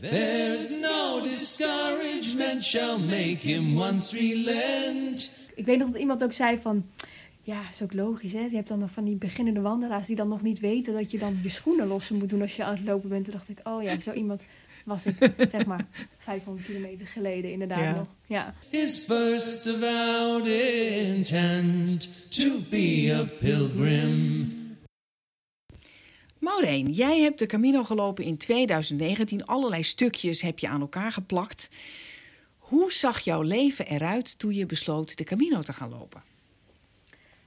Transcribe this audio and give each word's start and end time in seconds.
There's 0.00 0.80
no 0.80 1.20
discouragement 1.22 2.64
shall 2.64 2.98
make 2.98 3.38
him 3.40 3.76
once 3.78 4.16
relent. 4.16 5.30
Ik 5.54 5.64
weet 5.66 5.78
nog 5.78 5.90
dat 5.90 6.00
iemand 6.00 6.22
ook 6.24 6.32
zei 6.32 6.58
van... 6.62 6.86
Ja, 7.42 7.60
is 7.70 7.82
ook 7.82 7.92
logisch, 7.92 8.32
hè? 8.32 8.40
Je 8.40 8.56
hebt 8.56 8.68
dan 8.68 8.78
nog 8.78 8.90
van 8.90 9.04
die 9.04 9.16
beginnende 9.16 9.60
wandelaars... 9.60 10.06
die 10.06 10.16
dan 10.16 10.28
nog 10.28 10.42
niet 10.42 10.60
weten 10.60 10.94
dat 10.94 11.10
je 11.10 11.18
dan 11.18 11.38
je 11.42 11.48
schoenen 11.48 11.86
lossen 11.86 12.16
moet 12.16 12.28
doen... 12.28 12.40
als 12.40 12.56
je 12.56 12.64
aan 12.64 12.74
het 12.76 12.84
lopen 12.84 13.08
bent. 13.08 13.24
Toen 13.24 13.34
dacht 13.34 13.48
ik, 13.48 13.58
oh 13.62 13.82
ja, 13.82 13.98
zo 13.98 14.12
iemand 14.12 14.44
was 14.84 15.06
ik, 15.06 15.14
zeg 15.50 15.66
maar, 15.66 15.86
500 16.18 16.66
kilometer 16.66 17.06
geleden 17.06 17.52
inderdaad 17.52 17.78
Ja. 17.78 17.94
nog. 17.94 18.06
Ja. 18.26 18.54
His 18.70 19.04
first 19.04 19.66
avowed 19.66 20.46
intent 20.46 22.08
to 22.28 22.58
be 22.70 23.12
a 23.20 23.24
pilgrim. 23.38 24.64
Maureen, 26.46 26.90
jij 26.90 27.20
hebt 27.20 27.38
de 27.38 27.46
Camino 27.46 27.84
gelopen 27.84 28.24
in 28.24 28.36
2019. 28.36 29.46
Allerlei 29.46 29.82
stukjes 29.82 30.40
heb 30.40 30.58
je 30.58 30.68
aan 30.68 30.80
elkaar 30.80 31.12
geplakt. 31.12 31.68
Hoe 32.58 32.92
zag 32.92 33.18
jouw 33.18 33.42
leven 33.42 33.86
eruit 33.86 34.38
toen 34.38 34.54
je 34.54 34.66
besloot 34.66 35.16
de 35.16 35.24
Camino 35.24 35.62
te 35.62 35.72
gaan 35.72 35.90
lopen? 35.90 36.22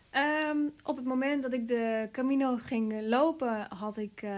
Ehm, 0.09 0.57
op 0.83 0.95
het 0.95 1.05
moment 1.05 1.41
dat 1.41 1.53
ik 1.53 1.67
de 1.67 2.09
Camino 2.11 2.57
ging 2.61 3.01
lopen, 3.01 3.67
had 3.69 3.97
ik... 3.97 4.21
eh, 4.21 4.31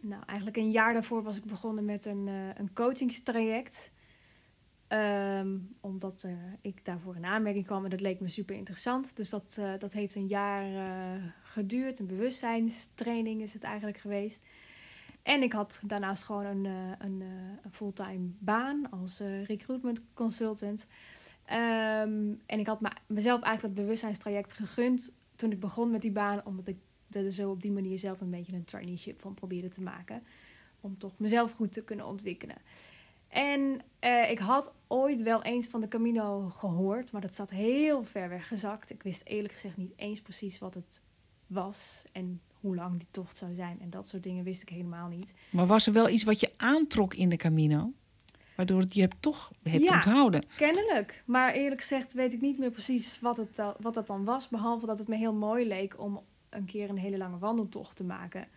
nou, 0.00 0.22
eigenlijk 0.26 0.56
een 0.58 0.70
jaar 0.70 0.92
daarvoor 0.92 1.22
was 1.22 1.36
ik 1.36 1.44
begonnen 1.44 1.84
met 1.84 2.04
een, 2.04 2.28
eh, 2.28 2.34
een 2.58 2.72
coachingstraject. 2.72 3.90
Ehm, 4.88 5.58
omdat 5.80 6.22
eh, 6.24 6.32
ik 6.60 6.84
daarvoor 6.84 7.16
in 7.16 7.24
aanmerking 7.24 7.66
kwam 7.66 7.84
en 7.84 7.90
dat 7.90 8.00
leek 8.00 8.20
me 8.20 8.28
super 8.28 8.56
interessant. 8.56 9.16
Dus 9.16 9.30
dat, 9.30 9.56
eh, 9.58 9.72
dat 9.78 9.92
heeft 9.92 10.14
een 10.14 10.26
jaar 10.26 10.64
eh, 10.74 11.22
geduurd. 11.42 11.98
Een 11.98 12.06
bewustzijnstraining 12.06 13.42
is 13.42 13.52
het 13.52 13.62
eigenlijk 13.62 13.98
geweest. 13.98 14.40
En 15.22 15.42
ik 15.42 15.52
had 15.52 15.80
daarnaast 15.84 16.22
gewoon 16.22 16.44
een, 16.44 16.64
een, 16.98 17.22
fulltime 17.70 18.30
baan 18.38 18.90
als 18.90 19.18
recruitment 19.44 20.00
consultant. 20.14 20.86
Ehm, 21.44 22.34
en 22.46 22.58
ik 22.58 22.66
had 22.66 22.80
me- 22.80 22.96
mezelf 23.06 23.42
eigenlijk 23.42 23.74
dat 23.74 23.84
bewustzijnstraject 23.84 24.52
gegund 24.52 25.12
toen 25.36 25.52
ik 25.52 25.60
begon 25.60 25.90
met 25.90 26.02
die 26.02 26.12
baan, 26.12 26.46
omdat 26.46 26.66
ik 26.66 26.76
er 27.10 27.32
zo 27.32 27.50
op 27.50 27.62
die 27.62 27.72
manier 27.72 27.98
zelf 27.98 28.20
een 28.20 28.30
beetje 28.30 28.56
een 28.56 28.64
traineeship 28.64 29.20
van 29.20 29.34
probeerde 29.34 29.68
te 29.68 29.82
maken. 29.82 30.22
Om 30.80 30.98
toch 30.98 31.18
mezelf 31.18 31.52
goed 31.52 31.72
te 31.72 31.84
kunnen 31.84 32.06
ontwikkelen. 32.06 32.56
En 33.28 33.80
eh, 33.98 34.30
ik 34.30 34.38
had 34.38 34.72
ooit 34.86 35.22
wel 35.22 35.42
eens 35.42 35.66
van 35.66 35.80
de 35.80 35.88
Camino 35.88 36.48
gehoord, 36.48 37.12
maar 37.12 37.20
dat 37.20 37.34
zat 37.34 37.50
heel 37.50 38.04
ver 38.04 38.28
weg 38.28 38.48
gezakt. 38.48 38.90
Ik 38.90 39.02
wist 39.02 39.22
eerlijk 39.24 39.52
gezegd 39.52 39.76
niet 39.76 39.92
eens 39.96 40.20
precies 40.20 40.58
wat 40.58 40.74
het 40.74 41.00
was 41.46 42.04
en 42.12 42.40
hoe 42.60 42.74
lang 42.74 42.98
die 42.98 43.08
tocht 43.10 43.36
zou 43.38 43.54
zijn. 43.54 43.78
En 43.80 43.90
dat 43.90 44.08
soort 44.08 44.22
dingen 44.22 44.44
wist 44.44 44.62
ik 44.62 44.68
helemaal 44.68 45.08
niet. 45.08 45.34
Maar 45.50 45.66
was 45.66 45.86
er 45.86 45.92
wel 45.92 46.08
iets 46.08 46.24
wat 46.24 46.40
je 46.40 46.52
aantrok 46.56 47.14
in 47.14 47.28
de 47.28 47.36
Camino? 47.36 47.92
Waardoor 48.54 48.84
je 48.88 49.00
het 49.02 49.14
toch 49.20 49.52
hebt 49.62 49.82
Ja. 49.82 49.94
onthouden? 49.94 50.44
Kennelijk. 50.56 51.22
Maar 51.26 51.52
eerlijk 51.52 51.80
gezegd 51.80 52.12
weet 52.12 52.32
ik 52.32 52.40
niet 52.40 52.58
meer 52.58 52.70
precies 52.70 53.20
wat, 53.20 53.36
het, 53.36 53.62
wat 53.80 53.94
dat 53.94 54.06
dan 54.06 54.24
was. 54.24 54.48
Behalve 54.48 54.86
dat 54.86 54.98
het 54.98 55.08
me 55.08 55.16
heel 55.16 55.32
mooi 55.32 55.66
leek 55.66 56.00
om 56.00 56.20
een 56.48 56.64
keer 56.64 56.88
een 56.88 56.98
hele 56.98 57.16
lange 57.18 57.38
wandeltocht 57.38 57.96
te 57.96 58.04
maken. 58.04 58.48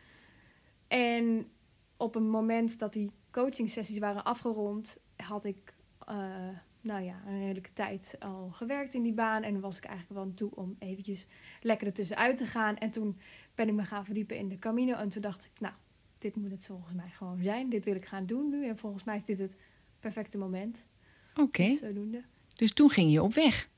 En 0.88 1.48
op 1.98 2.16
een 2.16 2.30
moment 2.30 2.80
dat 2.80 2.94
die 2.94 3.12
coachingsessies 3.32 3.98
waren 3.98 4.24
afgerond, 4.24 4.98
had 5.16 5.46
ik 5.46 5.74
eh, 6.08 6.16
nou 6.82 7.04
ja, 7.04 7.22
een 7.28 7.40
redelijke 7.40 7.74
tijd 7.74 8.16
al 8.20 8.50
gewerkt 8.52 8.94
in 8.94 9.02
die 9.04 9.14
baan. 9.14 9.44
En 9.44 9.60
was 9.60 9.78
ik 9.78 9.84
eigenlijk 9.86 10.16
wel 10.16 10.24
aan 10.24 10.34
toe 10.36 10.52
om 10.56 10.76
eventjes 10.80 11.28
lekker 11.62 11.88
ertussenuit 11.88 12.38
te 12.38 12.46
gaan. 12.46 12.78
En 12.78 12.92
toen 12.92 13.20
ben 13.56 13.68
ik 13.68 13.74
me 13.74 13.84
gaan 13.84 14.06
verdiepen 14.06 14.38
in 14.38 14.48
de 14.50 14.60
Camino. 14.60 14.96
En 14.96 15.10
toen 15.10 15.22
dacht 15.22 15.46
ik, 15.46 15.52
nou, 15.60 15.74
dit 16.18 16.36
moet 16.36 16.52
het 16.52 16.66
volgens 16.66 16.94
mij 16.94 17.10
gewoon 17.10 17.40
zijn. 17.44 17.70
Dit 17.70 17.86
wil 17.86 17.96
ik 17.96 18.06
gaan 18.06 18.26
doen 18.26 18.50
nu. 18.50 18.68
En 18.68 18.78
volgens 18.78 19.04
mij 19.04 19.16
is 19.16 19.24
dit 19.24 19.40
het 19.40 19.56
perfecte 20.00 20.38
moment. 20.38 20.86
Oké, 21.36 21.64
Dus 21.64 21.80
zodoende. 21.80 22.24
dus 22.56 22.74
toen 22.74 22.90
ging 22.90 23.12
je 23.12 23.22
op 23.24 23.34
weg. 23.34 23.70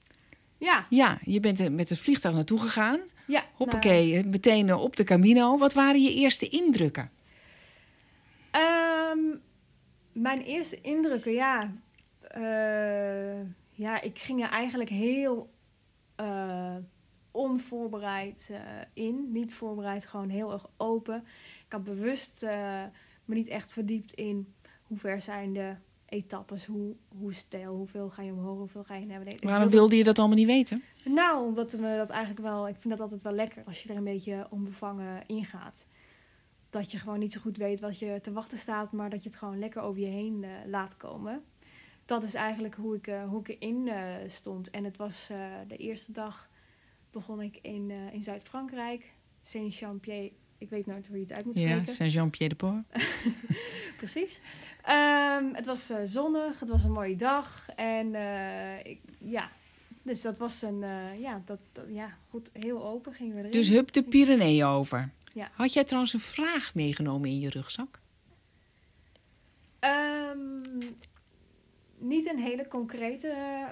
Ja, 0.58 0.86
Ja, 0.90 1.20
je 1.24 1.40
bent 1.40 1.70
met 1.72 1.90
het 1.90 2.00
vliegtuig 2.00 2.36
naartoe 2.36 2.59
gegaan. 2.59 3.00
ja. 3.28 3.44
Hoppakee, 3.53 4.24
meteen 4.25 4.69
eh, 4.69 4.81
op 4.81 4.96
de 4.96 5.03
Camino. 5.03 5.58
Wat 5.58 5.74
waren 5.74 6.02
je 6.02 6.13
eerste 6.13 6.50
indrukken? 6.50 7.12
Mijn 10.13 10.41
eerste 10.41 10.81
indrukken, 10.81 11.31
ja. 11.34 11.74
eh, 12.22 13.41
ja, 13.72 14.01
ik 14.01 14.19
ging 14.19 14.44
er 14.44 14.50
eigenlijk 14.50 14.90
heel 14.90 15.50
eh, 16.16 16.75
onvoorbereid 17.31 18.50
eh, 18.51 18.59
in. 18.94 19.31
Niet 19.31 19.53
voorbereid, 19.53 20.06
gewoon 20.06 20.29
heel 20.29 20.51
erg 20.51 20.66
open. 20.78 21.24
Ik 21.66 21.72
had 21.72 21.84
bewust 21.84 22.41
me 23.25 23.35
niet 23.35 23.47
echt 23.47 23.72
verdiept 23.72 24.13
in 24.13 24.53
hoe 24.84 24.97
ver 24.97 25.22
zijn 25.22 25.53
de 25.53 25.75
etappes, 26.06 26.66
hoe, 26.66 26.95
hoe 27.18 27.34
steil, 27.34 27.75
hoeveel 27.75 28.09
ga 28.09 28.22
je 28.22 28.31
omhoog, 28.31 28.57
hoeveel 28.57 28.84
ga 28.84 28.95
je 28.95 29.06
naar 29.06 29.19
beneden. 29.19 29.47
Waarom 29.50 29.69
wilde- 29.69 29.95
je 29.95 30.03
dat 30.03 30.19
allemaal 30.19 30.38
niet 30.38 30.45
weten? 30.47 30.84
Nou, 31.06 31.45
omdat 31.45 31.74
me 31.74 31.97
dat 31.97 32.09
eigenlijk 32.09 32.41
wel... 32.41 32.68
Ik 32.68 32.75
vind 32.80 32.90
dat 32.94 33.00
altijd 33.01 33.22
wel 33.22 33.34
lekker 33.34 33.63
als 33.66 33.84
je 33.84 33.90
er 33.90 33.95
een 33.97 34.03
beetje 34.03 34.47
onbevangen 34.50 35.24
ingaat. 35.28 35.85
Dat 36.73 36.91
je 36.91 36.97
gewoon 36.97 37.19
niet 37.19 37.31
zo 37.34 37.39
goed 37.41 37.57
weet 37.57 37.79
wat 37.79 38.00
je 38.00 38.19
te 38.22 38.31
wachten 38.31 38.57
staat... 38.57 38.91
maar 38.91 39.09
dat 39.09 39.23
je 39.23 39.29
het 39.29 39.38
gewoon 39.38 39.59
lekker 39.59 39.81
over 39.81 40.01
je 40.01 40.07
heen 40.07 40.44
eh, 40.44 40.50
laat 40.66 40.97
komen. 40.97 41.44
Dat 42.06 42.23
is 42.23 42.34
eigenlijk 42.34 42.75
hoe 42.75 42.95
ik, 42.95 43.07
eh, 43.07 43.23
hoe 43.29 43.39
ik 43.39 43.47
erin 43.59 43.88
eh, 43.88 44.06
stond. 44.28 44.69
En 44.69 44.83
het 44.83 44.97
was 44.97 45.28
de 45.67 45.78
eerste 45.78 46.12
dag 46.12 46.50
begon 47.12 47.41
ik 47.41 47.59
in, 47.62 47.91
in 48.12 48.23
Zuid-Frankrijk. 48.23 49.13
Saint-Jean-Pied... 49.44 50.31
Ik 50.57 50.69
weet 50.69 50.85
nooit 50.85 51.07
hoe 51.07 51.16
je 51.17 51.22
het 51.23 51.31
uit 51.33 51.45
moet 51.45 51.57
Ja, 51.57 51.69
spreken. 51.69 51.94
Saint-Jean-Pied-de-Port. 51.94 52.83
Precies. 53.97 54.41
Ehm, 54.83 55.53
het 55.53 55.66
was 55.66 55.91
zonnig, 56.03 56.59
het 56.59 56.69
was 56.69 56.83
een 56.83 56.91
mooie 56.91 57.16
dag. 57.16 57.69
En 57.75 58.16
ik, 58.83 59.00
ja, 59.19 59.51
dus 60.01 60.22
dat 60.22 60.38
was 60.38 60.62
een, 60.62 60.79
ja, 61.19 61.41
dat, 61.45 61.59
dat- 61.72 61.85
ja, 61.89 62.17
goed, 62.29 62.50
heel 62.53 62.85
open 62.85 63.13
gingen 63.13 63.33
we 63.33 63.39
erin. 63.39 63.51
Dus 63.51 63.69
hup 63.69 63.91
de 63.91 64.03
Pyreneeën 64.03 64.66
over. 64.66 65.12
Ja. 65.33 65.51
Had 65.53 65.73
jij 65.73 65.83
trouwens 65.83 66.13
een 66.13 66.19
vraag 66.19 66.75
meegenomen 66.75 67.29
in 67.29 67.39
je 67.39 67.49
rugzak? 67.49 68.01
Ehm, 69.79 70.61
niet 71.97 72.29
een 72.29 72.39
hele 72.39 72.67
concrete 72.67 73.27
eh, 73.27 73.69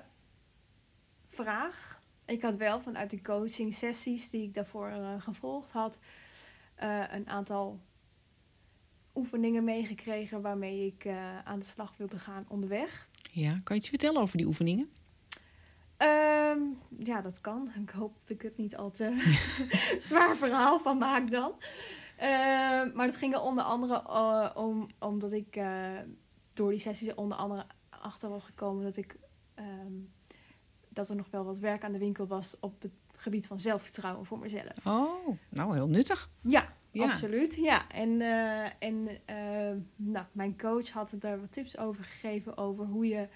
vraag. 1.28 2.02
Ik 2.26 2.42
had 2.42 2.56
wel 2.56 2.82
vanuit 2.82 3.10
die 3.10 3.22
coaching 3.22 3.74
sessies 3.74 4.30
die 4.30 4.44
ik 4.44 4.54
daarvoor 4.54 4.88
eh, 4.88 5.22
gevolgd 5.22 5.72
had, 5.72 6.00
eh, 6.76 7.04
een 7.12 7.30
aantal 7.30 7.80
oefeningen 9.16 9.64
meegekregen 9.64 10.42
waarmee 10.42 10.86
ik 10.86 11.08
aan 11.44 11.60
de 11.60 11.66
slag 11.66 11.98
wilde 11.98 12.20
gaan 12.20 12.46
onderweg. 12.48 13.10
Ja, 13.32 13.52
kan 13.64 13.76
je 13.76 13.82
iets 13.82 13.90
vertellen 13.90 14.22
over 14.22 14.38
die 14.38 14.46
oefeningen? 14.46 14.90
Ehm, 16.02 16.60
ja, 16.98 17.22
dat 17.22 17.42
kan. 17.42 17.72
Ik 17.82 17.90
hoop 17.90 18.20
dat 18.20 18.30
ik 18.30 18.42
het 18.42 18.58
niet 18.58 18.76
al 18.76 18.92
te 18.92 19.34
zwaar 20.10 20.36
verhaal 20.36 20.80
van 20.80 20.98
maak 20.98 21.32
dan. 21.32 21.54
Ehm, 22.18 22.92
maar 22.94 23.06
het 23.06 23.16
ging 23.16 23.34
er 23.34 23.42
onder 23.42 23.64
andere 23.64 24.04
eh, 24.08 24.50
om, 24.56 24.88
omdat 25.00 25.32
ik 25.32 25.56
eh, 25.56 25.90
door 26.54 26.70
die 26.70 26.80
sessies 26.80 27.14
onder 27.16 27.38
andere 27.38 27.66
achter 27.90 28.30
was 28.30 28.44
gekomen 28.44 28.84
dat 28.84 28.98
ik 28.98 29.16
ehm, 29.56 29.94
dat 30.90 31.10
er 31.10 31.16
nog 31.16 31.30
wel 31.32 31.44
wat 31.44 31.58
werk 31.58 31.84
aan 31.84 31.92
de 31.92 31.98
winkel 31.98 32.28
was 32.28 32.58
op 32.60 32.82
het 32.82 32.92
gebied 33.16 33.48
van 33.48 33.60
zelfvertrouwen 33.60 34.26
voor 34.26 34.40
mezelf. 34.40 34.86
Oh, 34.86 35.28
nou 35.50 35.74
heel 35.74 35.90
nuttig. 35.90 36.30
Ja, 36.42 36.74
Ja. 36.92 37.10
absoluut. 37.10 37.56
Ja. 37.56 37.90
En, 37.90 38.22
eh, 38.22 38.70
en 38.80 39.08
nou, 39.96 40.26
mijn 40.32 40.58
coach 40.58 40.90
had 40.90 41.14
daar 41.20 41.40
wat 41.40 41.52
tips 41.52 41.78
over 41.78 42.04
gegeven 42.04 42.58
over 42.58 42.86
hoe 42.86 43.08
je 43.08 43.28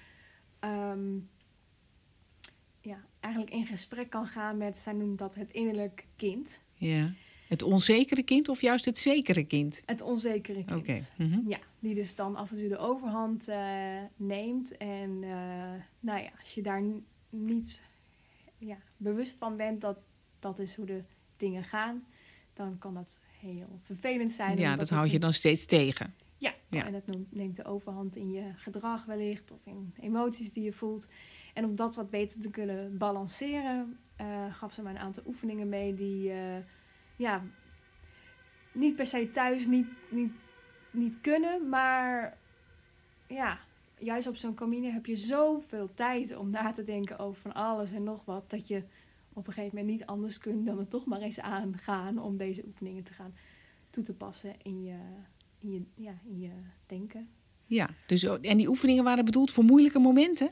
ja, 2.86 3.06
eigenlijk 3.20 3.54
in 3.54 3.66
gesprek 3.66 4.10
kan 4.10 4.28
gaan 4.28 4.58
met, 4.58 4.78
zij 4.78 4.94
noemt 4.94 5.18
dat 5.18 5.36
het 5.36 5.52
innerlijk 5.52 6.06
kind. 6.16 6.62
Ja. 6.74 7.14
Het 7.48 7.62
onzekere 7.62 8.24
kind 8.24 8.50
of 8.50 8.62
juist 8.62 8.86
het 8.86 8.98
zekere 8.98 9.44
kind? 9.44 9.82
Het 9.86 10.02
onzekere 10.02 10.64
kind. 10.64 10.80
Oké. 10.80 11.02
mhm. 11.18 11.40
Ja, 11.50 11.60
die 11.80 11.96
dus 11.96 12.16
dan 12.16 12.36
af 12.36 12.52
en 12.52 12.58
toe 12.58 12.68
de 12.68 12.78
overhand 12.78 13.48
eh, 13.48 14.02
neemt. 14.16 14.78
En 14.78 15.24
eh, 15.24 15.30
nou 16.00 16.22
ja, 16.22 16.30
als 16.40 16.54
je 16.54 16.62
daar 16.62 16.84
niet 17.30 17.82
ja, 18.58 18.78
bewust 18.98 19.36
van 19.40 19.58
bent 19.58 19.82
dat 19.82 19.98
dat 20.40 20.60
is 20.60 20.76
hoe 20.76 20.86
de 20.86 21.04
dingen 21.38 21.64
gaan, 21.64 22.06
dan 22.54 22.78
kan 22.78 22.94
dat 22.94 23.20
heel 23.40 23.80
vervelend 23.84 24.32
zijn. 24.32 24.58
Ja, 24.58 24.76
dat 24.76 24.90
houd 24.90 25.12
je 25.12 25.20
dan 25.20 25.34
steeds 25.34 25.66
tegen. 25.66 26.14
Ja, 26.38 26.54
Ja. 26.70 26.86
en 26.86 26.92
dat 26.92 27.04
neemt 27.30 27.56
de 27.56 27.66
overhand 27.66 28.16
in 28.16 28.32
je 28.32 28.52
gedrag 28.56 29.06
wellicht 29.06 29.52
of 29.52 29.66
in 29.66 29.94
emoties 30.00 30.52
die 30.54 30.64
je 30.64 30.74
voelt. 30.74 31.08
En 31.56 31.66
om 31.66 31.76
dat 31.76 31.96
wat 31.96 32.10
beter 32.10 32.42
te 32.42 32.50
kunnen 32.50 32.98
balanceren, 32.98 33.98
eh, 34.16 34.54
gaf 34.54 34.74
ze 34.74 34.82
mij 34.82 34.92
een 34.92 35.00
aantal 35.00 35.24
oefeningen 35.28 35.70
mee 35.70 35.94
die 35.94 36.32
eh, 36.32 36.58
ja, 37.16 37.44
niet 38.72 38.96
per 38.96 39.06
se 39.06 39.30
thuis 39.30 39.68
niet, 39.68 39.88
niet, 40.10 40.32
niet 40.92 41.22
kunnen, 41.22 41.70
maar 41.70 42.38
ja, 43.28 43.60
juist 43.98 44.28
op 44.28 44.36
zo'n 44.36 44.54
camine 44.54 44.92
heb 44.92 45.06
je 45.06 45.16
zoveel 45.16 45.94
tijd 45.94 46.36
om 46.36 46.50
na 46.50 46.72
te 46.72 46.84
denken 46.84 47.20
over 47.20 47.42
van 47.42 47.54
alles 47.54 47.92
en 47.92 48.04
nog 48.04 48.26
wat, 48.26 48.50
dat 48.50 48.68
je 48.68 48.84
op 49.34 49.48
een 49.48 49.54
gegeven 49.54 49.78
moment 49.78 49.98
niet 49.98 50.06
anders 50.06 50.38
kunt 50.38 50.66
dan 50.66 50.80
er 50.80 50.88
toch 50.88 51.06
maar 51.06 51.22
eens 51.22 51.40
aangaan 51.40 52.18
om 52.18 52.38
deze 52.38 52.64
oefeningen 52.66 53.04
te 53.04 53.14
gaan 53.14 53.34
toe 53.90 54.04
te 54.04 54.14
passen 54.14 54.56
in 54.64 54.84
je, 54.84 54.98
in 55.60 55.72
je, 55.72 55.82
ja, 55.96 56.20
in 56.24 56.40
je 56.40 56.52
denken. 56.86 57.30
Ja, 57.66 57.90
dus, 58.06 58.24
en 58.24 58.58
die 58.58 58.70
oefeningen 58.70 59.04
waren 59.04 59.26
bedoeld 59.26 59.52
voor 59.52 59.64
moeilijke 59.64 60.00
momenten? 60.00 60.52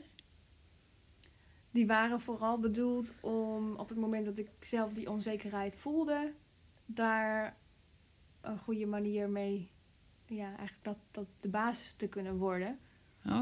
Die 1.74 1.86
waren 1.86 2.20
vooral 2.20 2.58
bedoeld 2.58 3.14
om 3.20 3.74
op 3.76 3.88
het 3.88 3.98
moment 3.98 4.24
dat 4.24 4.38
ik 4.38 4.48
zelf 4.60 4.92
die 4.92 5.10
onzekerheid 5.10 5.76
voelde, 5.76 6.32
daar 6.86 7.56
een 8.40 8.58
goede 8.58 8.86
manier 8.86 9.28
mee, 9.28 9.70
ja, 10.26 10.46
eigenlijk 10.46 10.82
dat, 10.82 10.96
dat 11.10 11.26
de 11.40 11.48
basis 11.48 11.94
te 11.96 12.06
kunnen 12.06 12.36
worden. 12.36 12.78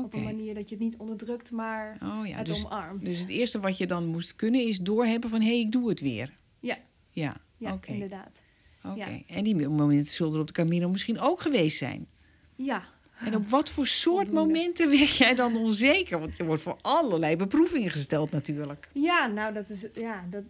Op 0.05 0.15
een 0.15 0.23
manier 0.23 0.55
dat 0.55 0.69
je 0.69 0.75
het 0.75 0.85
niet 0.85 0.97
onderdrukt, 0.97 1.51
maar 1.51 1.99
Oh 2.03 2.27
ja, 2.27 2.37
het 2.37 2.47
dus, 2.47 2.65
omarmt. 2.65 3.05
dus 3.05 3.19
het 3.19 3.29
eerste 3.29 3.61
wat 3.61 3.77
je 3.77 3.87
dan 3.87 4.07
moest 4.07 4.37
kunnen 4.37 4.67
is 4.67 4.79
doorhebben 4.79 5.31
van... 5.31 5.41
hé, 5.41 5.47
hey, 5.47 5.61
ik 5.61 5.73
doe 5.73 5.89
het 5.89 6.01
weer. 6.01 6.39
Ja. 6.61 6.79
Ja, 7.11 7.37
ja, 7.57 7.79
inderdaad. 7.87 8.43
oké. 8.85 8.95
ja. 8.95 9.23
En 9.27 9.45
die 9.45 9.69
momenten 9.69 10.13
zullen 10.13 10.35
er 10.35 10.41
op 10.41 10.47
de 10.47 10.53
Camino 10.53 10.91
misschien 10.91 11.21
ook 11.21 11.41
geweest 11.41 11.79
zijn. 11.79 12.07
Ja, 12.55 12.85
En 13.25 13.35
op 13.35 13.47
wat 13.47 13.71
voor 13.71 13.87
soort 13.87 14.33
momenten 14.33 14.91
werd 14.91 15.17
jij 15.17 15.35
dan 15.35 15.57
onzeker? 15.57 16.21
Want 16.21 16.37
je 16.37 16.45
wordt 16.45 16.63
voor 16.63 16.79
allerlei 16.81 17.37
beproevingen 17.37 17.91
gesteld 17.91 18.31
natuurlijk. 18.31 18.89
Ja, 18.93 19.27
nou, 19.27 19.53
dat 19.53 19.71
is 19.71 19.87
ja, 19.93 20.25
dat 20.31 20.45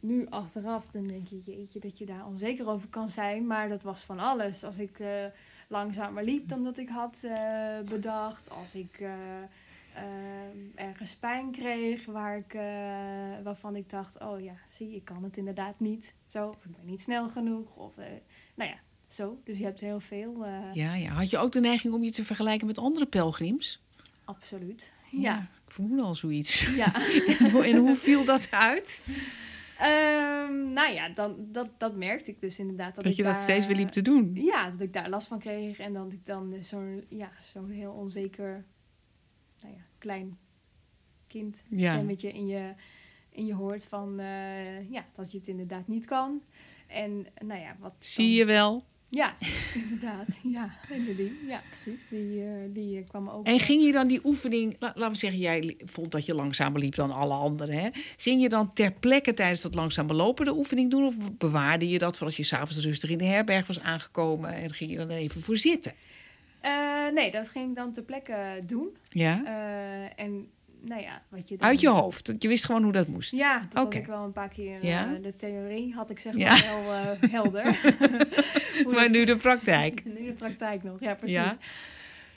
nu 0.00 0.26
achteraf, 0.28 0.84
dan 0.92 1.06
denk 1.06 1.28
je, 1.28 1.40
jeetje, 1.44 1.80
dat 1.80 1.98
je 1.98 2.06
daar 2.06 2.26
onzeker 2.26 2.68
over 2.68 2.88
kan 2.88 3.10
zijn. 3.10 3.46
Maar 3.46 3.68
dat 3.68 3.82
was 3.82 4.02
van 4.02 4.18
alles. 4.18 4.64
Als 4.64 4.78
ik 4.78 4.98
eh, 4.98 5.24
langzamer 5.68 6.24
liep 6.24 6.48
dan 6.48 6.64
dat 6.64 6.78
ik 6.78 6.88
had 6.88 7.22
eh, 7.22 7.80
bedacht. 7.80 8.50
Als 8.50 8.74
ik 8.74 9.00
eh, 9.00 9.12
ergens 10.74 11.16
pijn 11.16 11.50
kreeg 11.50 12.04
waar 12.04 12.36
ik, 12.36 12.52
waarvan 13.42 13.76
ik 13.76 13.90
dacht, 13.90 14.20
oh 14.20 14.40
ja, 14.40 14.54
zie, 14.68 14.94
ik 14.94 15.04
kan 15.04 15.24
het 15.24 15.36
inderdaad 15.36 15.80
niet. 15.80 16.14
Zo, 16.26 16.50
ik 16.50 16.76
ben 16.76 16.86
niet 16.86 17.00
snel 17.00 17.28
genoeg. 17.28 17.76
Of, 17.76 17.92
nou 18.54 18.70
ja, 18.70 18.76
zo. 19.14 19.40
Dus 19.44 19.58
je 19.58 19.64
hebt 19.64 19.80
heel 19.80 20.00
veel, 20.00 20.44
eh, 20.44 20.74
Ja, 20.74 20.94
ja. 20.94 21.12
Had 21.12 21.30
je 21.30 21.38
ook 21.38 21.52
de 21.52 21.60
neiging 21.60 21.94
om 21.94 22.02
je 22.04 22.10
te 22.10 22.24
vergelijken 22.24 22.66
met 22.66 22.78
andere 22.78 23.06
pelgrims? 23.06 23.82
absoluut. 24.24 24.92
Ja, 25.10 25.38
Ik 25.66 25.72
vermoed 25.72 26.00
al 26.00 26.14
zoiets. 26.14 26.74
ja. 26.76 26.94
en, 27.38 27.50
hoe, 27.52 27.64
en 27.64 27.76
hoe 27.76 27.96
viel 27.96 28.24
dat 28.24 28.50
uit? 28.50 29.06
Ehm, 29.78 30.72
nou 30.72 30.92
ja, 30.92 31.08
dan, 31.08 31.36
dat, 31.52 31.68
dat 31.78 31.96
merkte 31.96 32.30
ik 32.30 32.40
dus 32.40 32.58
inderdaad. 32.58 32.94
Dat, 32.94 33.04
Dat 33.04 33.12
ik 33.12 33.18
je 33.18 33.22
dat 33.24 33.32
daar, 33.34 33.42
steeds 33.42 33.66
weer 33.66 33.76
liep 33.76 33.88
te 33.88 34.02
doen? 34.02 34.30
Ja, 34.34 34.70
dat 34.70 34.80
ik 34.80 34.92
daar 34.92 35.08
last 35.08 35.28
van 35.28 35.38
kreeg. 35.38 35.78
En 35.78 35.92
dat 35.92 36.12
ik 36.12 36.26
dan 36.26 36.52
eh, 36.52 36.62
zo'n 36.62 37.04
ja, 37.08 37.30
zo'n 37.42 37.70
heel 37.70 37.92
onzeker, 37.92 38.64
nou 39.60 39.74
ja, 39.74 39.80
klein 39.98 40.38
kind 41.26 41.64
Ja. 41.70 41.92
stemmetje 41.92 42.32
in 42.32 42.46
je, 42.46 42.72
in 43.30 43.46
je 43.46 43.54
hoort 43.54 43.84
van 43.84 44.18
eh, 44.20 44.90
ja, 44.90 45.06
dat 45.12 45.32
je 45.32 45.38
het 45.38 45.48
inderdaad 45.48 45.88
niet 45.88 46.06
kan. 46.06 46.42
En 46.86 47.26
nou 47.44 47.60
ja, 47.60 47.76
wat. 47.78 47.94
Zie 47.98 48.24
dan- 48.26 48.34
je 48.36 48.44
wel. 48.44 48.84
Ja, 49.14 49.36
inderdaad. 49.82 50.40
Ja, 50.42 50.70
inderdaad. 50.90 51.26
Ja, 51.46 51.62
precies. 51.68 52.00
Die, 52.10 52.42
eh, 52.42 52.48
die 52.68 52.98
eh, 52.98 53.08
kwam 53.08 53.28
ook. 53.28 53.46
En 53.46 53.60
ging 53.60 53.82
je 53.84 53.92
dan 53.92 54.06
die 54.08 54.20
oefening, 54.24 54.76
la- 54.78 54.92
laten 54.94 55.12
we 55.12 55.18
zeggen, 55.18 55.40
jij 55.40 55.76
vond 55.84 56.10
dat 56.12 56.26
je 56.26 56.34
langzamer 56.34 56.80
liep 56.80 56.94
dan 56.94 57.10
alle 57.10 57.34
anderen. 57.34 57.74
Hè? 57.74 57.88
Ging 58.16 58.42
je 58.42 58.48
dan 58.48 58.72
ter 58.72 58.92
plekke 58.92 59.34
tijdens 59.34 59.60
dat 59.60 59.74
langzame 59.74 60.14
lopen 60.14 60.44
de 60.44 60.56
oefening 60.56 60.90
doen? 60.90 61.04
Of 61.04 61.14
bewaarde 61.38 61.88
je 61.88 61.98
dat 61.98 62.16
voor 62.18 62.26
als 62.26 62.36
je 62.36 62.42
s'avonds 62.42 62.78
rustig 62.84 63.10
in 63.10 63.18
de 63.18 63.24
herberg 63.24 63.66
was 63.66 63.80
aangekomen 63.80 64.54
en 64.54 64.74
ging 64.74 64.90
je 64.90 64.96
dan 64.96 65.10
even 65.10 65.40
voor 65.40 65.56
zitten? 65.56 65.92
eh, 66.60 67.08
nee, 67.14 67.30
dat 67.30 67.48
ging 67.48 67.68
ik 67.68 67.74
dan 67.76 67.92
ter 67.92 68.02
plekke 68.02 68.62
doen. 68.66 68.88
Ja? 69.08 69.44
En 70.16 70.46
nou 70.84 71.00
ja, 71.02 71.22
wat 71.28 71.48
je 71.48 71.56
Uit 71.58 71.80
je 71.80 71.88
hoofd. 71.88 72.34
Je 72.38 72.48
wist 72.48 72.64
gewoon 72.64 72.82
hoe 72.82 72.92
dat 72.92 73.06
moest. 73.08 73.32
Ja, 73.32 73.58
dat 73.58 73.68
Oké. 73.68 73.78
had 73.80 73.94
ik 73.94 74.06
wel 74.06 74.24
een 74.24 74.32
paar 74.32 74.48
keer. 74.48 74.80
eh, 74.84 75.10
de 75.22 75.36
theorie 75.36 75.94
had 75.94 76.10
ik 76.10 76.18
zeg 76.18 76.36
Ja. 76.36 76.50
maar 76.50 76.84
wel 76.84 76.94
eh, 76.94 77.30
helder. 77.30 77.80
Maar 78.94 79.10
nu 79.10 79.24
de 79.24 79.36
praktijk. 79.36 80.04
nu 80.18 80.26
de 80.26 80.32
praktijk 80.32 80.82
nog, 80.82 81.00
ja 81.00 81.14
precies. 81.14 81.36
Ja. 81.36 81.56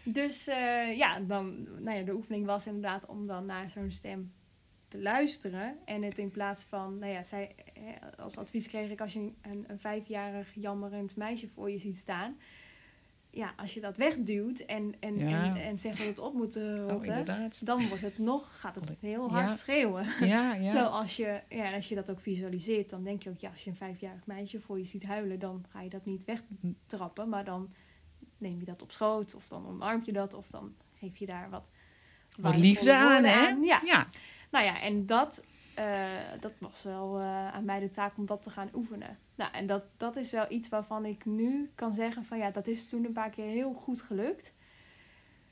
Dus 0.03 0.47
eh, 0.47 0.97
ja, 0.97 1.19
dan, 1.19 1.68
nou 1.80 1.97
ja, 1.97 2.03
de 2.03 2.13
oefening 2.13 2.45
was 2.45 2.68
inderdaad 2.68 3.06
om 3.06 3.27
dan 3.27 3.45
naar 3.45 3.69
zo'n 3.69 3.92
stem 3.92 4.31
te 4.88 5.01
luisteren. 5.01 5.77
En 5.86 6.03
het 6.03 6.18
in 6.18 6.31
plaats 6.31 6.63
van, 6.63 7.00
nou 7.00 7.12
ja, 7.12 7.24
zij, 7.24 7.56
als 8.18 8.38
advies 8.38 8.68
kreeg 8.68 8.89
ik 8.89 9.01
als 9.01 9.13
je 9.13 9.19
een, 9.41 9.65
een 9.68 9.80
vijfjarig 9.80 10.48
jammerend 10.56 11.15
meisje 11.15 11.48
voor 11.48 11.71
je 11.71 11.77
ziet 11.77 11.98
staan. 11.98 12.38
Ja, 13.36 13.54
als 13.58 13.74
je 13.74 13.82
dat 13.82 13.98
wegduwt 13.98 14.60
en, 14.60 14.94
en, 15.00 15.18
Ja. 15.18 15.46
en, 15.46 15.56
en 15.64 15.78
zegt 15.78 15.98
dat 15.98 16.08
het 16.08 16.20
op 16.20 16.34
moet 16.34 16.56
eh, 16.56 16.64
Oh, 16.64 16.88
rotten, 16.90 17.52
dan 17.62 17.88
wordt 17.88 18.04
het 18.04 18.18
nog, 18.18 18.60
gaat 18.60 18.76
het 18.76 18.92
heel 19.00 19.30
hard 19.30 19.48
Ja. 19.48 19.56
schreeuwen. 19.56 20.06
Ja, 20.20 20.54
ja. 20.54 20.70
Terwijl 20.72 20.90
als 20.92 21.16
je, 21.16 21.42
ja, 21.50 21.74
als 21.74 21.90
je 21.90 21.96
dat 21.96 22.10
ook 22.12 22.20
visualiseert, 22.20 22.90
dan 22.90 23.04
denk 23.04 23.24
je 23.24 23.30
ook, 23.30 23.40
ja, 23.40 23.50
als 23.50 23.64
je 23.64 23.70
een 23.70 23.76
vijfjarig 23.76 24.26
meisje 24.26 24.60
voor 24.62 24.78
je 24.78 24.86
ziet 24.86 25.04
huilen, 25.04 25.40
dan 25.40 25.66
ga 25.70 25.82
je 25.82 25.90
dat 25.90 26.06
niet 26.06 26.26
wegtrappen, 26.26 27.30
maar 27.30 27.46
dan 27.46 27.74
neem 28.38 28.60
je 28.60 28.66
dat 28.66 28.82
op 28.82 28.92
schoot, 28.92 29.36
of 29.36 29.48
dan 29.48 29.68
omarm 29.68 30.02
je 30.06 30.12
dat, 30.12 30.34
of 30.34 30.48
dan 30.48 30.76
geef 30.94 31.18
je 31.18 31.26
daar 31.26 31.50
wat, 31.50 31.72
Wat 32.38 32.56
liefde 32.56 32.94
aan, 32.96 33.24
hè? 33.24 33.48
Ja. 33.48 33.82
ja. 33.86 34.08
nou 34.52 34.66
ja, 34.66 34.82
en 34.82 35.06
dat, 35.06 35.44
eh, 35.75 36.12
dat 36.39 36.54
was 36.60 36.83
wel 36.83 37.19
eh, 37.19 37.54
aan 37.54 37.66
mij 37.66 37.80
de 37.80 37.89
taak 37.89 38.18
om 38.18 38.25
dat 38.25 38.44
te 38.44 38.50
gaan 38.50 38.69
oefenen. 38.74 39.18
Nou, 39.36 39.51
en 39.54 39.66
dat, 39.66 39.88
dat 39.98 40.16
is 40.16 40.31
wel 40.31 40.45
iets 40.50 40.69
waarvan 40.69 41.06
ik 41.06 41.25
nu 41.25 41.69
kan 41.75 41.95
zeggen 41.95 42.24
van, 42.25 42.38
ja, 42.38 42.51
dat 42.51 42.68
is 42.68 42.88
toen 42.88 43.06
een 43.06 43.13
paar 43.13 43.30
keer 43.30 43.45
heel 43.48 43.74
goed 43.74 44.01
gelukt. 44.01 44.54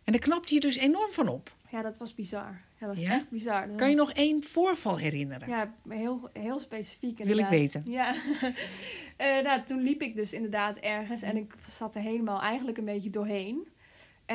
En 0.04 0.12
daar 0.12 0.22
knapte 0.22 0.54
je 0.54 0.60
dus 0.60 0.76
enorm 0.76 1.12
van 1.12 1.28
op. 1.28 1.52
Ja, 1.72 1.82
dat 1.82 1.98
was 1.98 2.16
bizar. 2.16 2.62
Ja, 2.80 2.88
dat 2.88 2.96
was 2.96 3.02
Ja? 3.06 3.12
echt 3.14 3.30
bizar. 3.30 3.68
Dat 3.68 3.76
Kan 3.78 3.90
je 3.90 3.96
was- 3.98 4.08
nog 4.08 4.16
één 4.16 4.44
voorval 4.44 4.98
herinneren? 4.98 5.48
Ja, 5.50 5.74
heel, 5.90 6.30
heel 6.34 6.60
specifiek 6.60 7.18
Wil 7.24 7.38
ik 7.38 7.48
weten. 7.48 7.84
Ja. 7.86 8.16
Eh, 9.18 9.44
nou, 9.44 9.64
toen 9.64 9.82
liep 9.82 10.02
ik 10.02 10.16
dus 10.16 10.34
inderdaad 10.34 10.78
ergens 10.78 11.22
en 11.22 11.38
ik 11.38 11.54
zat 11.70 11.96
er 11.96 12.02
helemaal 12.02 12.42
eigenlijk 12.42 12.78
een 12.78 12.86
beetje 12.86 13.10
doorheen. 13.10 13.68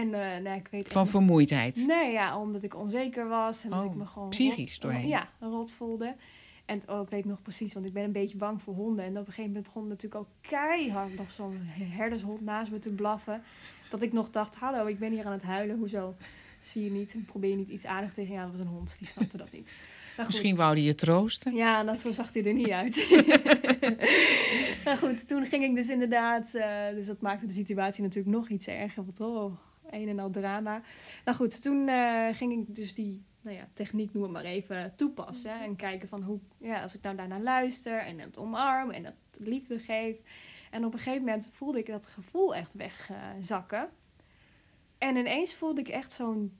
En 0.00 0.14
eh 0.14 0.42
nou, 0.42 0.56
ik 0.58 0.68
weet 0.70 0.88
Van 0.92 1.06
vermoeidheid? 1.08 1.84
Nee, 1.86 2.12
ja, 2.12 2.38
omdat 2.38 2.62
ik 2.62 2.76
onzeker 2.76 3.28
was 3.28 3.64
en 3.64 3.70
dat 3.70 3.78
Oh, 3.78 3.84
ik 3.84 3.94
me 3.94 4.06
gewoon 4.06 4.28
psychisch 4.28 4.72
rot- 4.72 4.80
doorheen. 4.82 5.08
Ja, 5.08 5.28
rot 5.40 5.70
voelde. 5.70 6.14
En 6.66 6.82
oh, 6.86 7.02
ik 7.02 7.08
weet 7.08 7.24
nog 7.24 7.42
precies, 7.42 7.74
want 7.74 7.86
ik 7.86 7.92
ben 7.92 8.04
een 8.04 8.12
beetje 8.12 8.36
bang 8.36 8.62
voor 8.62 8.74
honden. 8.74 9.04
En 9.04 9.10
op 9.10 9.16
een 9.16 9.24
gegeven 9.24 9.44
moment 9.46 9.64
begon 9.64 9.88
natuurlijk 9.88 10.20
ook 10.20 10.28
keihard 10.40 11.16
nog 11.16 11.30
zo'n 11.32 11.58
herdershond 11.78 12.40
naast 12.40 12.70
me 12.70 12.78
te 12.78 12.92
blaffen. 12.94 13.42
Dat 13.90 14.02
ik 14.02 14.12
nog 14.12 14.30
dacht, 14.30 14.54
hallo, 14.54 14.86
ik 14.86 14.98
ben 14.98 15.12
hier 15.12 15.24
aan 15.26 15.32
het 15.32 15.42
huilen. 15.42 15.78
Hoezo 15.78 16.14
zie 16.60 16.84
je 16.84 16.90
niet? 16.90 17.16
Probeer 17.26 17.50
je 17.50 17.56
niet 17.56 17.68
iets 17.68 17.86
aardig 17.86 18.12
tegen 18.12 18.32
je 18.34 18.38
aan? 18.40 18.46
Dat 18.46 18.56
was 18.56 18.66
een 18.66 18.72
hond, 18.72 18.96
die 18.98 19.08
snapte 19.08 19.36
dat 19.36 19.52
niet. 19.52 19.72
Misschien 20.26 20.56
wou 20.56 20.72
hij 20.74 20.82
je 20.82 20.94
troosten? 20.94 21.54
Ja, 21.54 21.82
nou, 21.82 21.96
zo 21.96 22.12
zag 22.12 22.32
hij 22.32 22.44
er 22.44 22.52
niet 22.54 22.70
uit. 22.70 23.06
nou 24.84 24.96
goed, 24.98 25.28
toen 25.28 25.46
ging 25.46 25.64
ik 25.64 25.74
dus 25.74 25.88
inderdaad... 25.88 26.54
eh, 26.54 26.88
dus 26.94 27.06
dat 27.06 27.20
maakte 27.20 27.46
de 27.46 27.52
situatie 27.52 28.02
natuurlijk 28.02 28.36
nog 28.36 28.48
iets 28.48 28.66
erger. 28.66 29.04
Want 29.04 29.20
oh, 29.20 29.52
een 29.90 30.08
en 30.08 30.18
al 30.18 30.30
drama. 30.30 30.82
Nou 31.24 31.36
goed, 31.36 31.62
toen 31.62 31.88
eh, 31.88 32.28
ging 32.36 32.52
ik 32.52 32.74
dus 32.74 32.94
die 32.94 33.26
nou 33.40 33.56
ja, 33.56 33.68
techniek, 33.72 34.12
noem 34.12 34.22
het 34.22 34.32
maar 34.32 34.44
even, 34.44 34.92
toepassen. 34.96 35.60
En 35.60 35.76
kijken 35.76 36.08
van 36.08 36.22
hoe... 36.22 36.40
Ja, 36.58 36.82
als 36.82 36.94
ik 36.94 37.02
nou 37.02 37.16
daarnaar 37.16 37.40
luister 37.40 37.98
en 37.98 38.18
het 38.18 38.38
omarm 38.38 38.90
en 38.90 39.04
het 39.04 39.16
liefde 39.38 39.78
geef. 39.78 40.16
En 40.70 40.84
op 40.84 40.92
een 40.92 40.98
gegeven 40.98 41.24
moment 41.24 41.50
voelde 41.52 41.78
ik 41.78 41.86
dat 41.86 42.06
gevoel 42.06 42.54
echt 42.54 42.74
wegzakken. 42.74 43.88
en 44.98 45.16
ineens 45.16 45.54
voelde 45.54 45.80
ik 45.80 45.88
echt 45.88 46.12
zo'n 46.12 46.58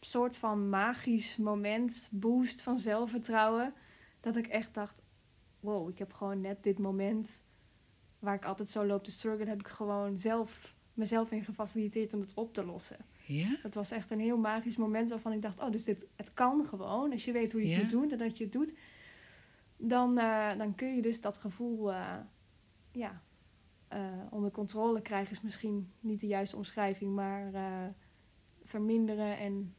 soort 0.00 0.36
van 0.36 0.68
magisch 0.68 1.36
moment, 1.36 2.08
boost 2.10 2.62
van 2.62 2.78
zelfvertrouwen. 2.78 3.74
Dat 4.20 4.36
ik 4.36 4.46
echt 4.46 4.74
dacht, 4.74 5.02
wow, 5.60 5.88
ik 5.88 5.98
heb 5.98 6.12
gewoon 6.12 6.40
net 6.40 6.62
dit 6.62 6.78
moment 6.78 7.42
waar 8.18 8.34
ik 8.34 8.44
altijd 8.44 8.68
zo 8.70 8.86
loop 8.86 9.04
te 9.04 9.10
struggelen, 9.10 9.48
heb 9.48 9.60
ik 9.60 9.68
gewoon 9.68 10.18
zelf 10.18 10.74
mezelf 10.94 11.30
in 11.30 11.44
gefaciliteerd 11.44 12.14
om 12.14 12.20
het 12.20 12.34
op 12.34 12.54
te 12.54 12.64
lossen. 12.64 12.96
Ja? 13.26 13.56
Dat 13.62 13.74
was 13.74 13.90
echt 13.90 14.10
een 14.10 14.20
heel 14.20 14.38
magisch 14.38 14.76
moment 14.76 15.08
waarvan 15.08 15.32
ik 15.32 15.42
dacht, 15.42 15.58
oh, 15.60 15.70
dus 15.70 15.84
dit, 15.84 16.06
het 16.16 16.34
kan 16.34 16.66
gewoon. 16.66 17.12
Als 17.12 17.24
je 17.24 17.32
weet 17.32 17.52
hoe 17.52 17.60
je 17.60 17.66
het 17.66 17.76
Ja. 17.76 17.82
moet 17.82 17.90
doen 17.90 18.10
en 18.10 18.18
dat 18.18 18.38
je 18.38 18.44
het 18.44 18.52
doet, 18.52 18.74
dan, 19.76 20.18
eh, 20.18 20.56
dan 20.58 20.74
kun 20.74 20.94
je 20.94 21.02
dus 21.02 21.20
dat 21.20 21.38
gevoel, 21.38 21.92
eh, 21.92 22.16
ja, 22.92 23.22
eh, 23.88 24.00
onder 24.30 24.50
controle 24.50 25.02
krijgen 25.02 25.32
is 25.32 25.40
misschien 25.40 25.92
niet 26.00 26.20
de 26.20 26.26
juiste 26.26 26.56
omschrijving, 26.56 27.14
maar 27.14 27.50
verminderen 28.64 29.38
en, 29.38 29.74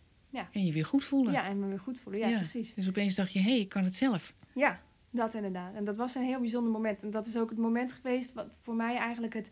En 0.51 0.65
je 0.65 0.73
weer 0.73 0.85
goed 0.85 1.03
voelen. 1.03 1.33
ja, 1.33 1.45
en 1.47 1.59
me 1.59 1.67
weer 1.67 1.79
goed 1.79 1.99
voelen. 1.99 2.21
Ja, 2.21 2.27
Ja. 2.27 2.37
precies. 2.37 2.73
Dus 2.73 2.89
opeens 2.89 3.15
dacht 3.15 3.31
je, 3.33 3.39
hé, 3.39 3.49
hey, 3.49 3.59
ik 3.59 3.69
kan 3.69 3.83
het 3.83 3.95
zelf. 3.95 4.33
Ja, 4.53 4.81
dat 5.09 5.33
inderdaad. 5.33 5.73
En 5.75 5.85
dat 5.85 5.95
was 5.95 6.15
een 6.15 6.23
heel 6.23 6.39
bijzonder 6.39 6.71
moment. 6.71 7.03
En 7.03 7.09
dat 7.11 7.27
is 7.27 7.37
ook 7.37 7.49
het 7.49 7.59
moment 7.59 7.91
geweest 7.91 8.33
wat 8.33 8.55
voor 8.61 8.75
mij 8.75 8.95
eigenlijk 8.95 9.33
het, 9.33 9.51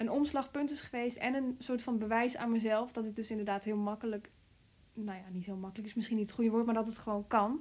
een 0.00 0.10
omslagpunt 0.10 0.70
is 0.70 0.80
geweest. 0.80 1.16
En 1.16 1.34
een 1.34 1.56
soort 1.58 1.82
van 1.82 1.98
bewijs 1.98 2.36
aan 2.36 2.50
mezelf. 2.50 2.92
Dat 2.92 3.04
het 3.04 3.16
dus 3.16 3.30
inderdaad 3.30 3.64
heel 3.64 3.76
makkelijk, 3.76 4.30
nou 4.94 5.18
ja, 5.18 5.24
niet 5.32 5.44
heel 5.44 5.56
makkelijk 5.56 5.88
is 5.88 5.94
misschien 5.94 6.16
niet 6.16 6.26
het 6.26 6.34
goede 6.34 6.50
woord, 6.50 6.64
maar 6.64 6.74
dat 6.74 6.86
het 6.86 6.98
gewoon 6.98 7.26
kan. 7.26 7.60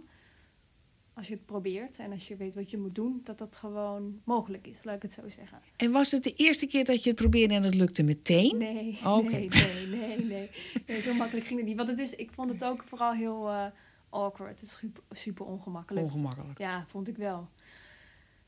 Als 1.13 1.27
je 1.27 1.33
het 1.33 1.45
probeert 1.45 1.97
en 1.97 2.11
als 2.11 2.27
je 2.27 2.35
weet 2.35 2.55
wat 2.55 2.69
je 2.69 2.77
moet 2.77 2.95
doen, 2.95 3.19
dat 3.23 3.37
dat 3.37 3.55
gewoon 3.55 4.21
mogelijk 4.23 4.67
is, 4.67 4.83
laat 4.83 4.95
ik 4.95 5.01
het 5.01 5.13
zo 5.13 5.29
zeggen. 5.29 5.59
En 5.75 5.91
was 5.91 6.11
het 6.11 6.23
de 6.23 6.33
eerste 6.33 6.65
keer 6.65 6.85
dat 6.85 7.03
je 7.03 7.09
het 7.09 7.19
probeerde 7.19 7.53
en 7.53 7.63
het 7.63 7.75
lukte 7.75 8.03
meteen? 8.03 8.57
Nee, 8.57 8.99
nee, 9.03 9.49
nee, 9.49 9.87
nee, 9.87 10.49
nee. 10.87 11.01
Zo 11.01 11.13
makkelijk 11.13 11.45
ging 11.45 11.59
het 11.59 11.67
niet. 11.67 11.77
Want 11.77 11.89
het 11.89 11.99
is, 11.99 12.15
ik 12.15 12.31
vond 12.31 12.49
het 12.49 12.63
ook 12.63 12.83
vooral 12.83 13.13
heel 13.13 13.49
eh, 13.49 13.65
awkward. 14.09 14.59
Het 14.59 14.61
is 14.61 14.77
super, 14.77 15.03
super 15.11 15.45
ongemakkelijk. 15.45 16.05
Ongemakkelijk. 16.05 16.57
Ja, 16.57 16.85
vond 16.87 17.07
ik 17.07 17.17
wel. 17.17 17.49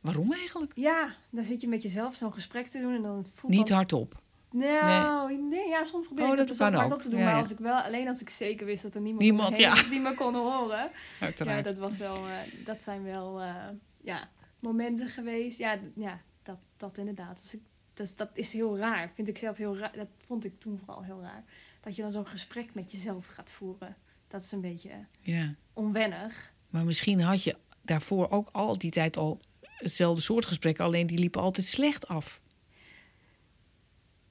Waarom 0.02 0.34
eigenlijk? 0.34 0.72
Ja, 0.76 1.16
dan 1.30 1.44
zit 1.44 1.62
je 1.62 1.68
met 1.68 1.82
jezelf 1.82 2.16
zo'n 2.16 2.34
gesprek 2.34 2.68
te 2.68 2.80
doen 2.80 2.96
en 2.96 3.02
dan 3.02 3.26
voelt 3.34 3.54
Niet 3.54 3.68
dan- 3.68 3.76
hardop. 3.78 4.22
Nou, 4.52 5.38
nee, 5.50 5.68
ja, 5.68 5.84
soms 5.84 6.06
probeer 6.06 6.26
Oh, 6.26 6.32
ik 6.32 6.38
dat 6.38 6.48
dus 6.48 6.62
ook. 6.62 6.92
op 6.94 7.02
te 7.02 7.10
doen. 7.10 7.18
Ja, 7.20 7.24
maar 7.26 7.34
ja. 7.34 7.40
als 7.40 7.52
ik 7.52 7.58
wel, 7.58 7.76
alleen 7.80 8.08
als 8.08 8.22
ik 8.22 8.30
zeker 8.30 8.66
wist 8.66 8.84
dat 8.84 8.96
er 8.96 9.02
niemand, 9.02 9.24
Niemand, 9.24 9.58
ja. 9.58 9.84
die 9.90 10.00
me 10.00 10.14
kon 10.14 10.36
horen. 10.36 10.78
Ja, 10.78 10.92
Uiteraard. 11.20 11.64
dat 11.64 11.78
was 11.78 11.98
wel, 11.98 12.16
eh, 12.28 12.66
dat 12.66 12.84
zijn 12.84 13.04
wel, 13.04 13.42
eh, 13.42 13.56
ja, 14.02 14.30
momenten 14.60 15.10
geweest. 15.10 15.58
Ja, 15.58 15.78
ja 15.96 16.22
dat, 16.44 16.58
dat 16.78 16.98
inderdaad. 16.98 17.42
Dus 17.42 17.54
ik, 17.54 17.62
dat, 17.94 18.14
dat 18.16 18.30
is 18.34 18.54
heel 18.54 18.78
raar. 18.78 19.12
Vind 19.16 19.28
ik 19.28 19.38
zelf 19.38 19.58
heel 19.58 19.78
raar. 19.78 19.92
Dat 19.96 20.08
vond 20.26 20.46
ik 20.46 20.60
toen 20.60 20.78
vooral 20.86 21.04
heel 21.04 21.22
raar. 21.22 21.44
Dat 21.82 21.96
je 21.96 22.02
dan 22.02 22.12
zo'n 22.12 22.28
gesprek 22.28 22.74
met 22.74 22.92
jezelf 22.92 23.28
gaat 23.28 23.52
voeren. 23.52 23.96
Dat 24.28 24.42
is 24.42 24.52
een 24.52 24.62
beetje 24.62 24.92
Ja. 25.22 25.56
onwennig. 25.74 26.54
Maar 26.70 26.86
misschien 26.86 27.22
had 27.22 27.44
je 27.44 27.56
daarvoor 27.82 28.30
ook 28.30 28.50
al 28.52 28.78
die 28.78 28.92
tijd 28.92 29.18
al 29.18 29.40
hetzelfde 29.82 30.22
soort 30.22 30.46
gesprekken, 30.46 30.86
alleen 30.86 31.08
die 31.08 31.20
liepen 31.20 31.42
altijd 31.42 31.66
slecht 31.66 32.08
af. 32.08 32.42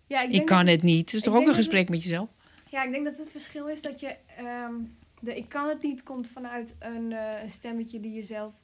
Ja, 0.06 0.22
ik, 0.22 0.46
kan 0.46 0.64
dat, 0.64 0.74
het 0.74 0.82
niet. 0.82 1.10
Het 1.10 1.14
is 1.14 1.22
toch 1.22 1.34
ook 1.34 1.46
een 1.46 1.54
gesprek 1.54 1.88
met 1.88 2.02
jezelf? 2.02 2.28
Ja, 2.70 2.84
ik 2.84 2.90
denk 2.90 3.04
dat 3.04 3.18
het 3.18 3.30
verschil 3.30 3.68
is 3.68 3.82
dat 3.82 4.00
je... 4.00 4.16
ehm, 4.36 4.74
de 5.20 5.36
ik 5.36 5.48
kan 5.48 5.68
het 5.68 5.82
niet 5.82 6.02
komt 6.02 6.28
vanuit 6.28 6.74
een, 6.78 7.12
eh, 7.12 7.42
een 7.42 7.48
stemmetje 7.48 8.00
die 8.00 8.12
jezelf 8.12 8.54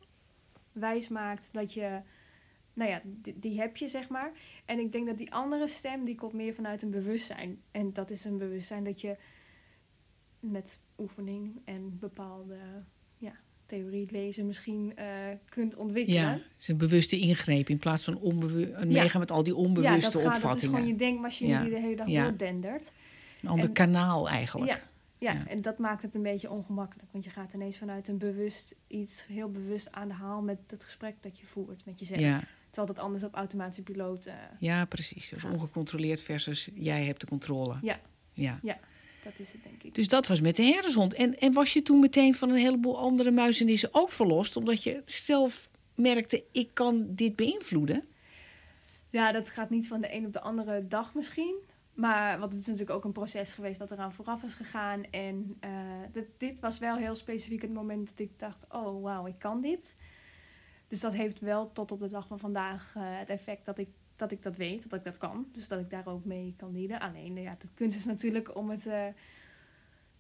wijs 0.73 1.09
maakt 1.09 1.53
dat 1.53 1.73
je... 1.73 2.01
Nou 2.73 2.91
ja, 2.91 3.01
die, 3.05 3.39
die 3.39 3.61
heb 3.61 3.77
je, 3.77 3.89
zeg 3.89 4.09
maar. 4.09 4.33
En 4.65 4.79
ik 4.79 4.93
denk 4.93 5.07
dat 5.07 5.19
die 5.19 5.33
andere 5.33 5.69
stem, 5.69 6.05
die 6.05 6.15
komt 6.15 6.33
meer 6.33 6.55
vanuit 6.55 6.83
een 6.83 6.91
bewustzijn. 6.91 7.63
En 7.71 7.93
dat 7.93 8.11
is 8.11 8.25
een 8.25 8.39
bewustzijn 8.39 8.85
dat 8.85 9.01
je 9.01 9.17
met 10.41 10.81
oefening 10.99 11.61
en 11.65 11.99
bepaalde 11.99 12.59
ja, 13.17 13.33
theorie 13.67 14.09
lezen 14.11 14.47
misschien 14.47 14.93
eh, 14.97 15.07
kunt 15.49 15.77
ontwikkelen. 15.77 16.21
Ja, 16.21 16.31
het 16.33 16.43
is 16.59 16.69
een 16.69 16.77
bewuste 16.77 17.19
ingreep 17.19 17.69
in 17.69 17.79
plaats 17.79 18.05
van 18.05 18.19
een 18.23 18.71
Ja. 18.75 18.85
meegaan 18.85 19.21
met 19.21 19.31
al 19.31 19.43
die 19.43 19.53
Ja, 19.55 19.59
onbewuste 19.59 20.01
dat, 20.01 20.13
gaat, 20.13 20.23
dat 20.23 20.33
is 20.33 20.43
opvattingen. 20.43 20.75
gewoon 20.75 20.91
je 20.91 20.97
denkmachine 20.99 21.51
Ja. 21.51 21.61
die 21.61 21.71
de 21.71 21.81
hele 21.81 21.97
dag 21.97 22.09
Ja. 22.09 22.23
doordendert. 22.23 22.93
Een 23.43 23.49
ander 23.49 23.67
en- 23.67 23.73
kanaal 23.73 24.29
eigenlijk. 24.29 24.71
Ja, 24.71 24.81
ja, 25.19 25.33
Ja. 25.33 25.47
en 25.49 25.63
dat 25.63 25.79
maakt 25.79 26.03
het 26.03 26.15
een 26.15 26.23
beetje 26.23 26.51
ongemakkelijk. 26.51 27.09
Want 27.13 27.25
je 27.25 27.31
gaat 27.31 27.53
ineens 27.53 27.79
vanuit 27.79 28.09
een 28.09 28.19
bewust 28.19 28.75
iets 28.87 29.27
heel 29.27 29.51
bewust 29.51 29.93
aan 29.93 30.09
de 30.09 30.15
haal 30.15 30.43
met 30.43 30.59
het 30.67 30.85
gesprek 30.85 31.15
dat 31.21 31.39
je 31.39 31.47
voert 31.47 31.85
met 31.85 31.99
jezelf. 31.99 32.21
Ja, 32.21 32.41
Terwijl 32.71 32.95
dat 32.95 33.05
anders 33.05 33.25
op 33.25 33.35
automatische 33.35 33.83
piloot. 33.83 34.27
eh, 34.27 34.35
ja, 34.59 34.85
precies. 34.85 35.29
Dus 35.29 35.45
ongecontroleerd 35.45 36.21
versus 36.21 36.71
jij 36.75 37.05
hebt 37.05 37.21
de 37.21 37.27
controle. 37.27 37.77
Ja. 37.83 38.01
ja. 38.33 38.59
Dat 39.31 39.39
is 39.39 39.53
het, 39.53 39.63
denk 39.63 39.83
ik. 39.83 39.95
Dus 39.95 40.09
dat 40.09 40.27
was 40.27 40.41
met 40.41 40.57
de 40.57 40.63
herdershond. 40.63 41.15
En, 41.15 41.39
en 41.39 41.53
was 41.53 41.73
je 41.73 41.83
toen 41.83 42.01
meteen 42.01 42.35
van 42.35 42.51
een 42.51 42.57
heleboel 42.57 42.99
andere 42.99 43.31
muizenissen 43.31 43.89
ook 43.93 44.11
verlost? 44.11 44.57
Omdat 44.57 44.83
je 44.83 45.03
zelf 45.07 45.69
merkte, 45.95 46.45
ik 46.53 46.71
kan 46.73 47.07
dit 47.09 47.37
beïnvloeden? 47.37 48.05
Ja, 49.11 49.33
dat 49.33 49.51
gaat 49.51 49.71
niet 49.71 49.89
van 49.89 50.01
de 50.01 50.15
een 50.15 50.27
op 50.27 50.33
de 50.33 50.41
andere 50.41 50.89
dag 50.89 51.15
misschien. 51.15 51.57
Maar 51.95 52.39
want 52.39 52.53
het 52.53 52.61
is 52.61 52.67
natuurlijk 52.67 52.97
ook 52.97 53.05
een 53.05 53.13
proces 53.13 53.53
geweest 53.53 53.79
wat 53.79 53.91
eraan 53.91 54.13
vooraf 54.13 54.43
is 54.43 54.55
gegaan. 54.55 55.05
En 55.11 55.57
eh, 55.61 55.71
dit, 56.13 56.27
dit 56.39 56.61
was 56.61 56.79
wel 56.79 56.97
heel 56.97 57.15
specifiek 57.15 57.63
het 57.63 57.73
moment 57.73 58.09
dat 58.09 58.19
ik 58.19 58.39
dacht: 58.39 58.65
oh 58.69 59.03
wauw, 59.03 59.27
ik 59.27 59.39
kan 59.39 59.61
dit. 59.61 59.97
Dus 60.89 61.01
dat 61.01 61.15
heeft 61.15 61.41
wel 61.41 61.73
tot 61.73 61.93
op 61.93 62.01
de 62.01 62.09
dag 62.09 62.27
van 62.27 62.39
vandaag 62.39 62.93
eh, 62.97 63.03
het 63.05 63.31
effect 63.31 63.65
dat 63.65 63.79
ik, 63.79 63.89
dat 64.17 64.33
ik 64.33 64.43
dat 64.43 64.57
weet, 64.57 64.91
dat 64.91 64.99
ik 64.99 65.05
dat 65.05 65.19
kan. 65.19 65.47
Dus 65.53 65.69
dat 65.69 65.81
ik 65.81 65.91
daar 65.91 66.07
ook 66.07 66.25
mee 66.25 66.55
kan 66.57 66.73
dienen. 66.73 67.01
Alleen, 67.01 67.37
eh, 67.37 67.43
ja, 67.43 67.57
de 67.59 67.69
kunst 67.75 67.97
is 67.97 68.05
natuurlijk 68.05 68.57
om 68.57 68.71
het 68.71 68.87
eh, 68.87 69.05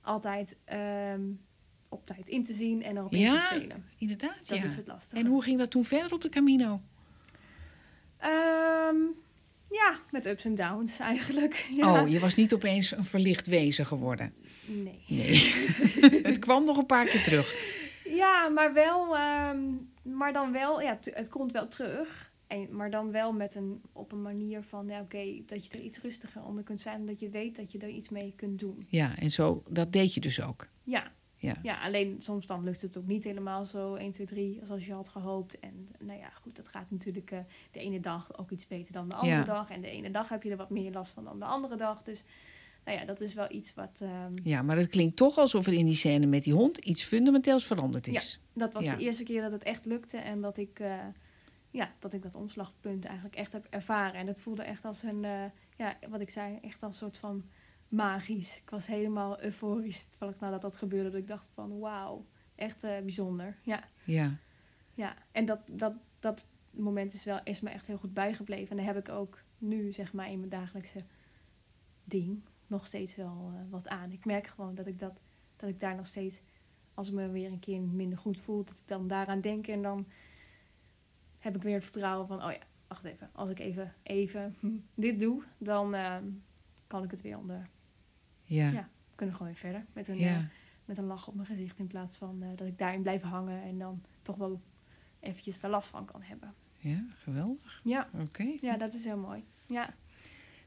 altijd 0.00 0.56
ehm, 0.64 1.22
op 1.88 2.06
tijd 2.06 2.28
in 2.28 2.44
te 2.44 2.52
zien 2.52 2.82
en 2.82 2.96
erop 2.96 3.12
in 3.12 3.20
Ja, 3.20 3.48
te 3.48 3.54
spelen. 3.54 3.84
Inderdaad, 3.98 4.48
Dat 4.48 4.58
ja. 4.58 4.64
is 4.64 4.76
het 4.76 4.86
lastige. 4.86 5.22
En 5.22 5.26
hoe 5.26 5.42
ging 5.42 5.58
dat 5.58 5.70
toen 5.70 5.84
verder 5.84 6.12
op 6.12 6.20
de 6.20 6.28
Camino? 6.28 6.80
Ehm, 8.18 8.96
ja, 9.70 9.98
met 10.10 10.26
ups 10.26 10.44
en 10.44 10.54
downs 10.54 10.98
eigenlijk. 10.98 11.66
Ja. 11.76 12.02
Oh, 12.02 12.08
je 12.08 12.20
was 12.20 12.34
niet 12.34 12.54
opeens 12.54 12.90
een 12.90 13.04
verlicht 13.04 13.46
wezen 13.46 13.86
geworden. 13.86 14.34
Nee. 14.64 15.04
Nee. 15.06 15.36
het 16.30 16.38
kwam 16.38 16.64
nog 16.64 16.76
een 16.76 16.86
paar 16.86 17.06
keer 17.06 17.22
terug. 17.22 17.54
Ja, 18.04 18.48
maar 18.48 18.72
wel, 18.72 19.16
ehm, 19.16 19.58
maar 20.02 20.32
dan 20.32 20.52
wel, 20.52 20.80
ja, 20.80 20.98
het 21.02 21.28
komt 21.28 21.52
wel 21.52 21.68
terug. 21.68 22.32
En, 22.46 22.76
maar 22.76 22.90
dan 22.90 23.10
wel 23.10 23.32
met 23.32 23.54
een, 23.54 23.80
op 23.92 24.12
een 24.12 24.22
manier 24.22 24.62
van, 24.62 24.86
ja, 24.88 25.00
oké, 25.00 25.42
dat 25.46 25.64
je 25.66 25.70
er 25.72 25.80
iets 25.84 26.00
rustiger 26.00 26.42
onder 26.44 26.64
kunt 26.64 26.80
zijn. 26.80 27.00
Omdat 27.00 27.20
je 27.20 27.28
weet 27.28 27.56
dat 27.56 27.72
je 27.72 27.78
er 27.78 27.88
iets 27.88 28.08
mee 28.08 28.32
kunt 28.36 28.58
doen. 28.58 28.86
Ja, 28.88 29.18
en 29.18 29.30
zo, 29.30 29.62
dat 29.68 29.92
deed 29.92 30.14
je 30.14 30.20
dus 30.20 30.42
ook. 30.42 30.68
Ja, 30.82 31.12
Ja. 31.36 31.56
ja 31.62 31.80
alleen 31.80 32.16
soms 32.20 32.46
dan 32.46 32.64
lukt 32.64 32.82
het 32.82 32.96
ook 32.96 33.06
niet 33.06 33.24
helemaal 33.24 33.64
zo 33.64 33.94
1, 33.94 34.12
2, 34.12 34.26
3 34.26 34.60
zoals 34.64 34.86
je 34.86 34.92
had 34.92 35.08
gehoopt. 35.08 35.58
En 35.60 35.88
nou 35.98 36.18
ja, 36.18 36.28
goed, 36.30 36.56
dat 36.56 36.68
gaat 36.68 36.90
natuurlijk 36.90 37.30
eh, 37.30 37.38
de 37.70 37.80
ene 37.80 38.00
dag 38.00 38.38
ook 38.38 38.50
iets 38.50 38.66
beter 38.66 38.92
dan 38.92 39.08
de 39.08 39.14
andere 39.14 39.36
Ja. 39.36 39.44
dag. 39.44 39.70
En 39.70 39.80
de 39.80 39.90
ene 39.90 40.10
dag 40.10 40.28
heb 40.28 40.42
je 40.42 40.50
er 40.50 40.56
wat 40.56 40.70
meer 40.70 40.92
last 40.92 41.12
van 41.12 41.24
dan 41.24 41.38
de 41.38 41.44
andere 41.44 41.76
dag. 41.76 42.02
Dus 42.02 42.24
nou 42.84 42.98
ja, 42.98 43.04
dat 43.04 43.20
is 43.20 43.34
wel 43.34 43.46
iets 43.52 43.74
wat... 43.74 44.00
ehm, 44.02 44.32
Ja, 44.42 44.62
maar 44.62 44.76
het 44.76 44.88
klinkt 44.88 45.16
toch 45.16 45.36
alsof 45.38 45.66
er 45.66 45.72
in 45.72 45.84
die 45.86 45.94
scène 45.94 46.26
met 46.26 46.42
die 46.44 46.52
hond 46.54 46.78
iets 46.78 47.04
fundamenteels 47.04 47.66
veranderd 47.66 48.06
is. 48.06 48.40
Dat 48.54 48.72
was 48.72 48.84
Ja. 48.84 48.96
de 48.96 49.02
eerste 49.02 49.22
keer 49.24 49.42
dat 49.42 49.52
het 49.52 49.62
echt 49.62 49.84
lukte 49.84 50.16
en 50.16 50.40
dat 50.40 50.56
ik, 50.56 50.78
eh, 50.80 50.98
ja, 51.76 51.94
dat 51.98 52.12
ik 52.12 52.22
dat 52.22 52.34
omslagpunt 52.34 53.04
eigenlijk 53.04 53.36
echt 53.36 53.52
heb 53.52 53.66
ervaren. 53.70 54.20
En 54.20 54.26
het 54.26 54.40
voelde 54.40 54.62
echt 54.62 54.84
als 54.84 55.02
een, 55.02 55.24
eh, 55.24 55.44
ja, 55.76 55.96
wat 56.08 56.20
ik 56.20 56.30
zei, 56.30 56.58
echt 56.62 56.82
als 56.82 56.92
een 56.92 56.98
soort 56.98 57.18
van 57.18 57.44
magisch. 57.88 58.60
Ik 58.60 58.70
was 58.70 58.86
helemaal 58.86 59.42
euforisch 59.42 60.04
terwijl 60.04 60.32
ik 60.32 60.40
nadat 60.40 60.62
dat 60.62 60.76
gebeurde. 60.76 61.10
Dat 61.10 61.20
ik 61.20 61.28
dacht 61.28 61.48
van 61.54 61.78
wauw, 61.78 62.26
echt 62.54 62.84
eh, 62.84 63.00
bijzonder. 63.00 63.56
Ja, 63.62 63.84
Ja. 64.04 64.36
ja. 64.94 65.16
En 65.32 65.44
dat, 65.44 65.60
dat, 65.70 65.94
dat 66.20 66.46
moment 66.70 67.12
is, 67.12 67.24
wel, 67.24 67.40
is 67.44 67.60
me 67.60 67.70
echt 67.70 67.86
heel 67.86 67.98
goed 67.98 68.14
bijgebleven. 68.14 68.70
En 68.70 68.76
daar 68.76 68.94
heb 68.94 69.08
ik 69.08 69.14
ook 69.14 69.42
nu, 69.58 69.92
zeg 69.92 70.12
maar, 70.12 70.30
in 70.30 70.38
mijn 70.38 70.50
dagelijkse 70.50 71.04
ding 72.04 72.42
nog 72.66 72.86
steeds 72.86 73.16
wel 73.16 73.52
eh, 73.54 73.60
wat 73.70 73.88
aan. 73.88 74.12
Ik 74.12 74.24
merk 74.24 74.46
gewoon 74.46 74.74
dat 74.74 74.86
ik, 74.86 74.98
dat, 74.98 75.20
dat 75.56 75.68
ik 75.68 75.80
daar 75.80 75.94
nog 75.96 76.06
steeds, 76.06 76.40
als 76.94 77.08
ik 77.08 77.14
me 77.14 77.28
weer 77.28 77.52
een 77.52 77.58
keer 77.58 77.80
minder 77.80 78.18
goed 78.18 78.38
voel, 78.38 78.64
dat 78.64 78.78
ik 78.78 78.86
dan 78.86 79.06
daaraan 79.06 79.40
denk. 79.40 79.66
En 79.66 79.82
dan 79.82 80.06
heb 81.46 81.56
ik 81.56 81.62
weer 81.62 81.74
het 81.74 81.82
vertrouwen 81.84 82.26
van, 82.26 82.44
oh 82.44 82.50
ja, 82.52 82.58
wacht 82.88 83.04
even. 83.04 83.30
Als 83.32 83.50
ik 83.50 83.58
even, 83.58 83.94
even 84.02 84.54
dit 84.94 85.20
doe, 85.20 85.42
dan 85.58 85.94
eh, 85.94 86.16
kan 86.86 87.04
ik 87.04 87.10
het 87.10 87.20
weer 87.20 87.38
onder. 87.38 87.68
Ja. 88.44 88.70
Ja. 88.70 88.88
Kunnen 89.14 89.34
we 89.34 89.40
gewoon 89.40 89.52
weer 89.52 89.60
verder 89.70 89.86
met 89.92 90.08
een, 90.08 90.16
Ja. 90.18 90.36
eh, 90.36 90.44
met 90.84 90.98
een 90.98 91.04
lach 91.04 91.28
op 91.28 91.34
mijn 91.34 91.46
gezicht. 91.46 91.78
In 91.78 91.86
plaats 91.86 92.16
van 92.16 92.42
eh, 92.42 92.48
dat 92.56 92.66
ik 92.66 92.78
daarin 92.78 93.02
blijf 93.02 93.22
hangen 93.22 93.62
en 93.62 93.78
dan 93.78 94.02
toch 94.22 94.36
wel 94.36 94.60
eventjes 95.20 95.62
er 95.62 95.70
last 95.70 95.88
van 95.88 96.04
kan 96.04 96.22
hebben. 96.22 96.54
ja, 96.78 97.04
geweldig. 97.16 97.80
Ja, 97.84 98.08
Oké. 98.20 98.56
ja 98.60 98.76
dat 98.76 98.94
is 98.94 99.04
heel 99.04 99.18
mooi. 99.18 99.44
Ja. 99.66 99.94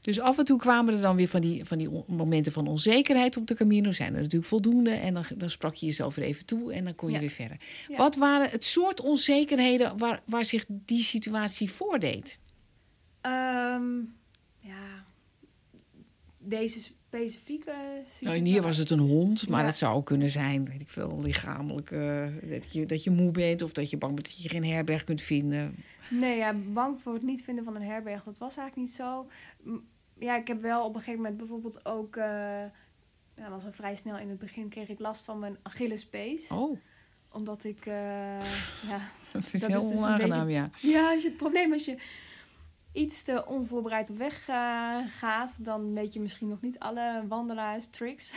Dus 0.02 0.20
af 0.20 0.38
en 0.38 0.46
toe 0.46 0.60
kwamen 0.60 0.94
er 0.94 1.02
dan 1.02 1.16
weer 1.16 1.28
van 1.28 1.42
die, 1.42 1.66
van 1.66 1.78
die 1.78 1.90
momenten 2.08 2.52
van 2.52 2.68
onzekerheid 2.68 3.38
op 3.38 3.48
de 3.48 3.54
Camino. 3.56 3.92
Zijn 3.92 4.14
er 4.14 4.22
natuurlijk 4.22 4.50
voldoende. 4.50 4.92
En 4.92 5.14
dan, 5.14 5.24
dan 5.36 5.50
sprak 5.50 5.76
je 5.76 5.86
jezelf 5.86 6.16
weer 6.16 6.26
even 6.26 6.46
toe 6.46 6.74
en 6.74 6.84
dan 6.84 6.96
kon 6.96 7.08
je 7.10 7.14
Ja. 7.14 7.20
weer 7.20 7.30
verder. 7.30 7.58
Ja. 7.90 7.98
Wat 7.98 8.16
waren 8.16 8.50
het 8.50 8.64
soort 8.64 9.02
onzekerheden 9.02 9.98
waar, 9.98 10.22
waar 10.26 10.46
zich 10.46 10.66
die 10.68 11.04
situatie 11.04 11.72
voordeed? 11.72 12.40
Ehm, 13.22 13.98
ja, 14.60 15.06
deze 16.44 16.92
specifieke 17.10 17.74
situatie. 18.06 18.42
Nou, 18.42 18.50
hier 18.54 18.62
was 18.62 18.78
het 18.78 18.90
een 18.90 19.00
hond, 19.00 19.48
maar 19.50 19.60
Ja. 19.62 19.66
het 19.66 19.76
zou 19.76 19.96
ook 19.96 20.06
kunnen 20.06 20.30
zijn, 20.30 20.66
weet 20.70 20.82
ik 20.82 20.90
veel, 20.90 21.20
lichamelijk. 21.22 21.92
eh, 21.92 22.26
dat, 22.44 22.74
je, 22.74 22.86
dat 22.86 23.04
je 23.04 23.10
moe 23.12 23.32
bent 23.32 23.62
of 23.62 23.72
dat 23.72 23.90
je 23.90 23.98
bang 23.98 24.14
bent 24.16 24.28
dat 24.28 24.44
je 24.44 24.50
geen 24.50 24.66
herberg 24.66 25.04
kunt 25.04 25.22
vinden. 25.22 25.76
Nee, 26.10 26.38
ja, 26.38 26.54
bang 26.54 27.02
voor 27.02 27.14
het 27.14 27.24
niet 27.24 27.44
vinden 27.44 27.64
van 27.64 27.76
een 27.76 27.82
herberg, 27.82 28.24
dat 28.24 28.38
was 28.38 28.58
eigenlijk 28.58 28.88
niet 28.88 28.96
zo. 28.96 29.28
Ja, 30.20 30.38
ik 30.38 30.48
heb 30.48 30.62
wel 30.62 30.84
op 30.86 30.94
een 30.94 31.00
gegeven 31.00 31.22
moment 31.22 31.38
bijvoorbeeld 31.38 31.86
ook... 31.86 32.16
eh 32.16 32.64
ja, 33.38 33.50
was 33.50 33.66
al 33.66 33.72
vrij 33.72 33.96
snel 33.96 34.18
in 34.18 34.30
het 34.30 34.40
begin 34.40 34.70
kreeg 34.70 34.88
ik 34.90 35.00
last 35.00 35.22
van 35.24 35.40
mijn 35.40 35.58
Achillespees. 35.62 36.48
Oh, 36.48 36.78
Omdat 37.32 37.64
ik... 37.64 37.86
eh, 37.86 37.94
ja, 38.90 39.02
dat 39.34 39.54
is 39.54 39.62
Dat 39.62 39.70
heel 39.70 39.82
is 39.82 39.88
dus 39.90 39.98
onaangenaam, 39.98 40.50
ja. 40.50 40.70
Ja, 40.82 41.12
als 41.12 41.22
je 41.22 41.28
het 41.28 41.38
probleem 41.38 41.72
als 41.72 41.86
je 41.86 41.98
iets 42.92 43.24
te 43.24 43.46
onvoorbereid 43.46 44.10
op 44.10 44.18
weg 44.18 44.48
eh, 44.48 44.98
gaat, 45.08 45.66
dan 45.66 45.94
weet 45.94 46.14
je 46.14 46.20
misschien 46.20 46.48
nog 46.48 46.62
niet 46.62 46.80
alle 46.80 47.24
wandelaars 47.28 47.88
tricks. 47.90 48.34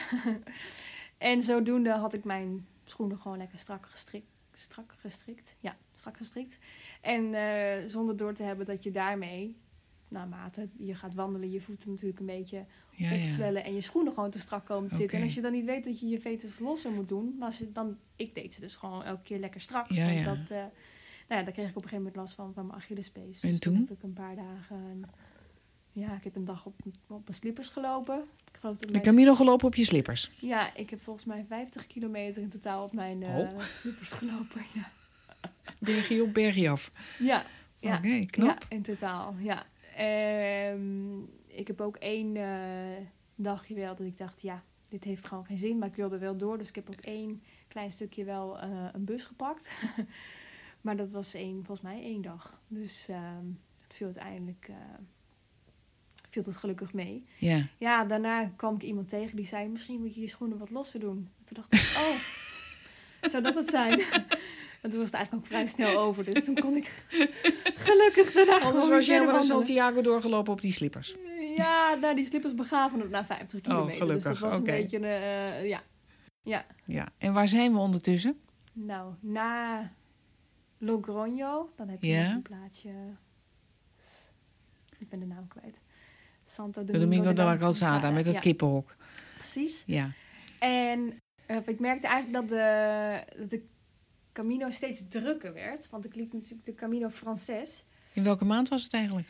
en 1.19 1.43
zodoende 1.43 1.91
had 1.91 2.15
ik 2.15 2.25
mijn 2.25 2.67
schoenen 2.85 3.19
gewoon 3.19 3.39
lekker 3.39 3.59
strak 3.59 3.87
gestrikt. 3.87 4.31
Strak 4.53 4.95
gestrikt? 4.99 5.57
Ja, 5.61 5.77
strak 5.95 6.17
gestrikt. 6.17 6.59
En 7.01 7.35
eh, 7.35 7.89
zonder 7.89 8.17
door 8.17 8.35
te 8.35 8.43
hebben 8.43 8.67
dat 8.67 8.85
je 8.85 8.91
daarmee, 8.91 9.57
naarmate 10.09 10.69
je 10.79 10.95
gaat 10.95 11.15
wandelen, 11.15 11.51
je 11.51 11.61
voeten 11.61 11.91
natuurlijk 11.91 12.21
een 12.21 12.27
beetje 12.27 12.65
ja, 12.91 13.11
ja. 13.11 13.23
opzwellen 13.23 13.65
en 13.65 13.75
je 13.75 13.81
schoenen 13.81 14.13
gewoon 14.13 14.31
te 14.31 14.39
strak 14.39 14.65
komen 14.65 14.89
te 14.89 14.97
zitten. 14.97 15.19
En 15.19 15.25
als 15.25 15.35
je 15.35 15.41
dan 15.41 15.53
niet 15.53 15.65
weet 15.65 15.85
dat 15.85 16.01
je 16.01 16.09
je 16.09 16.21
veters 16.21 16.59
losser 16.59 16.91
moet 16.91 17.09
doen, 17.09 17.43
dan, 17.73 17.99
ik 18.17 18.35
deed 18.35 18.55
ze 18.55 18.61
dus 18.61 18.77
gewoon 18.77 19.05
elke 19.05 19.23
keer 19.23 19.39
lekker 19.39 19.61
strak. 19.61 19.87
Ja. 19.89 20.35
Dat, 20.35 20.51
eh, 20.51 20.65
ja, 21.37 21.43
daar 21.43 21.53
kreeg 21.53 21.69
ik 21.69 21.77
op 21.77 21.83
een 21.83 21.89
gegeven 21.89 21.97
moment 21.97 22.17
last 22.17 22.35
van, 22.35 22.53
van 22.55 22.67
mijn 22.67 22.79
Achillespees. 22.79 23.41
En 23.41 23.49
Dus 23.51 23.59
toen? 23.59 23.75
heb 23.77 23.91
ik 23.91 24.03
een 24.03 24.13
paar 24.13 24.37
dagen, 24.37 25.03
ja, 25.93 26.15
ik 26.17 26.25
heb 26.25 26.37
een 26.37 26.45
dag 26.45 26.67
op, 26.67 26.75
op 27.07 27.23
mijn 27.25 27.35
slippers 27.35 27.69
gelopen. 27.69 28.25
Ik 28.53 28.57
geloof 28.61 28.79
dat 28.79 28.93
De 28.93 29.01
Camino 29.01 29.35
gelopen 29.35 29.67
op 29.67 29.75
je 29.75 29.85
slippers. 29.85 30.31
Ja, 30.41 30.75
ik 30.77 30.91
heb 30.91 31.01
volgens 31.03 31.25
mij 31.25 31.45
50 31.49 31.87
kilometer 31.87 32.43
in 32.43 32.49
totaal 32.49 32.85
op 32.85 32.93
mijn 32.93 33.23
Oh. 33.25 33.61
slippers 33.61 34.13
gelopen. 34.13 34.63
Ja, 34.75 34.91
Bergje 35.79 36.23
op, 36.23 36.35
bergje 36.35 36.71
af. 36.71 36.91
ja, 37.19 37.45
ja. 37.81 37.97
Oké, 37.97 38.19
knap. 38.19 38.47
Ja, 38.63 38.77
in 38.77 38.83
totaal, 38.83 39.35
ja. 39.39 39.67
Ehm, 39.97 41.19
ik 41.47 41.67
heb 41.67 41.81
ook 41.81 41.97
één 41.97 42.37
eh, 42.37 43.05
dagje 43.35 43.75
wel 43.75 43.95
dat 43.97 44.07
ik 44.07 44.17
dacht, 44.17 44.43
ja, 44.43 44.63
dit 44.89 45.05
heeft 45.05 45.27
gewoon 45.27 45.45
geen 45.45 45.57
zin, 45.57 45.79
maar 45.79 45.89
ik 45.89 45.95
wilde 45.95 46.19
wel 46.19 46.37
door. 46.37 46.59
Dus 46.59 46.69
ik 46.69 46.75
heb 46.75 46.89
ook 46.91 47.01
één 47.01 47.43
klein 47.69 47.93
stukje 47.93 48.25
wel 48.25 48.59
eh, 48.59 48.71
een 48.93 49.05
bus 49.05 49.25
gepakt. 49.25 49.71
maar 50.83 50.97
dat 50.97 51.13
was 51.13 51.35
één, 51.35 51.65
volgens 51.65 51.81
mij 51.81 52.03
één 52.03 52.23
dag. 52.23 52.61
Dus 52.69 53.09
ehm, 53.09 53.47
het 53.83 53.95
viel 53.95 54.07
uiteindelijk 54.07 54.67
eh, 54.69 54.77
viel 56.31 56.43
het 56.43 56.57
gelukkig 56.57 56.93
mee. 56.93 57.25
Ja. 57.39 57.67
Ja, 57.79 58.05
daarna 58.05 58.53
kwam 58.57 58.75
ik 58.75 58.83
iemand 58.83 59.09
tegen 59.09 59.37
die 59.37 59.47
zei, 59.47 59.69
misschien 59.69 60.01
moet 60.01 60.15
je 60.15 60.21
je 60.21 60.29
schoenen 60.29 60.59
wat 60.59 60.71
losser 60.71 61.01
doen. 61.01 61.29
Toen 61.43 61.57
dacht 61.57 61.73
ik, 61.73 61.81
oh, 62.03 63.31
zou 63.31 63.43
dat 63.43 63.55
het 63.55 63.69
zijn? 63.69 64.03
En 64.83 64.91
toen 64.91 64.99
was 64.99 65.09
het 65.09 65.17
eigenlijk 65.17 65.45
ook 65.47 65.53
vrij 65.53 65.67
snel 65.67 65.99
over. 65.99 66.25
Dus 66.25 66.45
toen 66.45 66.55
kon 66.55 66.77
ik 66.77 67.05
gelukkig 67.87 68.33
daarna 68.33 68.61
Anders 68.61 68.89
was 68.89 69.07
je 69.07 69.13
helemaal 69.13 69.35
naar. 69.35 69.43
Santiago 69.43 70.01
doorgelopen 70.01 70.53
op 70.53 70.61
die 70.61 70.73
slippers. 70.73 71.17
Ja, 71.57 71.95
nou, 71.95 72.15
die 72.15 72.25
slippers 72.27 72.55
begaven 72.55 73.01
het 73.01 73.11
na 73.11 73.25
50 73.25 73.61
kilometer. 73.61 73.87
dus 73.87 74.01
Oh, 74.01 74.07
gelukkig, 74.07 74.41
dat 74.41 74.51
was 74.51 74.57
een 74.57 74.65
beetje, 74.65 74.99
eh, 74.99 75.67
ja. 75.69 75.83
Ja, 76.43 76.67
Ja. 76.85 77.09
En 77.19 77.33
waar 77.33 77.49
zijn 77.49 77.73
we 77.73 77.79
ondertussen? 77.79 78.37
nou, 78.73 79.15
na 79.21 79.93
Logroño, 80.83 81.75
dan 81.77 81.89
heb 81.89 82.03
je 82.03 82.23
nog 82.23 82.33
een 82.33 82.43
plaatsje... 82.43 82.91
Ik 84.99 85.09
ben 85.09 85.21
de 85.21 85.27
naam 85.27 85.49
kwijt. 85.49 85.83
Santo 86.45 86.85
Domingo, 86.85 87.05
Domingo 87.05 87.33
de 87.33 87.43
la 87.43 87.57
Calzada. 87.57 88.11
Met 88.11 88.27
het 88.27 88.35
ja, 88.35 88.41
kippenhok. 88.41 88.97
Precies. 89.37 89.85
Ja. 89.87 90.13
En 90.59 91.19
eh, 91.47 91.57
ik 91.67 91.81
merkte 91.81 92.07
eigenlijk 92.07 92.49
dat 92.49 92.59
de, 92.59 93.39
dat 93.39 93.51
de 93.51 93.65
Camino 94.33 94.71
steeds 94.71 95.09
drukker 95.09 95.53
werd. 95.53 95.91
Want 95.91 96.05
ik 96.05 96.15
liep 96.15 96.33
natuurlijk 96.33 96.65
de 96.65 96.75
Camino 96.75 97.09
Frances. 97.09 97.85
In 98.13 98.25
welke 98.25 98.45
maand 98.45 98.69
was 98.69 98.83
het 98.83 98.93
eigenlijk? 98.93 99.29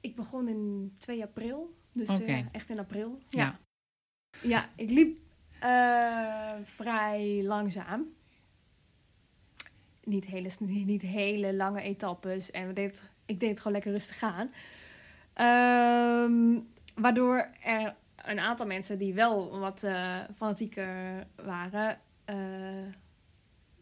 Ik 0.00 0.16
begon 0.16 0.48
in 0.48 0.94
2 0.98 1.22
april. 1.22 1.76
Dus 1.92 2.20
eh, 2.20 2.54
echt 2.54 2.70
in 2.70 2.78
april. 2.78 3.18
Ja. 3.28 3.44
Ja, 3.44 3.58
ja 4.48 4.70
ik 4.76 4.90
liep 4.90 5.18
eh, 5.60 6.54
vrij 6.62 7.42
langzaam. 7.42 8.15
Niet 10.06 10.24
hele, 10.26 10.50
niet 10.68 11.02
hele 11.02 11.54
lange 11.54 11.80
etappes. 11.80 12.50
En 12.50 12.66
we 12.66 12.72
deed, 12.72 13.04
ik 13.26 13.40
deed 13.40 13.48
het 13.50 13.58
gewoon 13.58 13.72
lekker 13.72 13.92
rustig 13.92 14.22
aan. 14.22 14.50
Ehm, 15.32 16.60
waardoor 16.94 17.48
er 17.62 17.94
een 18.24 18.38
aantal 18.40 18.66
mensen 18.66 18.98
die 18.98 19.14
wel 19.14 19.58
wat 19.58 19.82
eh, 19.82 20.18
fanatieker 20.36 21.26
waren... 21.44 21.98
eh, 22.24 22.36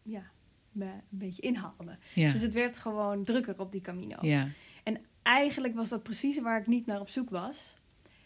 ja, 0.03 0.23
me 0.71 0.85
een 0.85 1.01
beetje 1.09 1.41
inhaalden. 1.41 1.99
Ja. 2.13 2.31
Dus 2.31 2.41
het 2.41 2.53
werd 2.53 2.77
gewoon 2.77 3.23
drukker 3.23 3.59
op 3.59 3.71
die 3.71 3.81
Camino 3.81 4.17
Ja. 4.21 4.47
eigenlijk 5.21 5.75
was 5.75 5.89
dat 5.89 6.03
precies 6.03 6.39
waar 6.41 6.59
ik 6.59 6.67
niet 6.67 6.85
naar 6.85 6.99
op 6.99 7.09
zoek 7.09 7.29
was. 7.29 7.75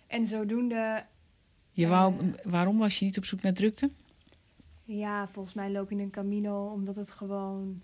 En 0.07 0.25
zodoende, 0.25 1.05
Je 1.71 1.87
wou, 1.87 2.13
Eh. 2.19 2.25
waarom 2.51 2.77
was 2.77 2.99
je 2.99 3.05
niet 3.05 3.17
op 3.17 3.25
zoek 3.25 3.41
naar 3.41 3.53
drukte? 3.53 3.91
ja, 4.83 5.27
volgens 5.27 5.53
mij 5.55 5.71
loop 5.71 5.89
je 5.89 5.95
een 5.95 6.09
camino 6.09 6.67
omdat 6.67 6.95
het 6.95 7.11
gewoon 7.11 7.81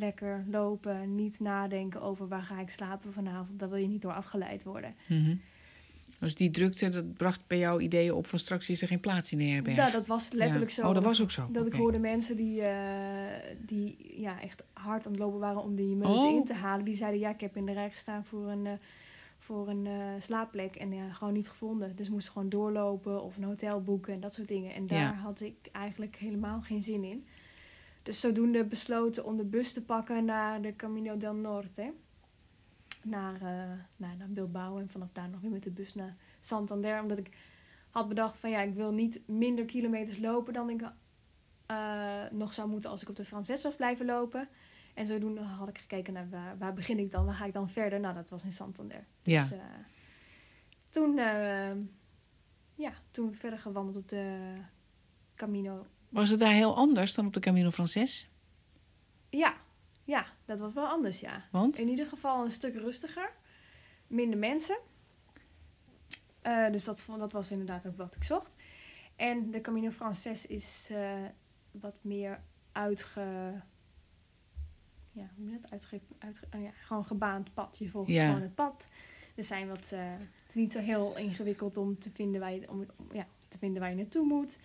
lekker 0.00 0.44
lopen, 0.50 1.14
niet 1.14 1.40
nadenken 1.40 2.02
over 2.02 2.28
waar 2.28 2.42
ga 2.42 2.60
ik 2.60 2.70
slapen 2.70 3.12
vanavond. 3.12 3.58
Daar 3.58 3.68
wil 3.68 3.78
je 3.78 3.86
niet 3.88 4.02
door 4.02 4.12
afgeleid 4.12 4.64
worden. 4.64 4.94
Mhm. 5.08 5.34
Dus 6.18 6.34
die 6.34 6.50
drukte, 6.50 6.88
dat 6.88 7.14
bracht 7.16 7.42
bij 7.46 7.58
jou 7.58 7.82
ideeën 7.82 8.12
op 8.12 8.26
van 8.26 8.38
straks 8.38 8.70
is 8.70 8.82
er 8.82 8.88
geen 8.88 9.00
plaats 9.00 9.32
in 9.32 9.38
de 9.38 9.44
herberg. 9.44 9.76
Ja, 9.76 9.90
dat 9.90 10.06
was 10.06 10.32
letterlijk 10.32 10.70
Ja. 10.70 10.82
zo. 10.82 10.88
Oh, 10.88 10.94
dat 10.94 11.02
was 11.02 11.22
ook 11.22 11.30
zo. 11.30 11.48
Dat 11.52 11.66
ik 11.66 11.72
hoorde 11.72 11.98
mensen 11.98 12.36
die, 12.36 12.62
eh, 12.62 13.56
die 13.66 14.14
ja, 14.20 14.40
echt 14.40 14.64
hard 14.72 15.06
aan 15.06 15.12
het 15.12 15.20
lopen 15.20 15.38
waren 15.38 15.62
om 15.62 15.74
die 15.74 16.04
Oh. 16.04 16.34
in 16.34 16.44
te 16.44 16.54
halen. 16.54 16.84
Die 16.84 16.94
zeiden, 16.96 17.20
ja, 17.20 17.30
ik 17.30 17.40
heb 17.40 17.56
in 17.56 17.66
de 17.66 17.72
rij 17.72 17.90
gestaan 17.90 18.24
voor 18.24 18.48
een, 18.48 18.66
eh, 18.66 18.72
voor 19.38 19.68
een 19.68 19.86
eh, 19.86 19.92
slaapplek 20.18 20.76
en 20.76 20.92
ja, 20.92 21.12
gewoon 21.12 21.32
niet 21.32 21.48
gevonden. 21.48 21.96
Dus 21.96 22.08
moest 22.08 22.28
gewoon 22.28 22.48
doorlopen 22.48 23.22
of 23.22 23.36
een 23.36 23.44
hotel 23.44 23.82
boeken 23.82 24.12
en 24.14 24.20
dat 24.20 24.34
soort 24.34 24.48
dingen. 24.48 24.74
En 24.74 24.86
daar 24.86 24.98
Ja. 24.98 25.12
had 25.14 25.40
ik 25.40 25.54
eigenlijk 25.72 26.16
helemaal 26.16 26.60
geen 26.60 26.82
zin 26.82 27.04
in. 27.04 27.24
Dus 28.02 28.20
zodoende 28.20 28.64
besloten 28.64 29.24
om 29.24 29.36
de 29.36 29.44
bus 29.44 29.72
te 29.72 29.82
pakken 29.82 30.24
naar 30.24 30.62
de 30.62 30.76
Camino 30.76 31.16
del 31.16 31.34
Norte. 31.34 31.92
Naar, 33.02 33.34
eh, 33.34 33.78
naar, 33.96 34.16
naar 34.16 34.28
Bilbao 34.28 34.78
en 34.78 34.88
vanaf 34.88 35.08
daar 35.12 35.28
nog 35.28 35.40
weer 35.40 35.50
met 35.50 35.62
de 35.62 35.70
bus 35.70 35.94
naar 35.94 36.16
Santander. 36.40 37.00
Omdat 37.00 37.18
ik 37.18 37.36
had 37.90 38.08
bedacht 38.08 38.38
van 38.38 38.50
ja, 38.50 38.60
ik 38.60 38.74
wil 38.74 38.92
niet 38.92 39.20
minder 39.26 39.64
kilometers 39.64 40.18
lopen 40.18 40.52
dan 40.52 40.70
ik 40.70 40.82
eh, 41.66 42.24
nog 42.30 42.52
zou 42.52 42.68
moeten 42.68 42.90
als 42.90 43.02
ik 43.02 43.08
op 43.08 43.16
de 43.16 43.24
Frances 43.24 43.62
was 43.62 43.76
blijven 43.76 44.06
lopen. 44.06 44.48
En 44.94 45.06
zodoende 45.06 45.40
had 45.40 45.68
ik 45.68 45.78
gekeken 45.78 46.12
naar 46.12 46.28
waar, 46.28 46.58
waar 46.58 46.74
begin 46.74 46.98
ik 46.98 47.10
dan, 47.10 47.24
waar 47.24 47.34
ga 47.34 47.44
ik 47.44 47.52
dan 47.52 47.68
verder? 47.68 48.00
Nou, 48.00 48.14
dat 48.14 48.30
was 48.30 48.44
in 48.44 48.52
Santander. 48.52 49.06
Ja. 49.22 49.42
Dus, 49.42 49.52
eh, 49.52 49.64
toen, 50.88 51.14
ja, 52.74 52.92
toen 53.10 53.34
verder 53.34 53.58
gewandeld 53.58 53.96
op 53.96 54.08
de 54.08 54.54
Camino. 55.34 55.86
Was 56.10 56.30
het 56.30 56.38
daar 56.40 56.52
heel 56.52 56.76
anders 56.76 57.14
dan 57.14 57.26
op 57.26 57.32
de 57.32 57.40
Camino 57.40 57.70
Frances? 57.70 58.28
Ja, 59.30 59.56
ja, 60.04 60.26
dat 60.44 60.60
was 60.60 60.72
wel 60.72 60.86
anders, 60.86 61.20
ja. 61.20 61.44
Want? 61.50 61.78
In 61.78 61.88
ieder 61.88 62.06
geval 62.06 62.44
een 62.44 62.50
stuk 62.50 62.74
rustiger. 62.74 63.32
Minder 64.06 64.38
mensen. 64.38 64.78
Eh, 66.42 66.70
dus 66.70 66.84
dat, 66.84 67.04
dat 67.18 67.32
was 67.32 67.50
inderdaad 67.50 67.86
ook 67.86 67.96
wat 67.96 68.14
ik 68.14 68.24
zocht. 68.24 68.54
En 69.16 69.50
de 69.50 69.60
Camino 69.60 69.90
Frances 69.90 70.46
is 70.46 70.88
eh, 70.92 71.12
wat 71.70 71.94
meer 72.00 72.42
uitge... 72.72 73.20
Ja, 75.12 75.30
hoe 75.34 75.44
noem 75.44 75.52
je 75.54 75.58
dat? 75.60 75.70
Uitge, 75.70 76.00
uitge, 76.18 76.44
oh 76.54 76.62
ja, 76.62 76.70
gewoon 76.70 77.04
gebaand 77.04 77.54
pad. 77.54 77.78
Je 77.78 77.88
volgt 77.88 78.10
Ja. 78.10 78.26
gewoon 78.26 78.42
het 78.42 78.54
pad. 78.54 78.88
Er 79.34 79.44
zijn 79.44 79.68
wat... 79.68 79.92
eh, 79.92 80.00
het 80.18 80.48
is 80.48 80.54
niet 80.54 80.72
zo 80.72 80.78
heel 80.80 81.16
ingewikkeld 81.16 81.76
om 81.76 81.98
te 81.98 82.10
vinden 82.10 82.40
waar 82.40 82.52
je, 82.52 82.68
om, 82.70 82.86
om- 82.96 83.08
ja, 83.12 83.26
te 83.48 83.58
vinden 83.58 83.80
waar 83.80 83.90
je 83.90 83.96
naartoe 83.96 84.26
moet. 84.26 84.58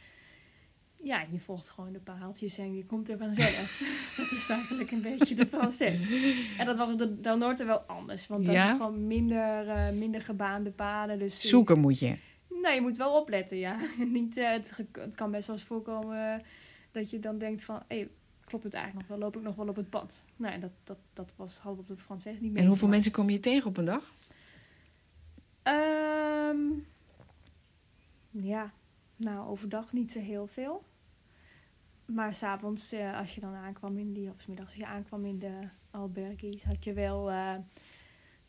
Ja, 1.06 1.26
je 1.32 1.40
volgt 1.40 1.70
gewoon 1.70 1.90
de 1.90 2.00
paaltjes 2.00 2.58
en 2.58 2.76
je 2.76 2.86
komt 2.86 3.10
er 3.10 3.18
vanzelf. 3.18 3.82
dat 4.18 4.32
is 4.32 4.50
eigenlijk 4.50 4.92
een 4.92 5.02
beetje 5.02 5.36
de 5.36 5.48
Frances. 5.48 6.08
En 6.58 6.66
dat 6.66 6.78
was 6.78 6.92
op 6.92 6.98
de 7.00 7.22
Del 7.22 7.38
Norte 7.38 7.66
wel 7.66 7.78
anders. 7.80 8.28
Want 8.28 8.46
dan 8.46 8.54
Ja? 8.54 8.66
is 8.70 8.72
gewoon 8.72 9.08
minder, 9.08 9.70
eh, 9.70 9.92
minder 9.92 10.22
gebaande 10.22 10.72
paden. 10.72 11.20
Dus 11.20 11.50
Zoeken 11.50 11.80
moet 11.80 12.00
je. 12.00 12.18
Nee, 12.62 12.76
je 12.76 12.82
moet 12.82 12.98
wel 12.98 13.20
opletten, 13.20 13.58
ja. 13.58 13.80
Niet, 13.98 14.38
eh, 14.38 14.50
het, 14.50 14.78
het 14.92 15.16
kan 15.16 15.32
best 15.32 15.48
wel 15.48 15.56
eens 15.56 15.66
voorkomen 15.66 16.34
eh, 16.34 16.46
dat 16.92 17.10
je 17.10 17.20
dan 17.20 17.38
denkt 17.38 17.64
van... 17.64 17.84
Hé, 17.88 18.08
klopt 18.46 18.64
het 18.64 18.74
eigenlijk 18.74 19.08
nog 19.08 19.18
wel? 19.18 19.28
Loop 19.28 19.38
ik 19.38 19.44
nog 19.48 19.56
wel 19.56 19.68
op 19.68 19.76
het 19.76 19.90
pad? 19.90 20.24
Nou, 20.36 20.54
ja, 20.54 20.60
dat, 20.60 20.72
dat, 20.84 20.98
dat 21.14 21.34
was 21.36 21.58
half 21.58 21.78
op 21.78 21.88
de 21.88 21.98
Frances 21.98 22.40
niet 22.40 22.52
meer. 22.52 22.62
En 22.62 22.68
hoeveel 22.68 22.88
mensen 22.88 23.12
kom 23.12 23.30
je 23.30 23.40
tegen 23.40 23.68
op 23.68 23.78
een 23.78 23.86
dag? 23.86 24.12
Ehm, 25.64 26.58
ja, 28.32 28.74
nou, 29.16 29.48
overdag 29.48 29.94
niet 29.94 30.12
zo 30.12 30.20
heel 30.20 30.48
veel. 30.48 30.84
Maar 32.06 32.34
s'avonds, 32.34 32.92
eh 32.92 33.18
als 33.18 33.36
je 33.36 33.42
dan 33.42 33.54
aankwam 33.54 33.98
in 33.98 34.14
die... 34.14 34.30
Of 34.30 34.42
's 34.42 34.46
middags 34.46 34.70
als 34.70 34.80
je 34.80 34.86
aankwam 34.86 35.26
in 35.26 35.40
de 35.40 35.70
alberghies... 35.92 36.64
had 36.64 36.84
je 36.84 36.94
wel... 36.94 37.30
eh, 37.30 37.36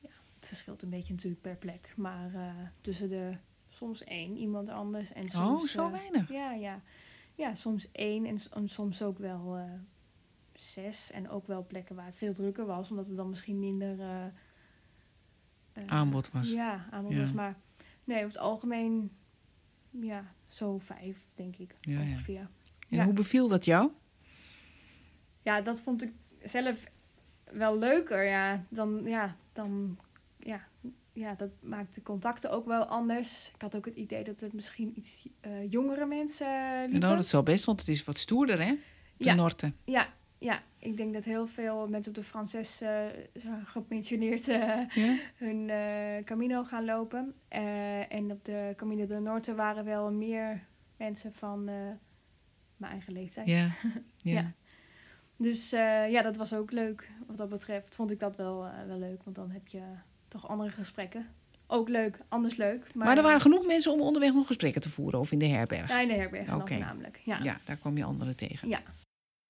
ja, 0.00 0.10
het 0.38 0.46
verschilt 0.46 0.82
een 0.82 0.90
beetje 0.90 1.12
natuurlijk 1.12 1.42
per 1.42 1.56
plek. 1.56 1.94
Maar 1.96 2.34
eh, 2.34 2.54
tussen 2.80 3.08
de... 3.08 3.36
Soms 3.68 4.04
één, 4.04 4.36
iemand 4.36 4.68
anders. 4.68 5.12
En 5.12 5.28
soms, 5.28 5.62
oh, 5.62 5.68
zo 5.68 5.90
weinig. 5.90 6.30
Ja, 6.30 6.52
ja. 6.52 6.82
Ja, 7.34 7.54
soms 7.54 7.88
één 7.92 8.24
en, 8.26 8.68
soms 8.68 9.02
ook 9.02 9.18
wel 9.18 9.58
zes. 10.52 11.10
En 11.10 11.28
ook 11.28 11.46
wel 11.46 11.66
plekken 11.66 11.94
waar 11.96 12.04
het 12.04 12.16
veel 12.16 12.32
drukker 12.34 12.66
was, 12.66 12.90
omdat 12.90 13.06
er 13.08 13.16
dan 13.16 13.28
misschien 13.28 13.58
minder 13.58 13.98
Aanbod 15.86 16.30
was. 16.30 16.52
Ja, 16.52 16.86
aanbod 16.90 17.12
Ja. 17.12 17.20
was. 17.20 17.32
Maar 17.32 17.56
nee, 18.04 18.16
over 18.16 18.28
het 18.28 18.38
algemeen, 18.38 19.10
ja, 19.90 20.34
zo 20.48 20.78
vijf, 20.78 21.30
denk 21.34 21.56
ik. 21.56 21.76
Ja, 21.80 22.00
ja. 22.26 22.50
En 22.88 22.96
ja. 22.96 23.04
hoe 23.04 23.12
beviel 23.12 23.48
dat 23.48 23.64
jou? 23.64 23.90
Ja, 25.42 25.60
dat 25.60 25.80
vond 25.80 26.02
ik 26.02 26.12
zelf 26.42 26.84
wel 27.52 27.78
leuker. 27.78 28.24
Ja, 28.24 28.64
dan, 28.68 29.02
ja, 29.04 29.36
dan, 29.52 29.98
ja, 30.38 30.66
ja, 31.12 31.34
dat 31.34 31.50
maakt 31.60 31.94
de 31.94 32.02
contacten 32.02 32.50
ook 32.50 32.66
wel 32.66 32.84
anders. 32.84 33.50
Ik 33.54 33.62
had 33.62 33.76
ook 33.76 33.84
het 33.84 33.96
idee 33.96 34.24
dat 34.24 34.40
het 34.40 34.52
misschien 34.52 34.92
iets 34.96 35.28
eh, 35.40 35.70
jongere 35.70 36.06
mensen 36.06 36.46
eh, 36.46 36.80
liepen. 36.80 37.00
Nou, 37.00 37.16
dat 37.16 37.26
zal 37.26 37.42
best, 37.42 37.64
want 37.64 37.80
het 37.80 37.88
is 37.88 38.04
wat 38.04 38.16
stoerder, 38.16 38.62
hè? 38.62 38.74
De 39.16 39.24
Ja. 39.24 39.34
Norte. 39.34 39.72
Ja, 39.84 40.08
ja, 40.38 40.62
ik 40.78 40.96
denk 40.96 41.14
dat 41.14 41.24
heel 41.24 41.46
veel 41.46 41.88
mensen 41.88 42.16
op 42.16 42.24
de 42.52 42.64
zo 43.40 43.50
gepensioneerd 43.64 44.48
eh, 44.48 44.94
Ja? 44.94 45.18
hun 45.36 45.70
Camino 46.24 46.64
gaan 46.64 46.84
lopen. 46.84 47.34
En 48.08 48.30
op 48.30 48.44
de 48.44 48.72
Camino 48.76 49.06
del 49.06 49.20
Norte 49.20 49.54
waren 49.54 49.84
wel 49.84 50.12
meer 50.12 50.66
mensen 50.96 51.32
van 51.32 51.68
mijn 52.76 52.92
eigen 52.92 53.12
leeftijd. 53.12 53.46
Ja. 53.46 53.70
ja. 54.32 54.32
Ja. 54.32 54.52
Dus 55.36 55.72
eh, 55.72 56.10
ja, 56.10 56.22
dat 56.22 56.36
was 56.36 56.52
ook 56.52 56.70
leuk. 56.70 57.10
Wat 57.26 57.36
dat 57.36 57.48
betreft 57.48 57.94
vond 57.94 58.10
ik 58.10 58.20
dat 58.20 58.36
wel, 58.36 58.64
eh, 58.64 58.86
wel 58.86 58.98
leuk. 58.98 59.22
Want 59.24 59.36
dan 59.36 59.50
heb 59.50 59.68
je 59.68 59.82
toch 60.28 60.48
andere 60.48 60.70
gesprekken. 60.70 61.26
Ook 61.66 61.88
leuk, 61.88 62.18
anders 62.28 62.56
leuk. 62.56 62.94
Maar, 62.94 63.06
Maar 63.06 63.16
er 63.16 63.22
waren 63.22 63.40
genoeg 63.40 63.66
mensen 63.66 63.92
om 63.92 64.00
onderweg 64.00 64.32
nog 64.34 64.46
gesprekken 64.46 64.80
te 64.80 64.88
voeren 64.90 65.20
of 65.20 65.32
in 65.32 65.38
de 65.38 65.46
herberg. 65.46 65.88
Ja, 65.88 66.00
in 66.00 66.08
de 66.08 66.14
herberg 66.14 66.48
voornamelijk. 66.48 67.20
Ja. 67.24 67.38
Ja, 67.42 67.60
daar 67.64 67.76
kwam 67.76 67.96
je 67.96 68.04
anderen 68.04 68.36
tegen. 68.36 68.68
Ja. 68.68 68.80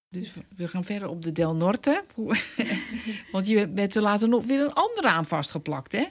Dus 0.09 0.35
we- 0.35 0.43
we 0.57 0.69
gaan 0.69 0.85
verder 0.85 1.09
op 1.09 1.23
de 1.23 1.33
Del 1.33 1.55
Norte. 1.57 2.05
Want 3.33 3.47
je 3.47 3.69
bent 3.69 3.95
er 3.95 4.03
later 4.03 4.29
nog 4.29 4.45
weer 4.45 4.61
een 4.61 4.73
andere 4.73 5.09
aan 5.09 5.27
vastgeplakt, 5.27 5.93
hè? 5.93 6.05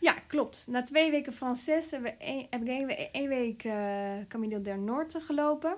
Ja, 0.00 0.14
klopt. 0.26 0.66
Na 0.68 0.82
twee 0.82 1.10
weken 1.10 1.32
Frances 1.32 1.90
hebben 1.90 2.10
we 2.18 2.24
één- 2.24 2.46
heb 2.50 2.60
ik 2.62 2.68
één, 2.68 2.86
we- 2.86 3.10
één 3.10 3.28
week 3.28 3.64
eh 3.64 4.12
Camino 4.28 4.60
del 4.60 4.78
Norte 4.78 5.20
gelopen. 5.20 5.74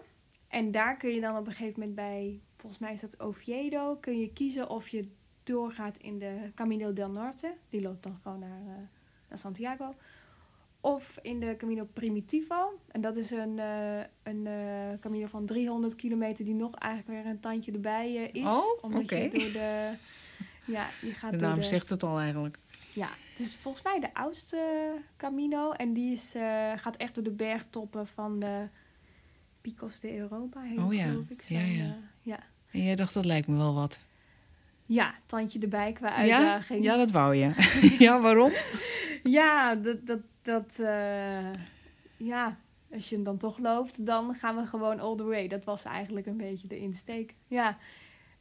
En 0.53 0.71
daar 0.71 0.97
kun 0.97 1.11
je 1.11 1.21
dan 1.21 1.37
op 1.37 1.47
een 1.47 1.53
gegeven 1.53 1.81
moment 1.81 1.95
bij, 1.97 2.41
volgens 2.55 2.81
mij 2.81 2.93
is 2.93 3.01
dat 3.01 3.21
Oviedo, 3.21 3.97
kun 3.97 4.19
je 4.19 4.33
kiezen 4.33 4.69
of 4.69 4.89
je 4.89 5.09
doorgaat 5.43 5.97
in 5.97 6.19
de 6.19 6.51
Camino 6.55 6.93
del 6.93 7.11
Norte. 7.11 7.55
Die 7.69 7.83
loopt 7.83 8.03
dan 8.03 8.17
gewoon 8.23 8.39
naar, 8.39 8.61
eh, 8.61 8.75
naar 9.29 9.39
Santiago. 9.39 9.95
Of 10.81 11.19
in 11.23 11.41
de 11.41 11.55
Camino 11.57 11.89
Primitivo. 11.93 12.81
En 12.89 13.01
dat 13.01 13.17
is 13.17 13.31
een, 13.31 13.59
eh, 13.59 13.99
een 14.23 14.47
eh, 14.47 14.99
Camino 15.01 15.27
van 15.27 15.47
300 15.47 15.95
kilometer 15.95 16.45
die 16.45 16.55
nog 16.55 16.75
eigenlijk 16.75 17.23
weer 17.23 17.33
een 17.33 17.41
tandje 17.41 17.73
erbij 17.73 18.13
is. 18.15 18.47
Oh, 18.47 18.83
omdat 18.83 19.09
je 19.09 19.29
door 19.29 19.53
de... 19.53 19.95
Ja, 20.65 20.89
je 21.01 21.13
gaat 21.13 21.33
De 21.33 21.37
door 21.37 21.49
naam 21.49 21.59
de... 21.59 21.65
zegt 21.65 21.89
het 21.89 22.03
al 22.03 22.19
eigenlijk. 22.19 22.59
Ja, 22.95 23.09
het 23.31 23.41
is 23.41 23.57
volgens 23.57 23.85
mij 23.85 24.01
de 24.01 24.15
oudste 24.15 24.93
Camino. 25.17 25.73
En 25.73 25.93
die 25.93 26.13
is, 26.13 26.35
gaat 26.77 26.97
echt 26.97 27.15
door 27.15 27.25
de 27.25 27.31
bergtoppen 27.31 28.07
van 28.07 28.39
de 28.39 28.69
Picos 29.63 30.01
de 30.01 30.17
Europa, 30.17 30.61
heet 30.63 30.79
Oh 30.79 30.95
ja, 30.95 31.05
geloof 31.09 31.29
ik. 31.31 31.43
ja, 31.43 31.59
Zo'n, 31.61 31.73
ja. 31.75 31.85
eh, 31.85 31.91
ja. 32.23 32.39
En 32.71 32.83
jij 32.83 32.95
dacht, 32.97 33.15
dat 33.15 33.25
lijkt 33.25 33.47
me 33.49 33.57
wel 33.57 33.75
wat. 33.75 33.99
ja, 34.87 35.15
tandje 35.27 35.59
erbij 35.61 35.93
qua 35.93 36.09
Ja? 36.09 36.37
uitdaging. 36.37 36.85
ja, 36.85 36.97
dat 36.97 37.11
wou 37.11 37.35
je. 37.35 37.53
ja, 38.05 38.21
waarom? 38.21 38.53
Ja, 39.23 39.75
dat... 39.75 40.07
dat, 40.07 40.21
dat 40.43 40.79
eh, 40.79 41.53
ja, 42.17 42.59
als 42.93 43.09
je 43.09 43.15
hem 43.15 43.25
dan 43.25 43.39
toch 43.39 43.59
loopt, 43.59 44.07
dan 44.07 44.35
gaan 44.35 44.57
we 44.57 44.67
gewoon 44.67 45.01
all 45.01 45.17
the 45.17 45.25
way. 45.25 45.49
Dat 45.49 45.65
was 45.65 45.85
eigenlijk 45.85 46.27
een 46.27 46.37
beetje 46.37 46.67
de 46.67 46.79
insteek. 46.79 47.35
Ja, 47.47 47.79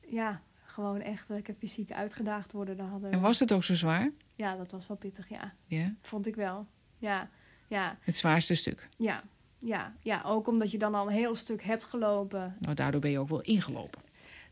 ja 0.08 0.42
gewoon 0.64 1.02
echt 1.02 1.30
lekker 1.30 1.54
fysiek 1.54 1.92
uitgedaagd 1.92 2.52
worden. 2.52 2.78
Dan 2.78 2.88
hadden, 2.88 3.12
En 3.12 3.22
was 3.22 3.40
het 3.40 3.52
ook 3.52 3.64
zo 3.64 3.76
zwaar? 3.76 4.12
Ja, 4.36 4.56
dat 4.56 4.72
was 4.72 4.88
wel 4.88 4.98
pittig, 4.98 5.30
ja. 5.30 5.54
Ja, 5.66 5.96
Vond 6.02 6.28
ik 6.28 6.36
wel. 6.36 6.68
Ja, 6.98 7.30
ja. 7.68 7.98
het 8.02 8.16
zwaarste 8.16 8.56
stuk. 8.56 8.90
Ja, 8.98 9.24
ja, 9.62 9.94
ja, 10.02 10.22
ook 10.26 10.48
omdat 10.48 10.72
je 10.72 10.78
dan 10.78 10.96
al 10.96 11.08
een 11.08 11.14
heel 11.14 11.36
stuk 11.36 11.64
hebt 11.64 11.84
gelopen. 11.84 12.56
Nou, 12.60 12.76
daardoor 12.76 13.02
ben 13.02 13.12
je 13.12 13.20
ook 13.20 13.30
wel 13.30 13.42
ingelopen. 13.42 14.02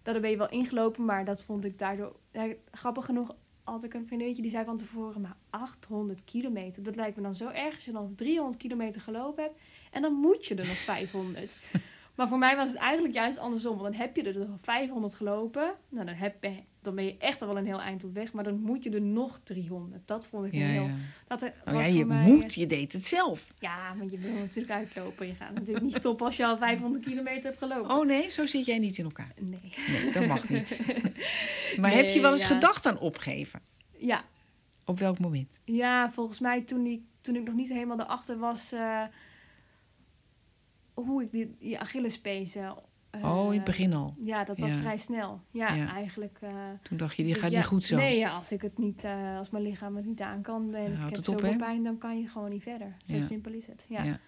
Daardoor 0.01 0.21
ben 0.21 0.31
je 0.31 0.37
wel 0.37 0.49
ingelopen, 0.49 1.05
maar 1.05 1.25
dat 1.25 1.43
vond 1.43 1.65
ik 1.65 1.77
daardoor... 1.77 2.15
Ja, 2.31 2.53
grappig 2.71 3.05
genoeg 3.05 3.35
had 3.63 3.83
ik 3.83 3.93
een 3.93 4.05
vriendinnetje 4.05 4.41
die 4.41 4.51
zei 4.51 4.65
van 4.65 4.77
tevoren... 4.77 5.21
maar 5.21 5.35
800 5.49 6.23
kilometer, 6.23 6.83
dat 6.83 6.95
lijkt 6.95 7.15
me 7.15 7.21
dan 7.21 7.33
zo 7.33 7.47
erg 7.47 7.73
als 7.73 7.85
je 7.85 7.91
dan 7.91 8.15
300 8.15 8.57
kilometer 8.57 9.01
gelopen 9.01 9.43
hebt... 9.43 9.59
en 9.91 10.01
dan 10.01 10.13
moet 10.13 10.45
je 10.45 10.55
er 10.55 10.67
nog 10.67 10.77
500. 10.77 11.55
maar 12.19 12.27
voor 12.27 12.37
mij 12.37 12.55
was 12.55 12.69
het 12.69 12.77
eigenlijk 12.77 13.13
juist 13.13 13.37
andersom. 13.37 13.77
Want 13.77 13.91
dan 13.91 14.01
heb 14.01 14.15
je 14.15 14.23
er 14.23 14.39
nog 14.49 14.57
500 14.61 15.13
gelopen. 15.13 15.73
Nou, 15.89 16.05
dan, 16.05 16.15
heb 16.15 16.43
je, 16.43 16.53
dan 16.81 16.95
ben 16.95 17.03
je 17.05 17.15
echt 17.17 17.41
al 17.41 17.47
wel 17.47 17.57
een 17.57 17.65
heel 17.65 17.81
eind 17.81 18.03
op 18.03 18.13
weg. 18.13 18.33
Maar 18.33 18.43
dan 18.43 18.59
moet 18.61 18.83
je 18.83 18.89
er 18.89 19.01
nog 19.01 19.39
300. 19.43 20.07
Dat 20.07 20.27
vond 20.27 20.45
ik 20.45 20.53
Ja, 20.53 20.59
heel... 20.67 20.83
ja. 20.83 20.95
Dat 21.27 21.41
er- 21.41 21.53
Nou 21.63 21.77
was 21.77 21.87
ja, 21.87 21.93
je 21.93 22.05
mij, 22.05 22.25
moet, 22.27 22.53
je 22.53 22.65
deed 22.65 22.93
het 22.93 23.05
zelf. 23.05 23.53
Ja, 23.59 23.93
maar 23.93 24.05
je 24.09 24.17
wil 24.17 24.31
natuurlijk 24.33 24.71
uitlopen. 24.73 25.27
Je 25.27 25.33
gaat 25.33 25.53
natuurlijk 25.53 25.85
niet 25.85 25.95
stoppen 25.95 26.25
als 26.25 26.37
je 26.37 26.45
al 26.45 26.57
500 26.57 27.05
kilometer 27.05 27.43
hebt 27.43 27.57
gelopen. 27.57 27.95
Oh 27.95 28.05
nee, 28.05 28.29
zo 28.29 28.45
zit 28.45 28.65
jij 28.65 28.79
niet 28.79 28.97
in 28.97 29.03
elkaar. 29.03 29.31
Nee. 29.39 29.73
Nee, 29.89 30.11
dat 30.11 30.25
mag 30.25 30.49
niet. 30.49 30.81
Maar 31.79 31.89
Nee, 31.89 32.03
heb 32.03 32.09
je 32.09 32.21
wel 32.21 32.31
eens 32.31 32.41
ja. 32.41 32.47
gedacht 32.47 32.85
aan 32.85 32.99
opgeven? 32.99 33.61
Ja, 33.97 34.23
Op 34.85 34.99
welk 34.99 35.19
moment? 35.19 35.57
ja, 35.63 36.09
volgens 36.09 36.39
mij 36.39 36.61
toen 36.61 36.85
ik, 36.85 37.01
toen 37.21 37.35
ik 37.35 37.43
nog 37.45 37.55
niet 37.55 37.69
helemaal 37.69 37.99
erachter 37.99 38.37
was... 38.37 38.71
eh, 38.71 39.03
hoe 41.05 41.23
ik 41.23 41.31
die, 41.31 41.55
die 41.59 41.79
Achillespezen... 41.79 42.75
eh, 43.09 43.23
oh, 43.37 43.45
in 43.47 43.53
het 43.55 43.63
begin 43.63 43.93
al. 43.93 44.15
Ja, 44.19 44.43
dat 44.43 44.59
was 44.59 44.71
Ja. 44.73 44.77
vrij 44.77 44.97
snel. 44.97 45.41
Ja, 45.51 45.73
Ja. 45.73 45.93
eigenlijk... 45.93 46.37
eh, 46.41 46.51
Toen 46.81 46.97
dacht 46.97 47.15
je, 47.15 47.23
dit 47.23 47.37
gaat 47.37 47.51
ja, 47.51 47.57
niet 47.57 47.65
goed 47.67 47.85
zo. 47.85 47.97
Nee, 47.97 48.27
als 48.27 48.51
ik 48.51 48.61
het 48.61 48.77
niet... 48.77 49.03
eh, 49.03 49.37
als 49.37 49.49
mijn 49.49 49.63
lichaam 49.63 49.95
het 49.95 50.05
niet 50.05 50.21
aan 50.21 50.41
kan 50.41 50.73
en 50.75 50.91
ik 50.93 50.99
heb 51.15 51.25
zoveel 51.25 51.57
pijn... 51.57 51.83
dan 51.83 51.97
kan 51.97 52.19
je 52.19 52.27
gewoon 52.27 52.49
niet 52.49 52.63
verder. 52.63 52.95
Zo 53.01 53.21
simpel 53.27 53.51
is 53.53 53.67
het. 53.67 53.85
Ja. 53.89 54.19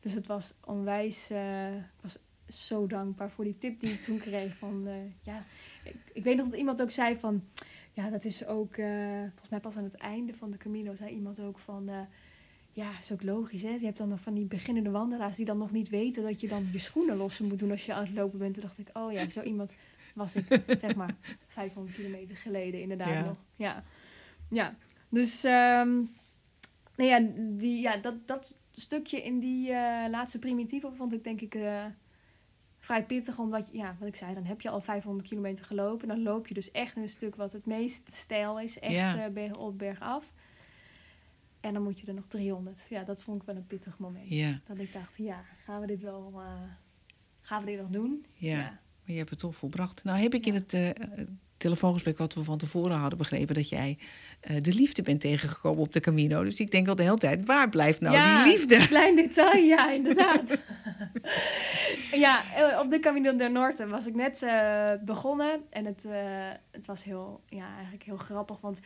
Dus 0.00 0.12
het 0.12 0.26
was 0.26 0.54
onwijs... 0.64 1.30
eh, 1.30 1.74
ik 1.76 1.82
was 2.00 2.18
zo 2.48 2.86
dankbaar 2.86 3.30
voor 3.30 3.44
die 3.44 3.58
tip 3.58 3.78
die 3.80 3.90
ik 3.90 4.02
toen 4.02 4.18
kreeg. 4.18 4.56
Van, 4.56 4.86
eh, 4.86 4.94
ja, 5.22 5.44
ik, 5.84 5.96
ik 6.12 6.24
weet 6.24 6.36
nog 6.36 6.48
dat 6.48 6.58
iemand 6.58 6.82
ook 6.82 6.90
zei 6.90 7.18
van... 7.18 7.44
Ja, 7.92 8.10
dat 8.10 8.24
is 8.24 8.46
ook... 8.46 8.76
eh, 8.76 9.18
volgens 9.20 9.48
mij 9.50 9.60
pas 9.60 9.76
aan 9.76 9.84
het 9.84 9.96
einde 9.96 10.34
van 10.34 10.50
de 10.50 10.56
Camino 10.56 10.94
zei 10.94 11.10
iemand 11.14 11.40
ook 11.40 11.58
van... 11.58 11.90
ja, 12.76 12.98
is 12.98 13.12
ook 13.12 13.22
logisch, 13.22 13.62
hè? 13.62 13.68
Je 13.70 13.84
hebt 13.84 13.98
dan 13.98 14.08
nog 14.08 14.20
van 14.20 14.34
die 14.34 14.44
beginnende 14.44 14.90
wandelaars... 14.90 15.36
die 15.36 15.44
dan 15.44 15.58
nog 15.58 15.70
niet 15.72 15.88
weten 15.88 16.22
dat 16.22 16.40
je 16.40 16.48
dan 16.48 16.68
je 16.72 16.78
schoenen 16.78 17.16
lossen 17.16 17.46
moet 17.48 17.58
doen... 17.58 17.70
als 17.70 17.86
je 17.86 17.92
aan 17.94 18.04
het 18.04 18.12
lopen 18.14 18.38
bent. 18.38 18.54
Toen 18.54 18.62
dacht 18.62 18.78
ik, 18.78 18.88
oh 18.92 19.12
ja, 19.12 19.28
zo 19.28 19.42
iemand 19.42 19.74
was 20.14 20.34
ik, 20.36 20.62
zeg 20.80 20.94
maar, 20.94 21.14
500 21.46 21.96
kilometer 21.96 22.36
geleden 22.36 22.80
inderdaad 22.80 23.08
Ja. 23.08 23.24
nog. 23.24 23.36
Ja, 23.56 23.84
ja. 24.50 24.76
Dus, 25.08 25.42
nou 25.42 27.10
ja, 27.10 27.20
die, 27.38 27.80
ja 27.80 27.96
dat, 27.96 28.26
dat 28.26 28.54
stukje 28.72 29.22
in 29.22 29.38
die 29.40 29.72
eh, 29.72 30.10
laatste 30.10 30.38
primitieve 30.38 30.90
vond 30.92 31.12
ik 31.12 31.24
denk 31.24 31.40
ik 31.40 31.54
eh, 31.54 31.84
vrij 32.78 33.04
pittig. 33.04 33.38
Omdat, 33.38 33.68
ja, 33.72 33.96
wat 33.98 34.08
ik 34.08 34.16
zei, 34.16 34.34
dan 34.34 34.44
heb 34.44 34.60
je 34.60 34.68
al 34.68 34.80
500 34.80 35.28
kilometer 35.28 35.64
gelopen. 35.64 36.08
Dan 36.08 36.22
loop 36.22 36.46
je 36.48 36.54
dus 36.54 36.70
echt 36.70 36.96
in 36.96 37.02
een 37.02 37.08
stuk 37.08 37.36
wat 37.36 37.52
het 37.52 37.66
meest 37.66 38.14
stijl 38.14 38.60
is. 38.60 38.78
Echt 38.78 38.92
Ja. 38.94 39.24
eh, 39.24 39.32
berg 39.32 39.56
op, 39.56 39.78
berg 39.78 40.00
af. 40.00 40.32
En 41.66 41.72
dan 41.72 41.82
moet 41.82 42.00
je 42.00 42.06
er 42.06 42.14
nog 42.14 42.26
300. 42.26 42.86
Ja, 42.88 43.02
dat 43.02 43.22
vond 43.22 43.40
ik 43.40 43.46
wel 43.46 43.56
een 43.56 43.66
pittig 43.66 43.98
moment. 43.98 44.28
Ja, 44.28 44.60
Dat 44.64 44.78
ik 44.78 44.92
dacht, 44.92 45.16
ja, 45.16 45.44
gaan 45.64 45.80
we 45.80 45.86
dit 45.86 46.02
wel, 46.02 46.32
eh, 46.34 46.62
gaan 47.40 47.64
we 47.64 47.70
dit 47.70 47.80
nog 47.80 47.90
doen? 47.90 48.26
ja. 48.34 48.84
Maar 49.04 49.14
je 49.14 49.20
hebt 49.20 49.30
het 49.30 49.38
toch 49.38 49.56
volbracht. 49.56 50.04
Nou 50.04 50.18
heb 50.18 50.34
ik 50.34 50.46
in 50.46 50.54
het 50.54 50.72
eh, 50.72 50.90
telefoongesprek 51.56 52.18
wat 52.18 52.34
we 52.34 52.42
van 52.42 52.58
tevoren 52.58 52.96
hadden 52.96 53.18
begrepen... 53.18 53.54
dat 53.54 53.68
jij 53.68 53.98
eh, 54.40 54.62
de 54.62 54.74
liefde 54.74 55.02
bent 55.02 55.20
tegengekomen 55.20 55.80
op 55.80 55.92
de 55.92 56.00
Camino. 56.00 56.44
Dus 56.44 56.60
ik 56.60 56.70
denk 56.70 56.88
al 56.88 56.94
de 56.94 57.02
hele 57.02 57.18
tijd, 57.18 57.46
waar 57.46 57.68
blijft 57.68 58.00
nou 58.00 58.16
Ja, 58.16 58.44
die 58.44 58.52
liefde? 58.52 58.86
Klein 58.86 59.16
detail, 59.16 59.62
ja, 59.64 59.90
inderdaad. 60.00 60.58
ja, 62.12 62.44
op 62.80 62.90
de 62.90 62.98
Camino 63.00 63.36
del 63.36 63.50
Norte 63.50 63.86
was 63.86 64.06
ik 64.06 64.14
net 64.14 64.46
begonnen. 65.04 65.60
En 65.70 65.84
het, 65.84 66.06
het 66.70 66.86
was 66.86 67.04
heel, 67.04 67.40
ja, 67.48 67.74
eigenlijk 67.74 68.02
heel 68.04 68.16
grappig. 68.16 68.60
Want 68.60 68.80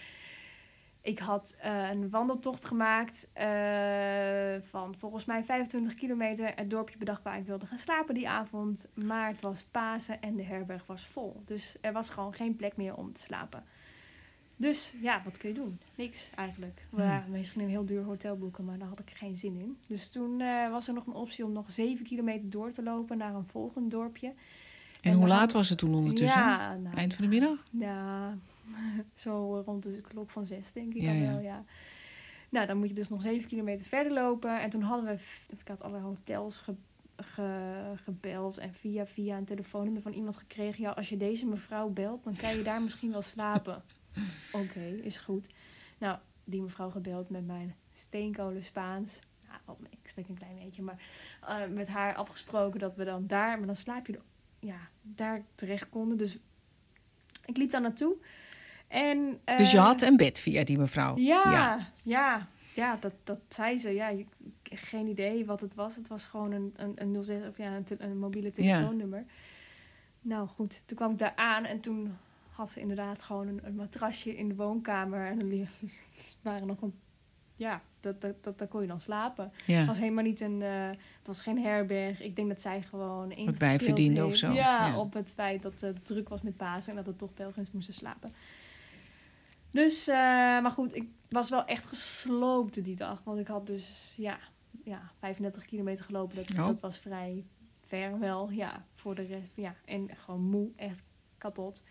ik 1.03 1.19
had 1.19 1.57
eh, 1.61 1.91
een 1.91 2.11
wandeltocht 2.11 2.65
gemaakt 2.65 3.29
eh, 3.33 3.49
van 4.71 4.95
volgens 4.99 5.25
mij 5.25 5.45
25 5.45 5.95
kilometer. 5.95 6.53
Het 6.55 6.71
dorpje 6.71 6.99
bedacht 6.99 7.23
waar 7.23 7.39
ik 7.39 7.47
wilde 7.47 7.67
gaan 7.67 7.79
slapen 7.79 8.15
die 8.15 8.29
avond. 8.29 8.89
Maar 9.05 9.29
het 9.29 9.43
was 9.43 9.65
Pasen 9.71 10.21
en 10.21 10.37
de 10.37 10.43
herberg 10.45 10.87
was 10.87 11.07
vol. 11.07 11.43
Dus 11.45 11.77
er 11.81 11.93
was 11.93 12.11
gewoon 12.11 12.35
geen 12.35 12.57
plek 12.57 12.77
meer 12.77 12.95
om 12.95 13.13
te 13.13 13.21
slapen. 13.21 13.65
Dus 14.57 14.95
ja, 15.01 15.23
wat 15.25 15.37
kun 15.37 15.49
je 15.49 15.55
doen? 15.55 15.81
Niks 15.95 16.31
eigenlijk. 16.35 16.87
We 16.91 17.01
Hmm. 17.01 17.11
waren 17.11 17.31
misschien 17.31 17.63
een 17.63 17.69
heel 17.69 17.85
duur 17.85 18.03
hotel 18.03 18.37
boeken, 18.37 18.65
maar 18.65 18.79
daar 18.79 18.89
had 18.89 18.99
ik 18.99 19.11
geen 19.15 19.37
zin 19.37 19.57
in. 19.61 19.79
Dus 19.87 20.09
toen 20.09 20.41
eh, 20.41 20.71
was 20.71 20.89
er 20.89 20.95
nog 20.95 21.07
een 21.07 21.13
optie 21.15 21.45
om 21.45 21.53
nog 21.53 21.71
7 21.71 22.05
kilometer 22.07 22.51
door 22.51 22.73
te 22.73 22.83
lopen 22.83 23.19
naar 23.19 23.35
een 23.35 23.47
volgend 23.49 23.91
dorpje. 23.91 24.27
En, 24.27 25.11
En 25.11 25.13
hoe 25.13 25.27
laat 25.29 25.53
was 25.53 25.69
het 25.69 25.79
toen 25.79 25.95
ondertussen? 25.95 26.41
Ja, 26.41 26.75
nou, 26.75 26.97
Eind 26.97 27.15
van 27.15 27.25
de 27.25 27.31
middag? 27.31 27.65
ja, 27.71 28.37
zo 29.15 29.63
rond 29.67 29.83
de 29.83 30.01
klok 30.01 30.31
van 30.31 30.47
zes 30.47 30.73
denk 30.73 30.95
ik 30.95 31.03
Ja, 31.03 31.13
ja. 31.13 31.31
wel, 31.33 31.39
ja. 31.41 31.65
Nou, 32.49 32.67
dan 32.67 32.77
moet 32.79 32.89
je 32.89 32.95
dus 32.95 33.09
nog 33.09 33.23
zeven 33.23 33.49
kilometer 33.49 33.87
verder 33.87 34.13
lopen. 34.13 34.61
En 34.61 34.71
toen 34.71 34.83
hadden 34.83 35.07
we, 35.07 35.23
ik 35.61 35.69
had 35.69 35.83
allerlei 35.83 36.05
hotels 36.09 36.57
ge, 36.57 36.75
ge- 37.17 37.93
gebeld 38.05 38.59
en 38.59 38.75
via 38.75 39.07
via 39.07 39.37
een 39.37 39.45
telefoonnummer 39.45 40.03
van 40.03 40.13
iemand 40.13 40.37
gekregen. 40.37 40.83
Ja, 40.83 40.91
als 40.91 41.09
je 41.09 41.17
deze 41.17 41.47
mevrouw 41.47 41.89
belt, 41.89 42.25
dan 42.25 42.37
kan 42.37 42.57
je 42.57 42.63
daar 42.63 42.83
misschien 42.83 43.11
wel 43.11 43.23
slapen. 43.23 43.83
Oké, 44.53 44.81
is 44.81 45.19
goed. 45.19 45.47
Nou, 45.99 46.19
die 46.45 46.63
mevrouw 46.63 46.91
gebeld 46.91 47.31
met 47.31 47.47
mijn 47.47 47.75
steenkolen 47.93 48.63
Spaans. 48.63 49.21
Nou, 49.47 49.61
valt 49.65 49.81
mee, 49.81 49.91
ik 50.03 50.09
spreek 50.09 50.29
een 50.29 50.35
klein 50.39 50.59
beetje, 50.65 50.83
maar 50.83 51.03
eh, 51.41 51.67
met 51.69 51.89
haar 51.89 52.15
afgesproken 52.15 52.81
dat 52.81 52.95
we 52.95 53.05
dan 53.05 53.27
daar, 53.27 53.59
maar 53.59 53.67
dan 53.67 53.77
slaap 53.77 54.07
je, 54.07 54.19
ja, 54.59 54.79
daar 55.03 55.45
terecht 55.55 55.89
konden. 55.89 56.19
Dus 56.19 56.39
ik 57.45 57.57
liep 57.57 57.71
daar 57.71 57.81
naartoe. 57.81 58.17
En, 58.91 59.41
Dus 59.45 59.71
je 59.71 59.77
eh, 59.77 59.85
had 59.85 60.03
een 60.03 60.17
bed 60.17 60.39
via 60.41 60.65
die 60.65 60.79
mevrouw? 60.79 61.17
ja, 61.17 61.43
Ja. 61.53 61.89
ja, 62.03 62.47
ja, 62.75 62.97
dat, 63.01 63.13
dat 63.25 63.39
zei 63.49 63.79
ze. 63.79 63.91
Ja, 63.95 64.13
geen 64.63 65.07
idee 65.07 65.45
wat 65.47 65.61
het 65.61 65.75
was. 65.75 65.97
Het 65.97 66.09
was 66.09 66.27
gewoon 66.27 66.53
een, 66.53 66.75
een, 66.77 66.93
een 67.15 67.25
06 67.25 67.47
of 67.49 67.57
ja, 67.59 67.77
een, 67.77 67.85
te- 67.85 67.97
een 68.03 68.19
mobiele 68.19 68.51
telefoonnummer. 68.51 69.25
Nou 70.21 70.49
goed, 70.49 70.83
toen 70.87 70.97
kwam 70.97 71.11
ik 71.13 71.19
daar 71.19 71.33
aan 71.37 71.65
en 71.65 71.81
toen 71.81 72.17
had 72.51 72.71
ze 72.71 72.81
inderdaad 72.81 73.23
gewoon 73.23 73.49
een, 73.49 73.61
een 73.63 73.75
matrasje 73.75 74.37
in 74.37 74.49
de 74.49 74.55
woonkamer. 74.55 75.27
En 75.27 75.41
er 75.41 75.69
waren 76.43 76.67
nog 76.67 76.83
een. 76.83 76.95
Ja, 77.57 77.83
dat, 78.01 78.21
dat, 78.21 78.45
dat, 78.45 78.59
daar 78.59 78.69
kon 78.69 78.81
je 78.81 78.87
dan 78.87 79.01
slapen. 79.01 79.53
Ja. 79.67 79.77
Het 79.79 79.87
was 79.87 79.99
helemaal 79.99 80.25
niet 80.25 80.41
een. 80.41 80.63
eh, 80.63 80.89
het 80.91 81.27
was 81.27 81.43
geen 81.43 81.59
herberg. 81.63 82.21
Ik 82.23 82.37
denk 82.37 82.49
dat 82.49 82.61
zij 82.61 82.83
gewoon. 82.83 83.31
ingespeeld 83.31 83.59
bijverdiende 83.59 84.25
of 84.27 84.35
zo, 84.37 84.53
Ja, 84.53 84.87
ja. 84.87 84.99
op 84.99 85.13
het 85.13 85.33
feit 85.35 85.63
dat 85.63 85.81
het 85.81 86.05
druk 86.07 86.29
was 86.29 86.43
met 86.43 86.57
Pasen 86.57 86.91
en 86.91 86.97
dat 86.97 87.07
er 87.07 87.17
toch 87.17 87.35
pelgrims 87.35 87.71
moesten 87.73 87.95
slapen. 87.95 88.33
Dus, 89.71 90.09
eh, 90.09 90.15
maar 90.61 90.71
goed, 90.71 90.97
ik 90.97 91.09
was 91.29 91.51
wel 91.51 91.65
echt 91.65 91.87
gesloopt 91.87 92.85
die 92.85 92.97
dag. 92.97 93.23
Want 93.25 93.39
ik 93.39 93.47
had 93.47 93.67
dus, 93.67 94.15
ja, 94.17 94.39
ja 94.85 95.13
35 95.19 95.65
kilometer 95.65 96.05
gelopen. 96.05 96.37
Dat, 96.37 96.51
Oh. 96.51 96.67
dat 96.67 96.81
was 96.81 96.99
vrij 96.99 97.47
ver 97.81 98.19
wel, 98.19 98.51
ja, 98.51 98.87
voor 98.95 99.15
de 99.15 99.23
rest, 99.23 99.51
ja. 99.55 99.75
En 99.85 100.17
gewoon 100.17 100.43
moe, 100.43 100.71
echt 100.77 101.05
kapot. 101.39 101.85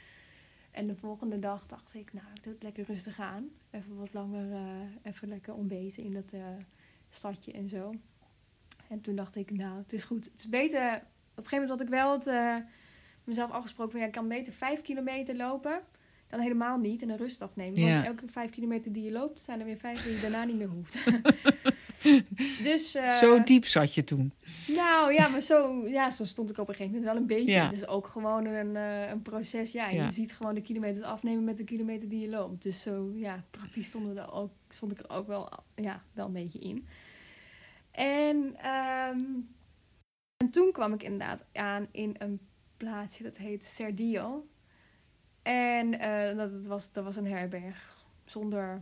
En 0.71 0.87
de 0.87 0.95
volgende 0.95 1.39
dag 1.39 1.65
dacht 1.65 1.93
ik, 1.93 2.13
nou, 2.13 2.25
ik 2.35 2.43
doe 2.43 2.53
het 2.53 2.63
lekker 2.63 2.85
rustig 2.85 3.19
aan. 3.19 3.49
Even 3.69 3.97
wat 3.97 4.13
langer, 4.13 4.51
eh, 4.51 5.11
even 5.11 5.27
lekker 5.27 5.53
ontbeten 5.53 6.03
in 6.03 6.13
dat 6.13 6.31
eh, 6.31 6.41
stadje 7.09 7.51
en 7.51 7.67
zo. 7.67 7.93
En 8.87 9.01
toen 9.01 9.15
dacht 9.15 9.35
ik, 9.35 9.51
nou, 9.51 9.77
het 9.77 9.93
is 9.93 10.03
goed. 10.03 10.25
Het 10.25 10.39
is 10.39 10.49
beter, 10.49 10.95
op 10.95 11.03
een 11.43 11.43
gegeven 11.45 11.51
moment 11.51 11.69
had 11.69 11.81
ik 11.81 11.89
wel 11.89 12.11
het, 12.11 12.63
mezelf 13.23 13.51
afgesproken 13.51 13.91
van, 13.91 14.01
ja, 14.01 14.05
ik 14.05 14.11
kan 14.11 14.27
beter 14.27 14.53
vijf 14.53 14.81
kilometer 14.81 15.35
lopen 15.35 15.81
dan 16.29 16.39
helemaal 16.39 16.77
niet 16.77 17.01
en 17.01 17.09
een 17.09 17.17
rustdag 17.17 17.55
nemen. 17.55 17.79
Ja. 17.79 17.93
Want 17.93 18.05
elke 18.05 18.27
vijf 18.27 18.49
kilometer 18.49 18.93
die 18.93 19.03
je 19.03 19.11
loopt, 19.11 19.39
zijn 19.39 19.59
er 19.59 19.65
weer 19.65 19.77
vijf 19.77 20.03
die 20.03 20.13
je 20.13 20.21
daarna 20.21 20.43
niet 20.43 20.55
meer 20.57 20.67
hoeft. 20.67 20.97
dus, 22.63 22.95
eh, 22.95 23.09
Zo 23.11 23.43
diep 23.43 23.65
zat 23.65 23.93
je 23.93 24.03
toen. 24.03 24.33
nou 24.67 25.13
ja, 25.13 25.27
maar 25.27 25.39
zo, 25.41 25.87
ja, 25.87 26.09
zo 26.09 26.25
stond 26.25 26.49
ik 26.49 26.57
op 26.57 26.67
een 26.69 26.75
gegeven 26.75 26.97
moment 26.99 27.11
wel 27.13 27.21
een 27.21 27.27
beetje. 27.27 27.51
Ja. 27.51 27.63
Het 27.63 27.73
is 27.73 27.87
ook 27.87 28.07
gewoon 28.07 28.45
een, 28.45 28.75
eh, 28.75 29.09
een 29.09 29.21
proces. 29.21 29.71
Ja, 29.71 29.89
Ja. 29.89 30.03
je 30.05 30.11
ziet 30.11 30.33
gewoon 30.33 30.55
de 30.55 30.61
kilometers 30.61 31.05
afnemen 31.05 31.43
met 31.43 31.57
de 31.57 31.63
kilometer 31.63 32.09
die 32.09 32.19
je 32.19 32.29
loopt. 32.29 32.63
Dus 32.63 32.81
zo, 32.81 33.11
ja, 33.15 33.43
praktisch 33.51 33.85
stonden 33.85 34.17
er 34.17 34.31
ook, 34.31 34.51
stond 34.69 34.91
ik 34.91 34.99
er 34.99 35.09
ook 35.09 35.27
wel, 35.27 35.49
ja, 35.75 36.03
wel 36.13 36.25
een 36.25 36.33
beetje 36.33 36.59
in. 36.59 36.87
En, 37.91 38.55
ehm, 38.57 39.19
en 40.37 40.49
toen 40.51 40.71
kwam 40.71 40.93
ik 40.93 41.03
inderdaad 41.03 41.45
aan 41.53 41.87
in 41.91 42.15
een 42.17 42.39
plaatsje 42.77 43.23
dat 43.23 43.37
heet 43.37 43.65
Serdio. 43.65 44.47
En 45.49 45.99
eh, 45.99 46.37
dat, 46.37 46.65
was, 46.65 46.91
dat 46.91 47.03
was 47.03 47.15
een 47.15 47.27
herberg 47.27 48.05
zonder 48.23 48.81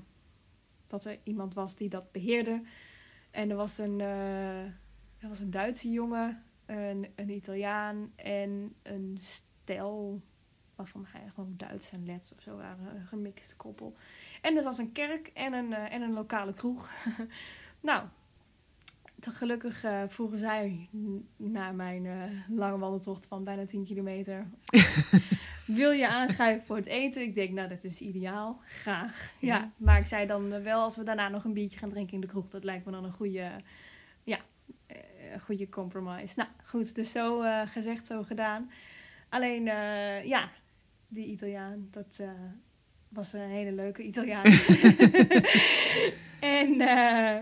dat 0.88 1.06
er 1.06 1.20
iemand 1.24 1.54
was 1.54 1.76
die 1.76 1.90
dat 1.90 2.12
beheerde. 2.12 2.62
En 3.32 3.50
er 3.50 3.56
was 3.56 3.78
een, 3.78 4.02
eh, 4.02 4.64
er 4.64 5.28
was 5.28 5.40
een 5.40 5.52
Duitse 5.52 5.92
jongen, 5.92 6.44
een, 6.66 7.08
een 7.16 7.30
Italiaan 7.30 8.12
en 8.16 8.76
een 8.84 9.18
stel 9.22 10.22
waarvan 10.76 11.06
hij 11.08 11.32
gewoon 11.34 11.54
Duits 11.58 11.92
en 11.92 12.06
Lets 12.06 12.34
of 12.34 12.42
zo 12.42 12.56
waren, 12.56 12.96
een 12.96 13.08
gemixt 13.08 13.56
koppel. 13.56 13.96
En 14.42 14.58
er 14.58 14.64
was 14.64 14.78
een 14.78 14.92
kerk 14.92 15.28
en 15.28 15.54
een, 15.54 15.74
eh, 15.74 15.94
en 15.94 16.02
een 16.02 16.14
lokale 16.14 16.54
kroeg. 16.54 16.92
nou, 17.80 18.08
te 19.20 19.32
gelukkig 19.32 19.86
vroegen 20.08 20.40
zij 20.40 20.90
na 21.36 21.72
mijn 21.72 22.08
lange 22.50 22.78
wandeltocht 22.78 23.26
van 23.26 23.44
bijna 23.44 23.66
10 23.66 23.84
kilometer... 23.86 24.48
Wil 25.68 25.92
je 25.92 26.08
aanschuiven 26.08 26.66
voor 26.66 26.76
het 26.76 26.86
eten? 26.86 27.22
Ik 27.22 27.36
denk, 27.36 27.52
nou, 27.52 27.68
dat 27.70 27.84
is 27.84 28.02
ideaal. 28.02 28.62
Graag. 28.66 29.32
Ja, 29.40 29.56
Ja. 29.56 29.72
maar 29.78 30.00
ik 30.00 30.06
zei 30.06 30.28
dan 30.28 30.54
eh, 30.54 30.64
wel, 30.64 30.82
als 30.82 30.98
we 30.98 31.04
daarna 31.04 31.30
nog 31.30 31.44
een 31.44 31.54
biertje 31.54 31.80
gaan 31.80 31.90
drinken 31.90 32.14
in 32.14 32.22
de 32.22 32.28
kroeg, 32.28 32.50
dat 32.50 32.64
lijkt 32.64 32.86
me 32.86 32.92
dan 32.92 33.04
een 33.04 33.12
goede, 33.12 33.52
ja, 34.24 34.40
eh, 34.86 34.98
een 35.34 35.40
goede 35.40 35.70
compromise. 35.70 36.34
Nou, 36.36 36.50
goed, 36.66 36.96
dus 36.96 37.12
zo 37.12 37.42
eh, 37.42 37.62
gezegd, 37.68 38.06
zo 38.08 38.24
gedaan. 38.24 38.72
Alleen, 39.30 39.68
eh, 39.68 40.26
ja, 40.26 40.50
die 41.08 41.26
Italiaan, 41.26 41.88
dat 41.92 42.18
eh, 42.22 42.30
was 43.10 43.34
een 43.34 43.50
hele 43.50 43.72
leuke 43.72 44.04
Italiaan. 44.04 44.44
en 46.40 46.82
eh, 46.82 47.38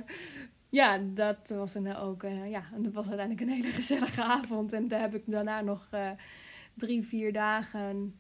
ja, 0.69 0.99
dat 1.03 1.49
was 1.49 1.75
een, 1.75 1.95
ook, 1.95 2.23
eh, 2.23 2.49
ja, 2.49 2.63
en 2.73 2.83
dat 2.83 2.93
was 2.93 3.07
uiteindelijk 3.07 3.47
een 3.49 3.55
hele 3.55 3.71
gezellige 3.73 4.23
avond. 4.23 4.73
En 4.73 4.87
daar 4.87 4.99
heb 5.01 5.15
ik 5.15 5.23
daarna 5.25 5.61
nog 5.61 5.87
eh, 5.91 6.09
drie, 6.75 7.03
vier 7.03 7.33
dagen 7.33 8.19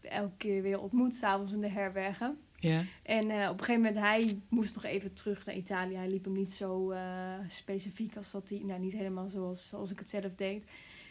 elke 0.00 0.36
keer 0.36 0.62
weer 0.62 0.80
ontmoet, 0.80 1.14
s'avonds 1.14 1.52
in 1.52 1.60
de 1.60 1.68
herbergen. 1.68 2.38
Ja. 2.56 2.84
En 3.02 3.30
eh, 3.30 3.48
op 3.48 3.58
een 3.58 3.64
gegeven 3.64 3.82
moment, 3.82 4.00
hij 4.00 4.40
moest 4.48 4.74
nog 4.74 4.84
even 4.84 5.14
terug 5.14 5.46
naar 5.46 5.54
Italië. 5.54 5.96
Hij 5.96 6.08
liep 6.08 6.24
hem 6.24 6.32
niet 6.32 6.52
zo 6.52 6.90
eh, 6.90 7.00
specifiek 7.48 8.16
als 8.16 8.30
dat 8.30 8.48
hij, 8.48 8.62
nou 8.64 8.80
niet 8.80 8.92
helemaal 8.92 9.28
zoals, 9.28 9.68
zoals 9.68 9.90
ik 9.90 9.98
het 9.98 10.10
zelf 10.10 10.34
deed. 10.36 10.64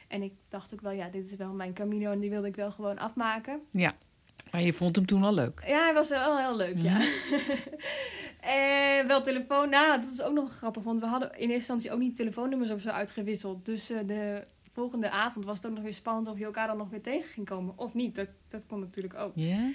En 0.07 0.21
ik 0.21 0.33
dacht 0.47 0.73
ook 0.73 0.81
wel, 0.81 0.91
ja, 0.91 1.09
dit 1.09 1.25
is 1.25 1.35
wel 1.35 1.53
mijn 1.53 1.73
Camino 1.73 2.11
en 2.11 2.19
die 2.19 2.29
wilde 2.29 2.47
ik 2.47 2.55
wel 2.55 2.71
gewoon 2.71 2.97
afmaken. 2.97 3.61
Maar 4.51 4.61
je 4.61 4.73
vond 4.73 4.95
hem 4.95 5.05
toen 5.05 5.23
al 5.23 5.33
leuk. 5.33 5.63
Ja, 5.65 5.83
hij 5.83 5.93
was 5.93 6.09
wel 6.09 6.37
heel 6.37 6.55
leuk, 6.55 6.77
ja. 6.77 7.07
en 8.99 9.07
wel 9.07 9.21
telefoon, 9.21 9.69
nou, 9.69 10.01
dat 10.01 10.11
is 10.11 10.21
ook 10.21 10.33
nog 10.33 10.57
grappig, 10.57 10.83
want 10.83 10.99
we 10.99 11.05
hadden 11.05 11.29
in 11.29 11.37
eerste 11.37 11.53
instantie 11.53 11.91
ook 11.91 11.99
niet 11.99 12.15
telefoonnummers 12.15 12.71
of 12.71 12.81
zo 12.81 12.89
uitgewisseld. 12.89 13.65
Dus 13.65 13.89
eh, 13.89 13.97
de 14.05 14.47
volgende 14.77 15.09
avond 15.09 15.45
was 15.45 15.57
het 15.57 15.65
ook 15.65 15.73
nog 15.73 15.83
weer 15.83 15.93
spannend 15.93 16.27
of 16.27 16.37
je 16.37 16.45
elkaar 16.45 16.67
dan 16.67 16.77
nog 16.77 16.89
weer 16.89 17.01
tegen 17.01 17.29
ging 17.29 17.45
komen. 17.45 17.73
Of 17.77 17.93
niet, 17.93 18.15
dat, 18.15 18.27
dat 18.47 18.65
kon 18.65 18.79
natuurlijk 18.79 19.15
ook. 19.15 19.31
Ja? 19.35 19.69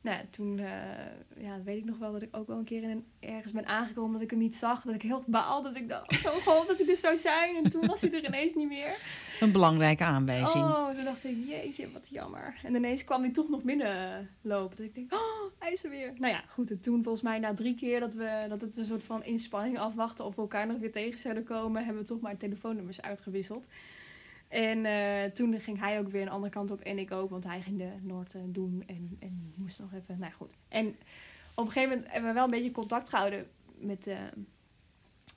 Nou, 0.00 0.18
toen 0.30 0.58
eh, 0.58 1.42
ja, 1.44 1.62
weet 1.64 1.76
ik 1.76 1.84
nog 1.84 1.98
wel 1.98 2.12
dat 2.12 2.22
ik 2.22 2.36
ook 2.36 2.46
wel 2.46 2.58
een 2.58 2.64
keer 2.64 2.82
in 2.82 2.90
een, 2.90 3.04
ergens 3.20 3.52
ben 3.52 3.66
aangekomen 3.66 4.12
dat 4.12 4.22
ik 4.22 4.30
hem 4.30 4.38
niet 4.38 4.56
zag. 4.56 4.82
Dat 4.82 4.94
ik 4.94 5.02
heel 5.02 5.24
baalde, 5.26 5.68
dat 5.68 5.82
ik 5.82 5.88
dacht, 5.88 6.20
zo 6.20 6.30
gewoon 6.30 6.66
dat 6.66 6.78
hij 6.78 6.88
er 6.88 6.96
zou 6.96 7.16
zijn. 7.16 7.56
En 7.64 7.70
toen 7.70 7.86
was 7.86 8.00
hij 8.00 8.12
er 8.12 8.24
ineens 8.24 8.54
niet 8.54 8.68
meer. 8.68 8.98
Een 9.40 9.52
belangrijke 9.52 10.04
aanwijzing. 10.04 10.64
Oh, 10.64 10.90
toen 10.90 11.04
dacht 11.04 11.24
ik, 11.24 11.36
jeetje, 11.46 11.92
wat 11.92 12.08
jammer. 12.10 12.60
En 12.62 12.74
ineens 12.74 13.04
kwam 13.04 13.22
hij 13.22 13.32
toch 13.32 13.48
nog 13.48 13.62
binnen 13.62 14.28
lopen. 14.40 14.76
Dus 14.76 14.86
ik 14.86 14.94
denk, 14.94 15.12
oh, 15.12 15.52
hij 15.58 15.72
is 15.72 15.84
er 15.84 15.90
weer. 15.90 16.12
Nou 16.16 16.32
ja, 16.32 16.44
goed. 16.48 16.70
En 16.70 16.80
toen 16.80 17.02
volgens 17.02 17.24
mij 17.24 17.38
na 17.38 17.54
drie 17.54 17.74
keer 17.74 18.00
dat, 18.00 18.14
we, 18.14 18.46
dat 18.48 18.60
het 18.60 18.76
een 18.76 18.86
soort 18.86 19.04
van 19.04 19.24
inspanning 19.24 19.78
afwachten 19.78 20.24
of 20.24 20.34
we 20.34 20.40
elkaar 20.40 20.66
nog 20.66 20.78
weer 20.78 20.92
tegen 20.92 21.18
zouden 21.18 21.44
komen, 21.44 21.84
hebben 21.84 22.02
we 22.02 22.08
toch 22.08 22.20
maar 22.20 22.36
telefoonnummers 22.36 23.02
uitgewisseld. 23.02 23.66
En 24.48 24.84
eh, 24.84 25.30
toen 25.30 25.60
ging 25.60 25.78
hij 25.80 25.98
ook 25.98 26.08
weer 26.08 26.22
een 26.22 26.28
andere 26.28 26.52
kant 26.52 26.70
op 26.70 26.80
en 26.80 26.98
ik 26.98 27.12
ook, 27.12 27.30
want 27.30 27.44
hij 27.44 27.62
ging 27.62 27.78
de 27.78 27.92
Noord 28.00 28.34
eh, 28.34 28.40
doen 28.46 28.82
en, 28.86 29.16
en 29.20 29.52
moest 29.56 29.80
nog 29.80 29.92
even, 29.92 30.18
nou 30.18 30.32
goed. 30.32 30.50
En 30.68 30.86
op 31.54 31.64
een 31.64 31.72
gegeven 31.72 31.88
moment 31.88 32.12
hebben 32.12 32.28
we 32.28 32.34
wel 32.34 32.44
een 32.44 32.50
beetje 32.50 32.70
contact 32.70 33.08
gehouden 33.08 33.46
met, 33.78 34.06
eh, 34.06 34.18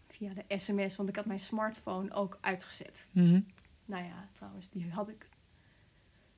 via 0.08 0.34
de 0.34 0.58
sms, 0.58 0.96
want 0.96 1.10
ik 1.10 1.16
had 1.16 1.26
mijn 1.26 1.40
smartphone 1.40 2.14
ook 2.14 2.38
uitgezet. 2.42 3.08
Mhm. 3.12 3.42
Nou 3.86 4.04
ja, 4.04 4.28
trouwens, 4.32 4.70
die 4.70 4.90
had 4.92 5.10
ik 5.10 5.30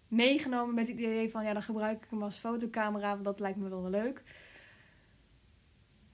meegenomen 0.07 0.75
met 0.75 0.87
het 0.87 0.97
idee 0.97 1.29
van... 1.29 1.43
ja, 1.43 1.53
dan 1.53 1.63
gebruik 1.63 2.03
ik 2.03 2.09
hem 2.09 2.23
als 2.23 2.37
fotocamera, 2.37 3.11
want 3.11 3.23
dat 3.23 3.39
lijkt 3.39 3.57
me 3.57 3.69
wel 3.69 3.89
leuk. 3.89 4.23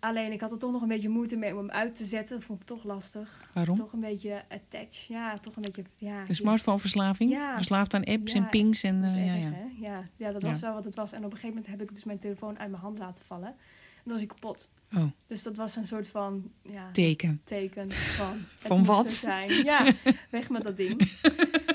Alleen, 0.08 0.32
ik 0.32 0.42
had 0.42 0.52
er 0.52 0.58
toch 0.58 0.72
nog 0.72 0.82
een 0.82 0.88
beetje 0.88 1.10
moeite 1.10 1.36
mee 1.36 1.52
om 1.52 1.58
hem 1.58 1.70
uit 1.72 1.96
te 1.96 2.06
zetten. 2.06 2.36
Dat 2.36 2.46
vond 2.46 2.62
ik 2.62 2.68
toch 2.68 2.84
lastig. 2.84 3.50
Waarom? 3.54 3.76
Toch 3.76 3.94
een 3.94 4.00
beetje 4.00 4.44
attached. 4.50 5.06
Ja, 5.08 5.38
toch 5.38 5.56
een 5.56 5.62
beetje... 5.62 5.84
Ja, 5.96 6.24
De 6.26 6.34
smartphoneverslaving? 6.34 7.32
Ja. 7.32 7.56
Verslaafd 7.56 7.94
aan 7.94 8.04
apps 8.04 8.34
en 8.34 8.50
pings 8.50 8.84
en... 8.84 9.04
Eh, 9.04 9.26
ja, 9.26 9.34
ja. 9.34 9.54
Ja, 9.80 10.04
ja, 10.16 10.32
dat 10.32 10.42
was 10.44 10.60
wel 10.60 10.74
wat 10.74 10.86
het 10.86 10.96
was. 10.96 11.12
En 11.12 11.18
op 11.18 11.24
een 11.24 11.32
gegeven 11.38 11.50
moment 11.50 11.68
heb 11.68 11.82
ik 11.82 11.96
dus 11.96 12.04
mijn 12.04 12.20
telefoon 12.20 12.60
uit 12.60 12.70
mijn 12.70 12.82
hand 12.82 12.98
laten 12.98 13.26
vallen. 13.26 13.48
En 13.48 14.04
toen 14.04 14.12
was 14.12 14.18
hij 14.18 14.28
kapot. 14.28 14.70
Oh, 14.96 15.04
Dus 15.28 15.44
dat 15.44 15.58
was 15.58 15.76
een 15.76 15.86
soort 15.86 16.08
van 16.08 16.52
ja, 16.62 16.92
teken. 16.92 17.42
teken 17.44 17.92
van... 17.92 18.38
Van 18.58 18.86
wat? 18.86 19.14
Zijn. 19.14 19.50
Ja, 19.64 19.94
weg 20.32 20.50
met 20.50 20.64
dat 20.64 20.78
ding. 20.78 21.12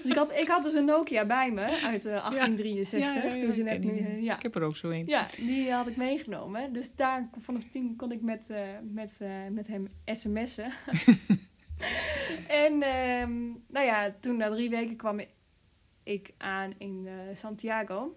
Dus 0.03 0.11
ik 0.11 0.17
had, 0.17 0.33
ik 0.33 0.49
had 0.49 0.63
dus 0.63 0.75
een 0.75 0.85
Nokia 0.85 1.27
bij 1.27 1.51
me 1.51 1.63
uit 1.63 2.05
eh, 2.05 2.31
1863. 2.31 3.39
toen 3.39 3.53
ze 3.53 3.63
net 3.63 3.73
ken 3.73 3.81
die 3.81 3.91
nu, 3.91 3.97
dingen. 3.97 4.11
eh, 4.11 4.23
ja. 4.23 4.37
Ik 4.37 4.43
heb 4.43 4.55
er 4.55 4.63
ook 4.63 4.77
zo 4.77 4.91
een. 4.91 5.05
ja, 5.07 5.27
die 5.37 5.73
had 5.73 5.87
ik 5.87 5.97
meegenomen. 5.97 6.73
Dus 6.73 6.95
daar 6.95 7.29
vanaf 7.41 7.63
tien 7.71 7.97
kon 7.97 8.13
ik 8.13 8.23
met, 8.23 8.51
eh, 8.51 8.61
met, 8.83 9.21
met 9.51 9.67
hem 9.67 9.89
sms'en. 10.05 10.73
en 12.67 12.83
ehm, 12.83 13.41
nou 13.67 13.87
ja, 13.87 14.15
toen 14.21 14.37
na 14.37 14.49
drie 14.49 14.71
weken 14.71 14.97
kwam 14.97 15.21
ik 16.03 16.33
aan 16.39 16.75
in 16.79 17.09
Santiago. 17.33 18.17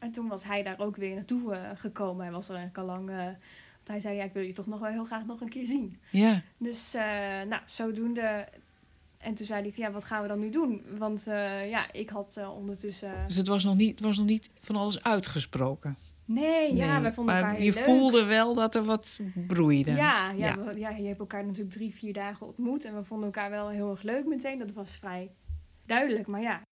En 0.00 0.10
toen 0.10 0.28
was 0.28 0.44
hij 0.44 0.62
daar 0.62 0.78
ook 0.80 0.96
weer 0.96 1.14
naartoe 1.14 1.74
gekomen. 1.74 2.22
Hij 2.22 2.32
was 2.32 2.48
er 2.48 2.56
eigenlijk 2.56 2.88
al 2.88 2.94
lang... 2.94 3.06
want 3.06 3.88
hij 3.88 4.00
zei, 4.00 4.16
ja, 4.16 4.24
ik 4.24 4.32
wil 4.32 4.42
je 4.42 4.52
toch 4.52 4.66
nog 4.66 4.80
wel 4.80 4.90
heel 4.90 5.04
graag 5.04 5.26
nog 5.26 5.40
een 5.40 5.48
keer 5.48 5.66
zien. 5.66 6.00
Ja. 6.10 6.42
Dus, 6.58 6.92
nou, 7.48 7.62
zodoende... 7.66 8.48
En 9.26 9.34
toen 9.34 9.46
zei 9.46 9.62
hij 9.62 9.72
van, 9.72 9.84
ja, 9.84 9.90
wat 9.90 10.04
gaan 10.04 10.22
we 10.22 10.28
dan 10.28 10.38
nu 10.40 10.50
doen? 10.50 10.82
Want 10.98 11.26
eh, 11.26 11.70
ja, 11.70 11.92
ik 11.92 12.08
had 12.10 12.36
eh, 12.36 12.56
ondertussen... 12.56 13.12
Dus 13.26 13.36
het 13.36 13.46
was, 13.46 13.64
nog 13.64 13.76
niet, 13.76 13.90
het 13.90 14.00
was 14.00 14.16
nog 14.16 14.26
niet 14.26 14.50
van 14.60 14.76
alles 14.76 15.02
uitgesproken. 15.02 15.96
Nee, 16.24 16.74
ja, 16.74 16.92
Nee, 16.92 17.02
wij 17.02 17.12
vonden 17.12 17.34
maar 17.34 17.44
elkaar 17.44 17.62
je 17.62 17.72
leuk. 17.72 17.82
voelde 17.84 18.24
wel 18.24 18.54
dat 18.54 18.74
er 18.74 18.84
wat 18.84 19.20
broeide. 19.46 19.90
Ja, 19.90 20.30
ja, 20.30 20.46
Ja. 20.46 20.58
we- 20.64 20.78
ja, 20.78 20.90
je 20.90 21.06
hebt 21.06 21.18
elkaar 21.18 21.44
natuurlijk 21.44 21.74
drie, 21.76 21.94
vier 21.94 22.12
dagen 22.12 22.46
ontmoet. 22.46 22.84
En 22.84 22.94
we 22.94 23.04
vonden 23.04 23.26
elkaar 23.26 23.50
wel 23.50 23.68
heel 23.68 23.90
erg 23.90 24.02
leuk 24.02 24.26
meteen. 24.26 24.58
Dat 24.58 24.72
was 24.72 24.90
vrij 24.96 25.30
duidelijk. 25.86 26.26
Maar 26.26 26.40
ja, 26.40 26.62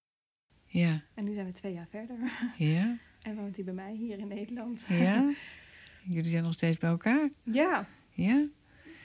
Ja. 0.67 1.03
en 1.15 1.25
nu 1.25 1.35
zijn 1.35 1.47
we 1.47 1.53
twee 1.53 1.73
jaar 1.73 1.89
verder. 1.91 2.17
Ja. 2.59 2.97
En 3.23 3.35
woont 3.37 3.55
hij 3.57 3.65
bij 3.65 3.75
mij 3.75 3.93
hier 3.95 4.19
in 4.19 4.29
Nederland. 4.29 4.87
Ja. 4.89 5.31
Jullie 6.15 6.31
zijn 6.31 6.43
nog 6.43 6.53
steeds 6.53 6.79
bij 6.79 6.91
elkaar. 6.91 7.29
ja, 7.43 7.87
Ja. 8.11 8.47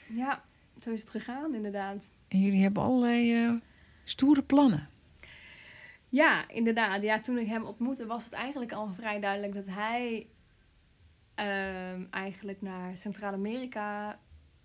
ja, 0.08 0.42
zo 0.82 0.90
is 0.90 1.00
het 1.00 1.10
gegaan 1.10 1.54
inderdaad. 1.54 2.08
En 2.30 2.40
jullie 2.40 2.62
hebben 2.62 2.82
allerlei 2.82 3.44
eh, 3.44 3.54
stoere 4.04 4.42
plannen. 4.42 4.88
Ja, 6.08 6.48
inderdaad. 6.48 7.02
Ja, 7.02 7.20
toen 7.20 7.38
ik 7.38 7.46
hem 7.46 7.64
ontmoette 7.64 8.06
was 8.06 8.24
het 8.24 8.32
eigenlijk 8.32 8.72
al 8.72 8.92
vrij 8.92 9.20
duidelijk 9.20 9.54
dat 9.54 9.66
hij 9.66 10.26
ehm, 11.34 12.04
eigenlijk 12.10 12.62
naar 12.62 12.96
Centraal-Amerika 12.96 14.18